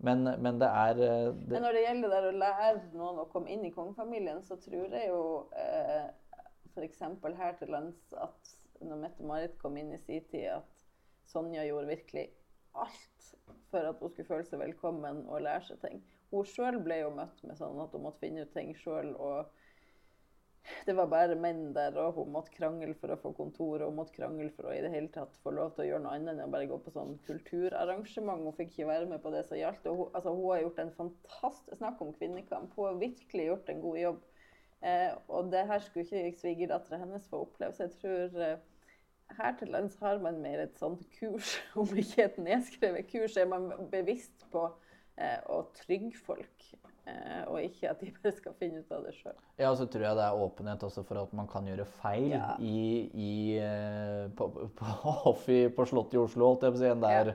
Men, 0.03 0.27
men 0.43 0.59
det 0.59 0.67
er 0.67 0.99
eh, 0.99 1.29
det, 1.31 1.53
Men 1.53 1.63
når 1.63 1.77
det 1.77 1.83
gjelder 1.85 2.11
det 2.11 2.19
å 2.27 2.39
lære 2.41 2.71
noen 2.91 3.21
å 3.23 3.29
komme 3.31 3.53
inn 3.53 3.63
i 3.63 3.71
kongefamilien, 3.71 4.41
så 4.43 4.57
tror 4.59 4.91
jeg 4.91 5.07
jo 5.07 5.23
eh, 5.55 6.09
f.eks. 6.73 7.03
her 7.39 7.55
til 7.59 7.71
lands 7.71 8.15
at 8.19 8.53
når 8.83 8.99
Mette-Marit 9.05 9.55
kom 9.61 9.77
inn 9.79 9.93
i 9.95 10.01
sin 10.03 10.25
tid, 10.31 10.49
at 10.57 10.83
Sonja 11.31 11.63
gjorde 11.63 11.93
virkelig 11.93 12.25
alt 12.73 13.29
for 13.71 13.87
at 13.87 14.01
hun 14.01 14.11
skulle 14.11 14.27
føle 14.27 14.47
seg 14.47 14.59
velkommen 14.59 15.23
og 15.29 15.45
lære 15.45 15.69
seg 15.69 15.79
ting. 15.85 16.03
Hun 16.33 16.47
sjøl 16.49 16.79
ble 16.83 16.99
jo 17.03 17.13
møtt 17.13 17.39
med 17.45 17.57
sånn 17.59 17.79
at 17.81 17.93
hun 17.93 18.03
måtte 18.03 18.25
finne 18.25 18.43
ut 18.43 18.53
ting 18.55 18.73
sjøl. 18.77 19.13
Og 19.15 19.47
det 20.87 20.95
var 20.95 21.09
bare 21.11 21.35
menn 21.39 21.71
der, 21.75 21.95
og 21.99 22.17
hun 22.17 22.33
måtte 22.33 22.53
krangle 22.55 22.93
for 22.99 23.13
å 23.13 23.19
få 23.19 23.33
kontor. 23.37 23.81
Og 23.81 23.91
hun 23.91 23.99
måtte 23.99 24.15
krangle 24.15 24.49
for 24.55 24.69
å 24.69 24.75
i 24.75 24.81
det 24.83 24.91
hele 24.93 25.11
tatt 25.13 25.35
få 25.43 25.53
lov 25.55 25.73
til 25.75 25.85
å 25.85 25.87
gjøre 25.91 26.03
noe 26.05 26.17
annet 26.17 26.33
enn 26.33 26.45
å 26.45 26.51
bare 26.53 26.69
gå 26.71 26.79
på 26.85 26.93
sånn 26.95 27.15
kulturarrangement. 27.27 28.45
Hun 28.47 28.57
fikk 28.59 28.75
ikke 28.75 28.91
være 28.91 29.09
med 29.11 29.23
på 29.23 29.33
det 29.33 29.45
som 29.49 29.59
gjaldt. 29.59 29.87
Og 29.91 29.99
hun, 29.99 30.11
altså, 30.13 30.35
hun 30.35 30.51
har 30.51 30.61
gjort 30.65 30.83
en 30.83 30.93
fantastisk 30.99 31.79
Snakk 31.79 32.03
om 32.05 32.13
kvinnekamp. 32.15 32.75
Hun 32.77 32.89
har 32.89 33.01
virkelig 33.01 33.49
gjort 33.49 33.73
en 33.73 33.81
god 33.83 33.99
jobb. 34.03 34.21
Eh, 34.83 35.09
og 35.31 35.51
det 35.51 35.65
her 35.67 35.83
skulle 35.83 36.05
ikke 36.05 36.39
svigerdattera 36.41 37.01
hennes 37.03 37.27
få 37.31 37.43
oppleve. 37.47 37.75
Så 37.75 37.87
jeg 37.87 37.97
tror 38.01 38.47
eh, 38.47 38.57
her 39.37 39.55
til 39.59 39.67
lands 39.73 39.95
har 39.99 40.19
man 40.23 40.41
mer 40.43 40.63
et 40.63 40.79
sånt 40.79 41.03
kurs, 41.19 41.55
om 41.79 41.87
ikke 41.97 42.27
et 42.27 42.37
nedskrevet 42.37 43.07
kurs, 43.11 43.37
er 43.37 43.47
man 43.49 43.71
bevisst 43.91 44.47
på 44.51 44.67
eh, 45.17 45.39
å 45.49 45.63
trygge 45.83 46.17
folk. 46.25 46.67
Eh, 47.05 47.41
og 47.51 47.57
ikke 47.59 47.89
at 47.91 47.99
de 47.99 48.11
bare 48.15 48.31
skal 48.31 48.53
finne 48.59 48.79
ut 48.79 48.91
av 48.95 49.01
det 49.03 49.11
sjøl. 49.17 49.35
Ja, 49.59 49.71
og 49.73 49.77
så 49.77 49.85
tror 49.91 50.05
jeg 50.07 50.15
det 50.15 50.23
er 50.23 50.43
åpenhet 50.45 50.83
også 50.87 51.03
for 51.03 51.19
at 51.19 51.33
man 51.35 51.47
kan 51.51 51.65
gjøre 51.67 51.85
feil 51.99 52.29
Ja. 52.31 52.53
i, 52.63 53.09
i, 53.13 53.33
på, 54.37 54.47
på, 54.47 54.69
på 54.79 55.33
i, 55.51 55.67
på 55.75 55.85
Slottet 55.89 56.15
i 56.15 56.21
Oslo, 56.23 56.47
holdt 56.53 56.63
jeg 56.63 56.71
på 56.71 56.79
å 56.79 56.83
si, 56.83 56.87
enn 56.93 57.03
der 57.03 57.33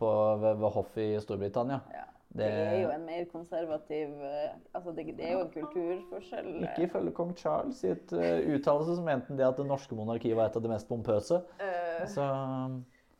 på, 0.00 0.10
ved, 0.42 0.58
ved 0.64 0.74
hoff 0.74 0.98
i 0.98 1.12
Storbritannia. 1.22 1.78
Ja. 1.94 2.02
Det 2.34 2.48
Det- 2.50 2.62
er 2.66 2.80
jo 2.82 2.88
en 2.90 3.04
mer 3.06 3.24
konservativ 3.30 4.08
eh, 4.26 4.56
Altså, 4.74 4.90
det, 4.96 5.04
det 5.16 5.28
er 5.28 5.32
jo 5.36 5.42
en 5.44 5.52
kulturforskjell. 5.54 6.48
eh, 6.56 6.62
Ikke 6.66 6.88
ifølge 6.88 7.12
kong 7.14 7.30
Charles 7.38 7.78
sitt 7.84 8.10
uh, 8.12 8.40
uttalelse 8.56 8.96
som 8.98 9.04
mente 9.06 9.36
det 9.38 9.46
at 9.46 9.56
det 9.60 9.68
norske 9.68 9.94
monarkiet 9.94 10.34
var 10.34 10.50
et 10.50 10.56
av 10.58 10.62
de 10.66 10.72
mest 10.72 10.88
pompøse. 10.90 11.38
Uh, 11.62 12.02
Så 12.10 12.26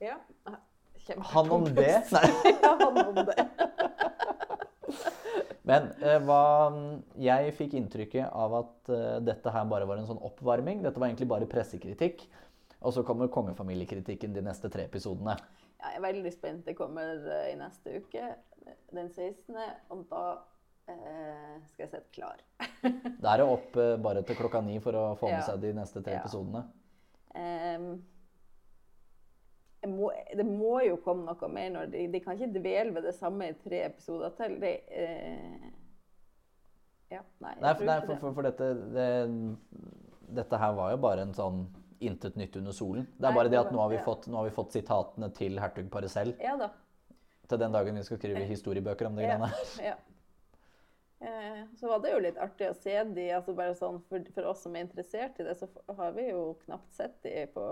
ja. 0.03 0.17
han 1.31 1.51
om 1.51 1.65
det. 1.65 1.93
Nei. 2.11 2.27
ja, 2.65 2.75
han 2.81 2.99
om 3.07 3.15
det. 3.31 3.39
Men 5.65 5.87
eh, 6.05 6.19
hva, 6.21 6.41
jeg 7.17 7.55
fikk 7.57 7.75
inntrykket 7.79 8.27
av 8.37 8.55
at 8.59 8.91
eh, 8.93 9.19
dette 9.25 9.53
her 9.55 9.65
bare 9.71 9.87
var 9.89 10.01
en 10.01 10.09
sånn 10.11 10.21
oppvarming. 10.29 10.83
Dette 10.85 11.01
var 11.01 11.09
egentlig 11.09 11.29
bare 11.31 11.49
pressekritikk. 11.49 12.27
Og 12.85 12.93
så 12.93 13.01
kommer 13.09 13.31
kongefamiliekritikken 13.33 14.35
de 14.37 14.43
neste 14.45 14.69
tre 14.73 14.85
episodene. 14.91 15.39
Ja, 15.81 15.95
jeg 15.95 16.01
er 16.03 16.05
veldig 16.05 16.33
spent. 16.35 16.67
Det 16.69 16.77
kommer 16.77 17.17
eh, 17.17 17.47
i 17.55 17.57
neste 17.61 17.97
uke, 18.05 18.27
den 18.93 19.09
16., 19.09 19.57
og 19.93 20.05
da 20.13 20.25
eh, 20.93 21.57
skal 21.73 21.87
jeg 21.87 21.93
sette 21.95 22.13
klar. 22.13 22.45
Da 23.25 23.33
er 23.33 23.41
det 23.41 23.49
opp 23.49 23.77
eh, 23.81 23.95
bare 24.05 24.21
til 24.29 24.37
klokka 24.37 24.61
ni 24.65 24.77
for 24.85 24.97
å 25.01 25.07
få 25.17 25.33
med 25.33 25.47
seg 25.49 25.65
de 25.65 25.73
neste 25.81 26.05
tre 26.05 26.19
Ja. 26.19 26.21
episodene. 26.21 26.67
Jeg 27.35 27.81
må, 29.91 30.11
det 30.37 30.45
må 30.47 30.79
jo 30.87 30.97
komme 31.05 31.27
noe 31.29 31.49
mer 31.53 31.71
når 31.75 31.91
de, 31.93 32.07
de 32.13 32.21
kan 32.25 32.37
ikke 32.39 32.59
dvele 32.61 32.95
ved 32.97 33.07
det 33.09 33.15
samme 33.17 33.49
i 33.51 33.57
tre 33.65 33.83
episoder 33.91 34.35
til. 34.39 34.57
De, 34.63 34.73
eh, 34.89 35.71
ja, 37.15 37.21
nei, 37.45 37.55
Nei, 37.61 37.75
for, 37.75 37.85
nei, 37.89 37.99
for, 38.07 38.21
for, 38.23 38.37
for 38.39 38.47
dette 38.49 38.69
det, 38.95 39.09
Dette 40.35 40.59
her 40.59 40.73
var 40.75 40.95
jo 40.95 41.03
bare 41.05 41.27
en 41.27 41.35
sånn 41.37 41.65
intet 42.05 42.35
nytt 42.37 42.57
under 42.59 42.75
solen. 42.75 43.05
Det 43.17 43.29
er 43.29 43.37
bare 43.37 43.49
det 43.49 43.55
det 43.57 43.61
at 43.67 43.71
nå 43.73 43.79
har 43.81 43.93
vi 43.93 44.01
fått, 44.05 44.27
nå 44.29 44.41
har 44.41 44.49
vi 44.49 44.55
fått 44.57 44.75
sitatene 44.75 45.29
til 45.37 45.61
hertugparet 45.63 46.11
selv. 46.13 46.41
Ja 46.43 46.57
da. 46.61 46.71
Til 47.49 47.61
den 47.61 47.73
dagen 47.77 47.97
vi 48.01 48.03
skal 48.07 48.19
skrive 48.19 48.43
historiebøker 48.49 49.07
om 49.09 49.17
de 49.17 49.23
Ja. 49.25 49.35
greiene 49.37 49.53
her. 49.53 49.71
Ja. 49.93 49.95
Eh, 51.25 51.61
så 51.81 51.89
var 51.89 52.03
det 52.05 52.11
jo 52.13 52.19
litt 52.21 52.37
artig 52.41 52.67
å 52.69 52.75
se 52.77 52.97
de, 53.15 53.29
altså 53.33 53.55
bare 53.57 53.77
sånn 53.79 54.01
for, 54.11 54.25
for 54.35 54.51
oss 54.51 54.65
som 54.67 54.75
er 54.77 54.85
interessert 54.85 55.39
i 55.41 55.47
det, 55.47 55.55
så 55.57 55.69
har 55.97 56.13
vi 56.17 56.27
jo 56.31 56.57
knapt 56.67 56.93
sett 56.93 57.15
de 57.25 57.47
på 57.55 57.65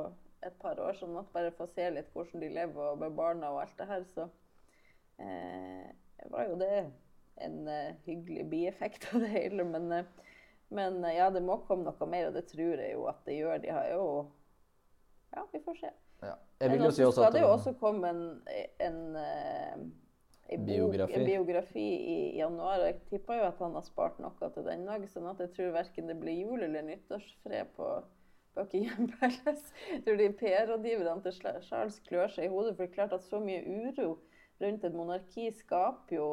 et 0.47 0.59
par 0.63 0.81
år, 0.83 0.97
sånn 0.99 1.17
at 1.21 1.31
bare 1.35 1.53
få 1.55 1.67
se 1.71 1.87
litt 1.95 2.11
hvordan 2.15 2.43
de 2.43 2.51
lever 2.53 2.91
og 2.93 3.01
med 3.01 3.15
barna 3.19 3.53
og 3.55 3.63
alt 3.63 3.79
det 3.79 3.89
her, 3.89 4.05
så 4.11 4.27
eh, 5.23 5.89
var 6.31 6.49
jo 6.51 6.59
det 6.61 6.77
en 7.43 7.69
eh, 7.69 7.95
hyggelig 8.07 8.45
bieffekt 8.51 9.09
av 9.15 9.25
det 9.25 9.33
hele. 9.33 9.65
Men, 9.65 9.91
eh, 9.93 10.05
men 10.75 11.01
eh, 11.05 11.17
ja, 11.17 11.31
det 11.31 11.43
må 11.45 11.61
komme 11.67 11.87
noe 11.89 12.09
mer, 12.11 12.29
og 12.31 12.37
det 12.39 12.47
tror 12.51 12.83
jeg 12.83 12.95
jo 12.95 13.07
at 13.11 13.23
det 13.27 13.39
gjør. 13.39 13.59
De 13.65 13.75
har 13.75 13.91
jo 13.95 14.07
Ja, 15.33 15.47
vi 15.53 15.63
får 15.65 15.79
se. 15.81 15.91
Ja. 16.23 16.35
Jeg 16.61 16.71
vil 16.71 16.85
jo 16.85 16.91
si 16.95 17.05
også 17.07 17.25
at 17.27 17.35
det 17.35 17.41
jo 17.43 17.51
også 17.55 17.73
komme 17.81 18.11
en, 18.13 18.25
en, 18.79 18.99
en, 19.17 19.87
en 20.53 20.67
Biografi. 20.67 21.15
Bok, 21.15 21.17
en 21.17 21.25
biografi 21.27 21.87
i 22.13 22.19
januar. 22.37 22.85
Jeg 22.85 22.99
tipper 23.09 23.41
jo 23.41 23.47
at 23.49 23.63
han 23.65 23.75
har 23.79 23.87
spart 23.87 24.21
noe 24.23 24.51
til 24.55 24.67
den 24.67 24.85
òg, 24.93 25.07
sånn 25.11 25.31
at 25.31 25.41
jeg 25.43 25.55
tror 25.57 25.73
verken 25.79 26.13
det 26.13 26.19
blir 26.21 26.45
jul- 26.45 26.63
eller 26.63 26.85
nyttårsfred 26.87 27.73
på 27.79 27.89
Buckingham 28.55 29.09
Palace. 29.19 29.73
Jeg 29.91 30.05
tror 30.05 30.21
de 30.21 30.29
PR-rådgiverne 30.41 31.23
til 31.25 31.39
Charles 31.67 31.99
klør 32.09 32.33
seg 32.35 32.49
i 32.49 32.53
hodet, 32.53 32.77
for 32.77 32.85
det 32.85 32.91
er 32.91 32.99
klart 32.99 33.17
at 33.17 33.27
så 33.27 33.41
mye 33.43 33.63
uro 33.65 34.17
rundt 34.63 34.85
et 34.85 34.95
monarki 34.95 35.49
skaper 35.57 36.17
jo 36.17 36.29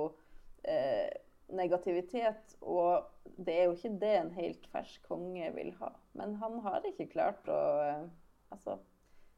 eh, 0.64 1.10
negativitet. 1.50 2.56
Og 2.62 3.06
det 3.38 3.56
er 3.56 3.68
jo 3.68 3.76
ikke 3.78 3.98
det 4.02 4.14
en 4.18 4.32
helt 4.38 4.70
fersk 4.74 5.04
konge 5.08 5.52
vil 5.56 5.74
ha. 5.80 5.94
Men 6.14 6.36
han 6.42 6.60
har 6.66 6.86
ikke 6.90 7.12
klart 7.14 7.48
å 7.50 7.62
eh, 7.86 8.08
Altså, 8.50 8.80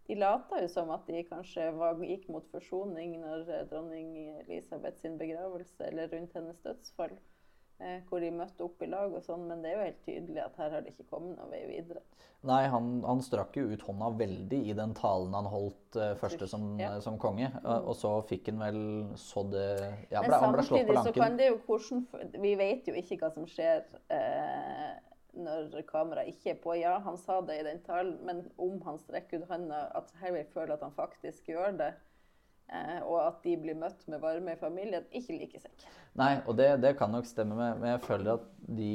de 0.07 0.15
lata 0.15 0.61
jo 0.61 0.67
som 0.71 0.89
at 0.95 1.09
de 1.11 1.21
kanskje 1.27 1.65
var, 1.75 1.97
gikk 1.99 2.29
mot 2.31 2.45
forsoning 2.53 3.17
når 3.19 3.49
eh, 3.51 3.65
dronning 3.67 4.13
Elisabeth 4.45 5.01
sin 5.03 5.17
begravelse 5.19 5.89
eller 5.89 6.07
rundt 6.13 6.37
hennes 6.37 6.61
dødsfall. 6.63 7.17
Eh, 7.81 8.01
hvor 8.09 8.21
de 8.21 8.29
møtte 8.29 8.61
opp 8.61 8.83
i 8.85 8.87
lag 8.89 9.09
og 9.09 9.23
sånn, 9.25 9.47
men 9.49 9.63
det 9.63 9.71
er 9.71 9.79
jo 9.79 9.85
helt 9.87 10.01
tydelig 10.05 10.41
at 10.43 10.57
her 10.61 10.73
har 10.75 10.83
det 10.85 10.91
ikke 10.93 11.07
kommet 11.09 11.39
noen 11.39 11.49
vei 11.49 11.61
videre. 11.65 12.03
Nei, 12.45 12.59
han, 12.69 12.89
han 13.05 13.21
strakk 13.25 13.57
jo 13.57 13.67
ut 13.69 13.85
hånda 13.85 14.09
veldig 14.19 14.59
i 14.69 14.75
den 14.77 14.93
talen 14.97 15.33
han 15.37 15.49
holdt 15.49 15.97
uh, 15.97 16.11
første 16.17 16.45
som, 16.49 16.71
Ja. 16.81 16.91
som 17.01 17.17
konge. 17.21 17.49
Mm. 17.55 17.65
Uh, 17.65 17.89
og 17.89 17.97
så 17.97 18.11
fikk 18.29 18.51
han 18.51 18.61
vel 18.61 18.81
så 19.17 19.45
det 19.49 19.65
ja, 20.11 20.21
ble, 20.25 20.41
Han 20.41 20.53
ble 20.55 20.65
slått 20.65 20.89
på 20.89 20.97
samtidig 20.97 21.07
så 21.09 21.15
kan 21.17 21.39
det 21.39 21.49
jo 21.49 21.57
hvordan 21.65 22.41
Vi 22.45 22.53
vet 22.59 22.89
jo 22.89 22.97
ikke 23.01 23.19
hva 23.21 23.31
som 23.33 23.49
skjer 23.49 23.83
eh, 24.13 24.91
når 25.41 25.81
kameraet 25.89 26.33
ikke 26.33 26.53
er 26.53 26.61
på. 26.61 26.75
Ja, 26.79 26.97
han 27.05 27.17
sa 27.17 27.39
det 27.45 27.59
i 27.61 27.65
den 27.65 27.81
talen, 27.85 28.17
men 28.27 28.43
om 28.61 28.81
han 28.85 28.97
strekker 29.01 29.41
ut 29.41 29.49
hånda, 29.49 29.85
at 29.97 30.11
Harry 30.21 30.43
føler 30.53 30.75
at 30.75 30.85
han 30.85 30.93
faktisk 30.97 31.49
gjør 31.53 31.77
det, 31.79 31.93
eh, 31.93 32.10
og 33.03 33.17
at 33.25 33.41
de 33.43 33.57
blir 33.59 33.75
møtt 33.75 34.05
med 34.07 34.21
varme 34.23 34.53
i 34.55 34.59
familien, 34.59 35.03
ikke 35.11 35.35
like 35.39 35.59
sikker. 35.59 35.97
Nei, 36.19 36.37
og 36.45 36.55
det, 36.59 36.69
det 36.83 36.95
kan 36.99 37.11
nok 37.11 37.27
stemme 37.27 37.57
med, 37.57 37.81
men 37.81 37.93
jeg 37.93 38.03
føler 38.05 38.37
at 38.37 38.47
de 38.67 38.93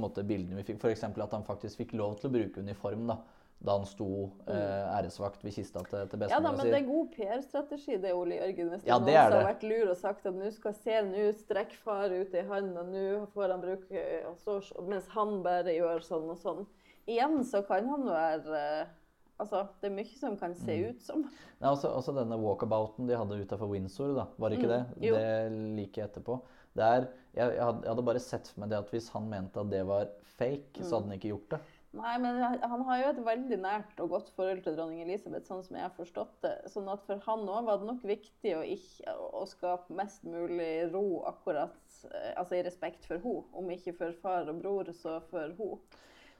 måte, 0.00 0.24
bildene 0.26 0.60
vi 0.60 0.66
fikk, 0.70 0.80
f.eks. 0.80 1.04
at 1.10 1.36
han 1.36 1.44
faktisk 1.46 1.82
fikk 1.82 1.94
lov 1.98 2.18
til 2.20 2.30
å 2.30 2.34
bruke 2.34 2.64
uniform 2.64 3.06
da, 3.10 3.18
da 3.60 3.74
han 3.76 3.84
sto 3.88 4.08
eh, 4.48 4.86
æresvakt 4.96 5.42
ved 5.44 5.52
kista 5.52 5.82
til, 5.84 6.06
til 6.08 6.22
bestemor. 6.22 6.32
Ja 6.32 6.40
da, 6.40 6.52
men 6.54 6.62
men 6.62 6.72
det 6.72 6.78
er 6.78 6.86
god 6.88 7.10
PR-strategi 7.16 7.98
det, 8.00 8.12
Ole 8.16 8.38
Jørgen. 8.38 8.70
Hvis 8.72 8.86
Ja, 8.88 8.96
det 9.04 9.16
er 9.16 9.28
det. 9.32 9.40
har 9.42 9.48
vært 9.50 9.66
lur 9.68 9.90
og 9.92 9.98
sagt 10.00 10.28
at 10.30 10.38
nå 10.38 10.52
skal 10.56 10.76
se, 10.78 11.00
nå 11.10 11.26
strekk 11.42 11.74
far 11.84 12.14
ut 12.14 12.36
i 12.36 12.46
hånden, 12.48 12.78
og 12.80 12.94
nå 12.94 13.26
får 13.34 13.56
han 13.56 13.64
bruke 13.64 14.06
så, 14.44 14.60
Mens 14.88 15.10
han 15.16 15.42
bare 15.44 15.76
gjør 15.76 16.06
sånn 16.06 16.32
og 16.32 16.40
sånn. 16.40 16.64
Igjen 17.10 17.40
så 17.44 17.60
kan 17.66 17.88
han 17.90 18.08
være 18.08 18.64
eh, 18.64 18.96
Altså, 19.40 19.64
det 19.80 19.88
er 19.90 19.96
mye 19.96 20.18
som 20.20 20.36
kan 20.40 20.54
se 20.54 20.76
Mm. 20.76 20.90
ut 20.90 21.02
som. 21.02 21.22
Nei, 21.60 21.70
også, 21.70 21.90
også 21.96 22.14
denne 22.16 22.38
walkabouten 22.40 23.08
de 23.08 23.16
hadde 23.16 23.40
utafor 23.42 23.70
Windsor, 23.72 24.14
da, 24.16 24.26
var 24.38 24.54
ikke 24.56 24.68
det? 24.70 24.80
Mm. 24.96 25.02
Det 25.02 25.76
like 25.80 26.04
etterpå. 26.06 26.40
Det 26.76 26.86
er, 26.86 27.08
jeg, 27.34 27.56
jeg, 27.56 27.66
hadde, 27.66 28.04
bare 28.06 28.22
sett 28.22 28.48
for 28.48 28.62
meg 28.62 28.70
det 28.70 28.78
at 28.78 28.90
hvis 28.94 29.08
han 29.16 29.28
mente 29.32 29.60
at 29.60 29.70
det 29.72 29.82
var 29.88 30.10
fake, 30.36 30.84
så 30.84 30.98
hadde 31.00 31.08
han 31.10 31.16
ikke 31.18 31.32
gjort 31.32 31.54
det. 31.56 31.60
Nei, 31.98 32.12
men 32.22 32.36
han 32.38 32.82
har 32.86 33.00
jo 33.00 33.06
et 33.10 33.24
veldig 33.26 33.56
nært 33.58 33.98
og 33.98 34.12
godt 34.12 34.28
forhold 34.36 34.60
til 34.62 34.76
dronning 34.76 35.00
Elisabeth, 35.02 35.48
sånn 35.50 35.64
som 35.66 35.74
jeg 35.74 35.82
har 35.88 35.96
forstått 35.96 36.36
det. 36.44 36.52
Sånn 36.70 36.86
at 36.92 37.02
for 37.08 37.18
han 37.24 37.42
òg 37.50 37.64
var 37.66 37.80
det 37.80 37.88
nok 37.88 38.04
viktig 38.06 38.52
å, 38.54 38.60
ikke, 38.62 39.16
å 39.40 39.42
skape 39.50 39.96
mest 39.98 40.22
mulig 40.22 40.86
ro 40.92 41.24
akkurat 41.32 42.04
eh, 42.12 42.30
Altså 42.38 42.60
i 42.60 42.62
respekt 42.62 43.08
for 43.10 43.18
henne. 43.18 43.42
Om 43.58 43.72
ikke 43.74 43.96
for 43.98 44.14
far 44.22 44.46
og 44.52 44.60
bror, 44.62 44.92
så 44.94 45.16
for 45.32 45.50
henne. 45.50 45.80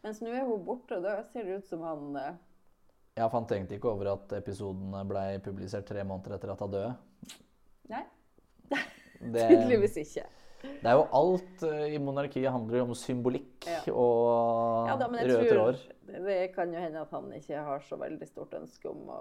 Mens 0.05 0.23
nå 0.23 0.31
er 0.31 0.47
hun 0.47 0.63
borte, 0.65 1.01
og 1.01 1.03
da 1.05 1.19
ser 1.33 1.51
det 1.51 1.59
ut 1.59 1.67
som 1.69 1.83
han 1.83 2.15
eh, 2.23 2.39
Jeg 3.21 3.31
fant 3.35 3.53
egentlig 3.53 3.79
ikke 3.81 3.93
over 3.93 4.13
at 4.15 4.33
episoden 4.41 4.95
ble 5.11 5.25
publisert 5.45 5.87
tre 5.89 6.05
måneder 6.09 6.37
etter 6.39 6.53
at 6.55 6.61
han 6.65 6.75
døde. 6.75 6.93
Nei, 7.91 8.05
Det, 9.21 9.43
tydeligvis 9.51 9.97
ikke. 10.01 10.27
det 10.63 10.89
er 10.91 10.97
jo 10.97 11.07
alt 11.17 11.63
eh, 11.69 11.87
i 11.95 11.99
monarkiet 12.01 12.53
handler 12.53 12.81
jo 12.81 12.85
om 12.91 12.95
symbolikk 12.97 13.67
Ja. 13.69 13.81
og 13.93 14.89
Ja 14.89 14.97
da, 15.01 15.09
røde 15.13 15.39
tror 15.49 15.49
tråder. 15.51 15.81
det, 16.27 16.37
kan 16.55 16.73
jo 16.75 16.81
hende 16.81 17.01
at 17.05 17.11
han 17.17 17.31
ikke 17.37 17.63
har 17.67 17.81
så 17.89 17.97
veldig 18.01 18.29
stort 18.29 18.55
ønske 18.59 18.89
om 18.93 19.09
å 19.13 19.21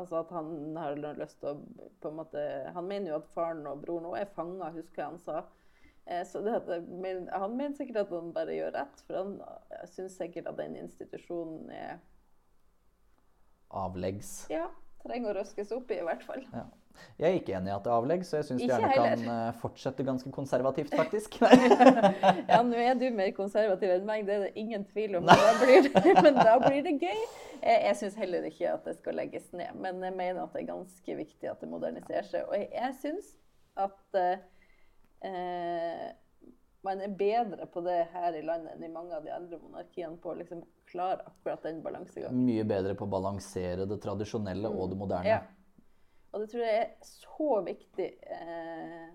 Altså 0.00 0.20
at 0.22 0.30
han 0.34 0.52
har 0.78 0.98
lyst 1.18 1.40
til 1.42 1.52
å 1.52 1.88
på 2.02 2.10
en 2.12 2.18
måte 2.20 2.44
Han 2.74 2.86
mener 2.90 3.12
jo 3.12 3.18
at 3.20 3.30
faren 3.34 3.66
og 3.70 3.82
broren 3.84 4.06
òg 4.10 4.18
er 4.20 4.30
fanga, 4.36 4.70
husker 4.74 5.02
jeg 5.02 5.10
han 5.12 5.18
sa. 5.24 5.42
Eh, 6.06 6.22
Så 6.26 6.42
det, 6.46 6.58
han 7.32 7.56
mener 7.56 7.74
sikkert 7.78 8.04
at 8.06 8.14
han 8.14 8.32
bare 8.34 8.54
gjør 8.58 8.74
rett, 8.78 9.02
for 9.06 9.18
han 9.22 9.34
syns 9.90 10.18
sikkert 10.18 10.50
at 10.50 10.58
den 10.62 10.74
institusjonen 10.84 11.70
er 11.74 11.98
Avleggs. 13.70 14.34
Ja, 14.52 14.66
trenger 15.04 15.32
å 15.32 15.40
røskes 15.40 15.72
opp 15.76 15.90
i, 15.92 16.00
i 16.00 16.06
hvert 16.06 16.22
fall. 16.26 16.44
Ja. 16.54 16.66
Jeg 17.20 17.28
er 17.28 17.36
ikke 17.38 17.54
enig 17.56 17.70
i 17.70 17.74
at 17.74 17.84
det 17.84 17.90
er 17.90 17.96
avlegg, 17.96 18.24
så 18.26 18.38
jeg 18.40 18.46
syns 18.48 18.62
Ikke 18.64 18.74
gjerne 18.74 18.88
heller. 18.92 19.22
kan 19.22 19.34
eh, 19.34 19.58
fortsette 19.60 20.04
ganske 20.04 20.32
konservativt, 20.34 20.94
faktisk. 20.96 21.36
Ja, 22.50 22.60
nå 22.66 22.80
er 22.80 22.96
du 22.98 23.06
mer 23.14 23.30
konservativ 23.36 23.92
enn 23.94 24.06
meg, 24.08 24.26
det 24.28 24.36
er 24.36 24.46
det 24.46 24.50
ingen 24.60 24.84
tvil 24.88 25.18
om. 25.20 25.28
Men 25.28 25.40
da 25.40 25.52
blir 25.60 25.86
det, 25.86 26.04
men 26.26 26.40
da 26.40 26.56
blir 26.64 26.82
det 26.86 26.96
gøy. 27.00 27.22
Jeg, 27.60 27.96
syns 28.00 28.16
heller 28.16 28.46
ikke 28.48 28.72
at 28.72 28.86
det 28.88 28.96
skal 28.96 29.18
legges 29.20 29.50
ned, 29.52 29.76
men 29.80 30.00
jeg 30.04 30.16
mener 30.16 30.42
at 30.46 30.54
det 30.56 30.62
er 30.62 30.70
ganske 30.72 31.16
viktig 31.18 31.50
at 31.50 31.60
det 31.60 31.68
moderniserer 31.68 32.28
seg. 32.28 32.48
Og 32.48 32.56
jeg, 32.56 32.70
jeg 32.72 32.96
syns 33.02 33.34
at 33.80 34.20
eh, 34.20 34.44
eh, 35.28 36.08
man 36.86 37.00
er 37.04 37.12
bedre 37.12 37.66
på 37.68 37.82
det 37.84 37.98
her 38.14 38.36
i 38.38 38.42
landet 38.44 38.74
enn 38.74 38.84
i 38.86 38.92
mange 38.92 39.16
av 39.16 39.24
de 39.24 39.32
andre 39.34 39.58
monarkiene 39.60 40.16
på 40.20 40.32
å 40.32 40.36
liksom 40.38 40.62
klare 40.88 41.26
akkurat 41.28 41.64
den 41.66 41.82
balansegangen. 41.84 42.44
Mye 42.46 42.64
bedre 42.68 42.94
på 42.98 43.06
å 43.06 43.12
balansere 43.12 43.86
det 43.88 44.00
tradisjonelle 44.02 44.70
og 44.72 44.92
det 44.92 45.00
moderne. 45.00 45.34
Ja. 45.34 45.42
Og 46.30 46.44
det 46.44 46.52
tror 46.52 46.64
jeg 46.64 46.78
er 46.80 46.90
så 47.04 47.50
viktig 47.66 48.08
eh, 48.38 49.10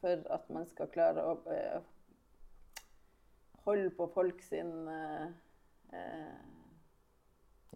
for 0.00 0.26
at 0.32 0.48
man 0.54 0.66
skal 0.70 0.90
klare 0.94 1.24
å 1.26 1.36
eh, 1.52 1.78
holde 3.66 3.90
på 3.98 4.06
folk 4.14 4.42
sin 4.46 4.72
eh, 4.92 5.26
eh, 5.92 6.36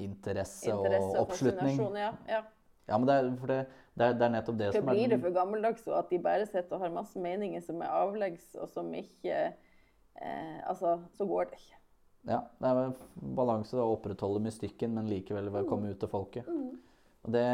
Interesse, 0.00 0.70
interesse 0.70 1.10
og 1.10 1.16
og 1.18 1.22
oppslutning. 1.26 1.80
Ja, 1.98 2.14
ja. 2.30 2.44
Ja, 2.88 2.98
men 2.98 3.06
det 3.06 3.14
er, 3.14 3.26
for 3.38 3.50
det, 3.50 3.58
det, 3.99 4.07
er, 4.07 4.14
det 4.16 4.26
er 4.26 4.32
nettopp 4.36 4.59
det 4.59 4.70
Det 4.70 4.78
som 4.80 4.88
er 4.88 4.97
blir 4.97 5.11
det 5.12 5.18
for 5.24 5.34
gammeldags 5.34 5.84
og 5.91 5.99
at 5.99 6.12
de 6.12 6.20
bare 6.22 6.47
sitter 6.49 6.76
og 6.76 6.84
har 6.84 6.95
masse 6.95 7.20
meninger 7.20 7.62
som 7.64 7.82
er 7.82 7.93
avleggs, 7.93 8.47
og 8.57 8.70
som 8.72 8.88
ikke 8.95 9.36
eh, 9.51 10.59
Altså, 10.68 10.99
så 11.18 11.26
går 11.28 11.51
det 11.51 11.61
ikke. 11.61 11.78
Ja, 12.28 12.43
det 12.61 12.70
er 12.70 12.91
balanse 13.36 13.78
å 13.80 13.95
opprettholde 13.95 14.43
mystikken, 14.45 14.93
men 14.97 15.09
likevel 15.09 15.49
vel 15.53 15.68
komme 15.68 15.93
ut 15.93 16.01
til 16.03 16.11
folket. 16.12 16.49
Mm. 16.49 16.76
Og 17.24 17.32
det 17.32 17.47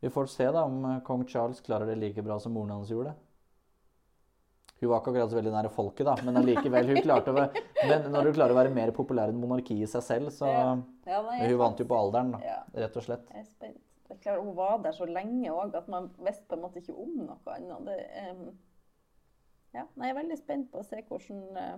Vi 0.00 0.10
får 0.14 0.28
se 0.30 0.46
da 0.54 0.62
om 0.68 0.84
eh, 0.86 1.00
kong 1.06 1.24
Charles 1.28 1.64
klarer 1.64 1.88
det 1.90 1.98
like 1.98 2.22
bra 2.22 2.38
som 2.38 2.54
moren 2.54 2.76
hans 2.76 2.92
gjorde. 2.92 3.16
Hun 4.78 4.92
var 4.92 5.00
ikke 5.00 5.10
akkurat 5.10 5.32
så 5.32 5.38
veldig 5.40 5.52
nære 5.56 5.70
folket, 5.74 6.06
da, 6.06 6.14
men 6.22 6.38
allikevel. 6.38 6.86
Hun 6.92 7.02
klarte 7.02 7.32
å 7.32 7.34
være, 7.40 7.64
men 7.90 8.06
når 8.14 8.28
du 8.28 8.36
klarer 8.36 8.54
å 8.54 8.58
være 8.60 8.74
mer 8.76 8.92
populær 8.94 9.32
enn 9.32 9.40
monarkiet 9.42 9.88
i 9.88 9.90
seg 9.90 10.04
selv, 10.06 10.30
så 10.34 10.46
Ja. 10.52 10.70
Ja, 11.08 11.22
Hun 11.24 11.58
vant 11.58 11.80
jo 11.80 11.86
på 11.88 11.96
alderen, 11.98 12.34
da, 12.36 12.60
rett 12.76 12.96
og 13.00 13.06
slett. 13.08 13.26
Det 14.08 14.16
er 14.16 14.20
klart, 14.22 14.40
Hun 14.40 14.56
var 14.56 14.78
der 14.82 14.94
så 14.96 15.04
lenge 15.04 15.52
òg 15.52 15.74
at 15.76 15.88
man 15.88 16.08
visste 16.24 16.46
på 16.48 16.56
en 16.56 16.64
måte 16.64 16.80
ikke 16.80 16.96
om 16.96 17.12
noe 17.20 17.36
annet. 17.52 17.88
Det, 17.88 17.96
um, 18.32 18.54
ja, 19.76 19.84
jeg 19.84 20.08
er 20.08 20.16
veldig 20.16 20.38
spent 20.40 20.70
på 20.72 20.80
å 20.80 20.86
se 20.86 21.02
hvordan 21.04 21.42
uh, 21.58 21.74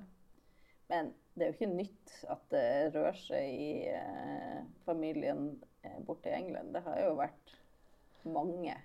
Men 0.91 1.11
det 1.35 1.47
er 1.47 1.51
jo 1.51 1.57
ikke 1.57 1.73
nytt 1.73 2.15
at 2.31 2.45
det 2.55 2.69
rører 2.95 3.19
seg 3.19 3.51
i 3.51 3.73
uh, 3.91 4.63
familien 4.87 5.51
uh, 5.87 5.99
borte 6.07 6.31
i 6.31 6.37
England. 6.39 6.71
Det 6.75 6.85
har 6.87 7.03
jo 7.03 7.19
vært 7.19 7.59
mange 8.31 8.79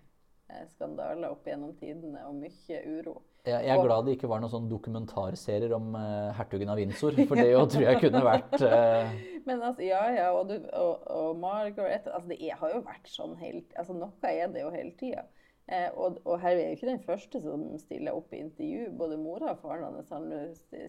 skandaler 0.76 1.32
opp 1.34 1.48
gjennom 1.50 1.72
tidene 1.74 2.22
og 2.30 2.36
mye 2.38 2.82
uro. 2.86 3.16
Jeg, 3.46 3.66
jeg 3.66 3.72
er 3.74 3.82
glad 3.82 4.06
det 4.06 4.14
ikke 4.14 4.30
var 4.30 4.44
noen 4.44 4.54
sånn 4.54 4.68
dokumentarserier 4.70 5.74
om 5.74 5.98
hertugen 6.38 6.70
av 6.70 6.78
Windsor, 6.78 7.18
for 7.26 7.42
det 7.42 7.48
jo 7.50 7.64
tror 7.74 7.86
jeg 7.88 8.02
kunne 8.04 8.22
vært 8.26 8.54
Men 9.46 9.62
altså, 9.62 9.86
ja, 9.86 10.02
ja, 10.16 10.28
og, 10.34 10.50
du, 10.50 10.56
og, 10.74 11.06
og 11.12 11.38
Margaret 11.38 12.08
altså 12.10 12.30
Det 12.32 12.40
er, 12.42 12.56
har 12.58 12.72
jo 12.74 12.84
vært 12.86 13.10
sånn 13.10 13.36
helt 13.38 13.74
altså 13.78 13.94
Noe 13.98 14.32
er 14.32 14.48
det 14.54 14.64
jo 14.66 14.72
hele 14.74 14.94
tida. 15.00 15.26
Eh, 15.66 15.88
og, 15.98 16.20
og 16.30 16.38
Harry 16.44 16.62
er 16.62 16.68
jo 16.72 16.78
ikke 16.78 16.90
den 16.92 17.00
første 17.02 17.40
som 17.42 17.64
stiller 17.82 18.14
opp 18.14 18.34
i 18.34 18.42
intervju. 18.44 18.92
Både 19.00 19.18
mora 19.18 19.56
og 19.56 19.64
faren 19.64 19.86
hans 19.88 20.12
han 20.14 20.28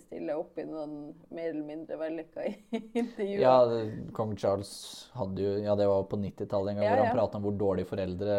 stiller 0.02 0.36
opp 0.36 0.58
i 0.60 0.66
noen 0.68 1.14
mer 1.32 1.48
eller 1.54 1.64
mindre 1.64 1.96
vellykka 2.00 2.44
intervjuer. 3.00 3.40
Ja, 3.40 3.54
det- 3.70 4.12
kong 4.16 4.34
Charles 4.36 4.74
hadde 5.16 5.44
jo 5.46 5.54
Ja, 5.64 5.76
det 5.80 5.88
var 5.88 6.04
på 6.10 6.20
90-tallet 6.20 6.74
en 6.74 6.80
gang 6.80 6.88
Ja, 6.88 6.92
hvor 6.94 7.04
ja. 7.04 7.08
han 7.08 7.18
pratet 7.20 7.40
om 7.40 7.46
hvor 7.48 7.56
dårlige 7.60 7.88
foreldre 7.92 8.38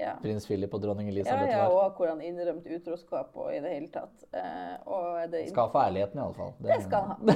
ja. 0.00 0.14
prins 0.22 0.46
Philip 0.46 0.74
og 0.74 0.82
dronning 0.82 1.08
Elisabeth 1.08 1.50
ja, 1.52 1.64
var. 1.68 1.74
og 1.88 1.98
hvor 1.98 2.10
han 2.10 2.22
innrømte 2.24 2.76
utroskap 2.78 3.36
og 3.38 3.50
i 3.54 3.60
det 3.62 3.72
hele 3.76 3.90
tatt. 3.94 4.26
Eh, 4.34 5.24
det, 5.32 5.46
Skal 5.52 5.70
for 5.72 5.84
ærligheten, 5.86 6.20
iallfall. 6.20 6.52
det 6.64 6.80
skal 6.84 7.10
han. 7.12 7.34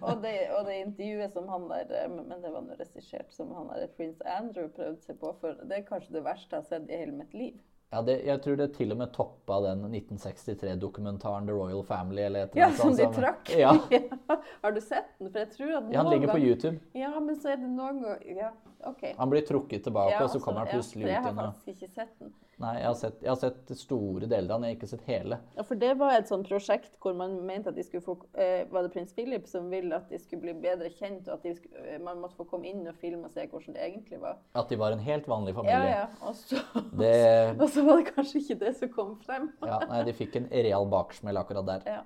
Og 0.00 0.22
det, 0.24 0.34
og 0.56 0.66
det 0.66 0.78
intervjuet 0.84 1.32
som 1.36 1.48
han 1.52 1.66
der 1.70 1.90
eh, 2.02 2.08
Men 2.10 2.42
det 2.42 2.52
var 2.52 2.64
nå 2.64 2.76
regissert, 2.80 3.32
som 3.34 3.52
han 3.56 3.68
der 3.74 3.90
prins 3.96 4.22
Andrew 4.26 4.70
prøvde 4.74 5.00
seg 5.04 5.18
på. 5.20 5.34
For 5.40 5.58
det 5.64 5.82
er 5.82 5.88
kanskje 5.88 6.16
det 6.18 6.24
verste 6.26 6.56
jeg 6.56 6.64
har 6.64 6.70
sett 6.70 6.88
i 6.90 7.02
hele 7.02 7.16
mitt 7.20 7.36
liv. 7.36 7.58
Ja, 7.90 8.02
det, 8.06 8.20
jeg 8.22 8.38
tror 8.42 8.54
det 8.56 8.68
til 8.76 8.92
og 8.94 9.00
med 9.00 9.10
toppa 9.10 9.56
den 9.64 9.80
1963-dokumentaren 9.90 11.48
The 11.48 11.54
Royal 11.56 11.82
Family. 11.84 12.22
eller 12.22 12.44
et 12.46 12.52
eller 12.54 12.62
Ja, 12.62 12.68
annet 12.68 12.80
som 12.80 12.96
de 12.96 13.08
trakk. 13.16 13.50
Ja, 13.58 13.72
Har 14.62 14.72
du 14.72 14.80
sett 14.80 15.10
den? 15.18 15.32
For 15.32 15.38
jeg 15.38 15.50
tror 15.56 15.72
at 15.76 15.88
ja, 15.90 15.96
han 15.98 16.06
noen 16.06 16.14
ligger 16.14 16.30
på 16.32 16.38
YouTube. 16.38 16.78
Ja, 16.94 17.10
men 17.18 17.40
så 17.42 17.50
er 17.50 17.58
det 17.58 17.70
noen 17.70 17.98
ganger 18.04 18.22
ja. 18.36 18.52
OK. 18.86 19.02
Han 19.16 19.30
blir 19.30 19.42
trukket 19.46 19.84
tilbake, 19.84 20.14
og 20.14 20.18
så 20.18 20.22
altså, 20.28 20.40
kommer 20.44 20.64
han 20.64 20.72
ja, 20.72 20.78
ut 20.78 20.96
igjen. 20.96 21.08
Jeg 21.08 21.22
har 21.22 21.34
faktisk 21.36 21.68
ikke 21.74 21.88
sett 21.94 22.14
den. 22.18 22.32
Nei, 22.60 22.74
jeg 22.76 22.86
har, 22.86 22.96
sett, 23.00 23.22
jeg 23.24 23.30
har 23.30 23.38
sett 23.40 23.70
store 23.80 24.26
deler 24.28 24.52
av 24.52 24.60
den, 24.60 24.66
jeg 24.68 24.74
har 24.74 24.78
ikke 24.78 24.88
sett 24.90 25.04
hele. 25.08 25.38
Ja, 25.56 25.64
for 25.64 25.80
det 25.80 25.94
var 26.00 26.12
et 26.12 26.28
sånt 26.28 26.48
prosjekt 26.48 26.90
hvor 27.00 27.14
man 27.16 27.38
mente 27.48 27.72
at 27.72 27.78
de 27.78 27.84
skulle 27.86 28.04
få 28.04 28.18
eh, 28.36 28.66
Var 28.68 28.84
det 28.84 28.92
prins 28.92 29.14
Philip 29.16 29.48
som 29.48 29.70
ville 29.72 29.96
at 29.96 30.12
de 30.12 30.20
skulle 30.20 30.44
bli 30.44 30.54
bedre 30.60 30.90
kjent, 30.92 31.24
og 31.28 31.38
at 31.38 31.46
de 31.48 31.54
skulle, 31.56 31.86
eh, 31.86 31.96
man 32.04 32.20
måtte 32.20 32.36
få 32.36 32.44
komme 32.50 32.68
inn 32.68 32.84
og 32.84 32.98
filme 33.00 33.24
og 33.24 33.32
se 33.32 33.46
hvordan 33.48 33.78
det 33.78 33.86
egentlig 33.86 34.20
var? 34.20 34.36
At 34.60 34.68
de 34.68 34.80
var 34.80 34.92
en 34.92 35.04
helt 35.06 35.28
vanlig 35.30 35.54
Ja, 35.54 35.58
familie. 35.62 35.90
ja. 35.94 36.06
Og 36.28 36.36
så, 36.36 36.60
Det, 37.00 37.16
og 37.62 37.68
så 37.72 37.86
var 37.88 38.02
det 38.02 38.12
kanskje 38.12 38.44
ikke 38.44 38.60
det 38.66 38.74
som 38.76 38.92
kom 38.92 39.16
frem. 39.24 39.48
ja, 39.64 39.80
nei, 39.88 40.04
de 40.10 40.16
fikk 40.20 40.36
en 40.42 40.50
real 40.52 40.88
baksmell 40.92 41.40
akkurat 41.40 41.68
der. 41.72 41.92
Ja. 41.96 42.02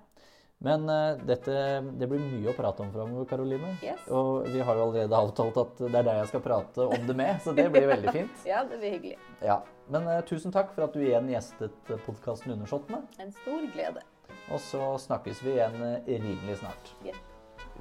Men 0.65 0.87
uh, 0.89 1.21
dette, 1.27 1.55
det 1.99 2.09
blir 2.09 2.23
mye 2.23 2.53
å 2.53 2.57
prate 2.57 2.85
om 2.85 2.93
framover, 2.95 3.27
Karoline. 3.29 3.75
Yes. 3.85 4.07
Og 4.09 4.47
vi 4.49 4.63
har 4.65 4.79
jo 4.79 4.87
allerede 4.87 5.19
avtalt 5.19 5.61
at 5.61 5.83
det 5.83 5.91
er 5.93 6.07
deg 6.07 6.21
jeg 6.23 6.31
skal 6.33 6.45
prate 6.47 6.89
om 6.97 7.07
det 7.09 7.17
med, 7.19 7.37
så 7.45 7.53
det 7.57 7.69
blir 7.75 7.89
veldig 7.91 8.15
fint. 8.15 8.43
ja, 8.53 8.63
det 8.69 8.81
blir 8.81 8.97
hyggelig. 8.97 9.19
Ja. 9.45 9.61
Men 9.93 10.09
uh, 10.09 10.21
tusen 10.25 10.55
takk 10.55 10.73
for 10.77 10.87
at 10.87 10.97
du 10.97 11.03
igjen 11.05 11.29
gjestet 11.33 11.95
podkasten 12.07 12.57
Undersåttene. 12.57 13.05
En 13.21 13.35
stor 13.43 13.67
glede. 13.75 14.07
Og 14.53 14.61
så 14.61 14.95
snakkes 15.01 15.43
vi 15.45 15.57
igjen 15.57 15.81
eh, 15.83 16.15
rimelig 16.21 16.61
snart. 16.63 16.95
Ja. 17.05 17.17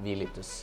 Vi 0.02 0.16
lyttes. 0.16 0.62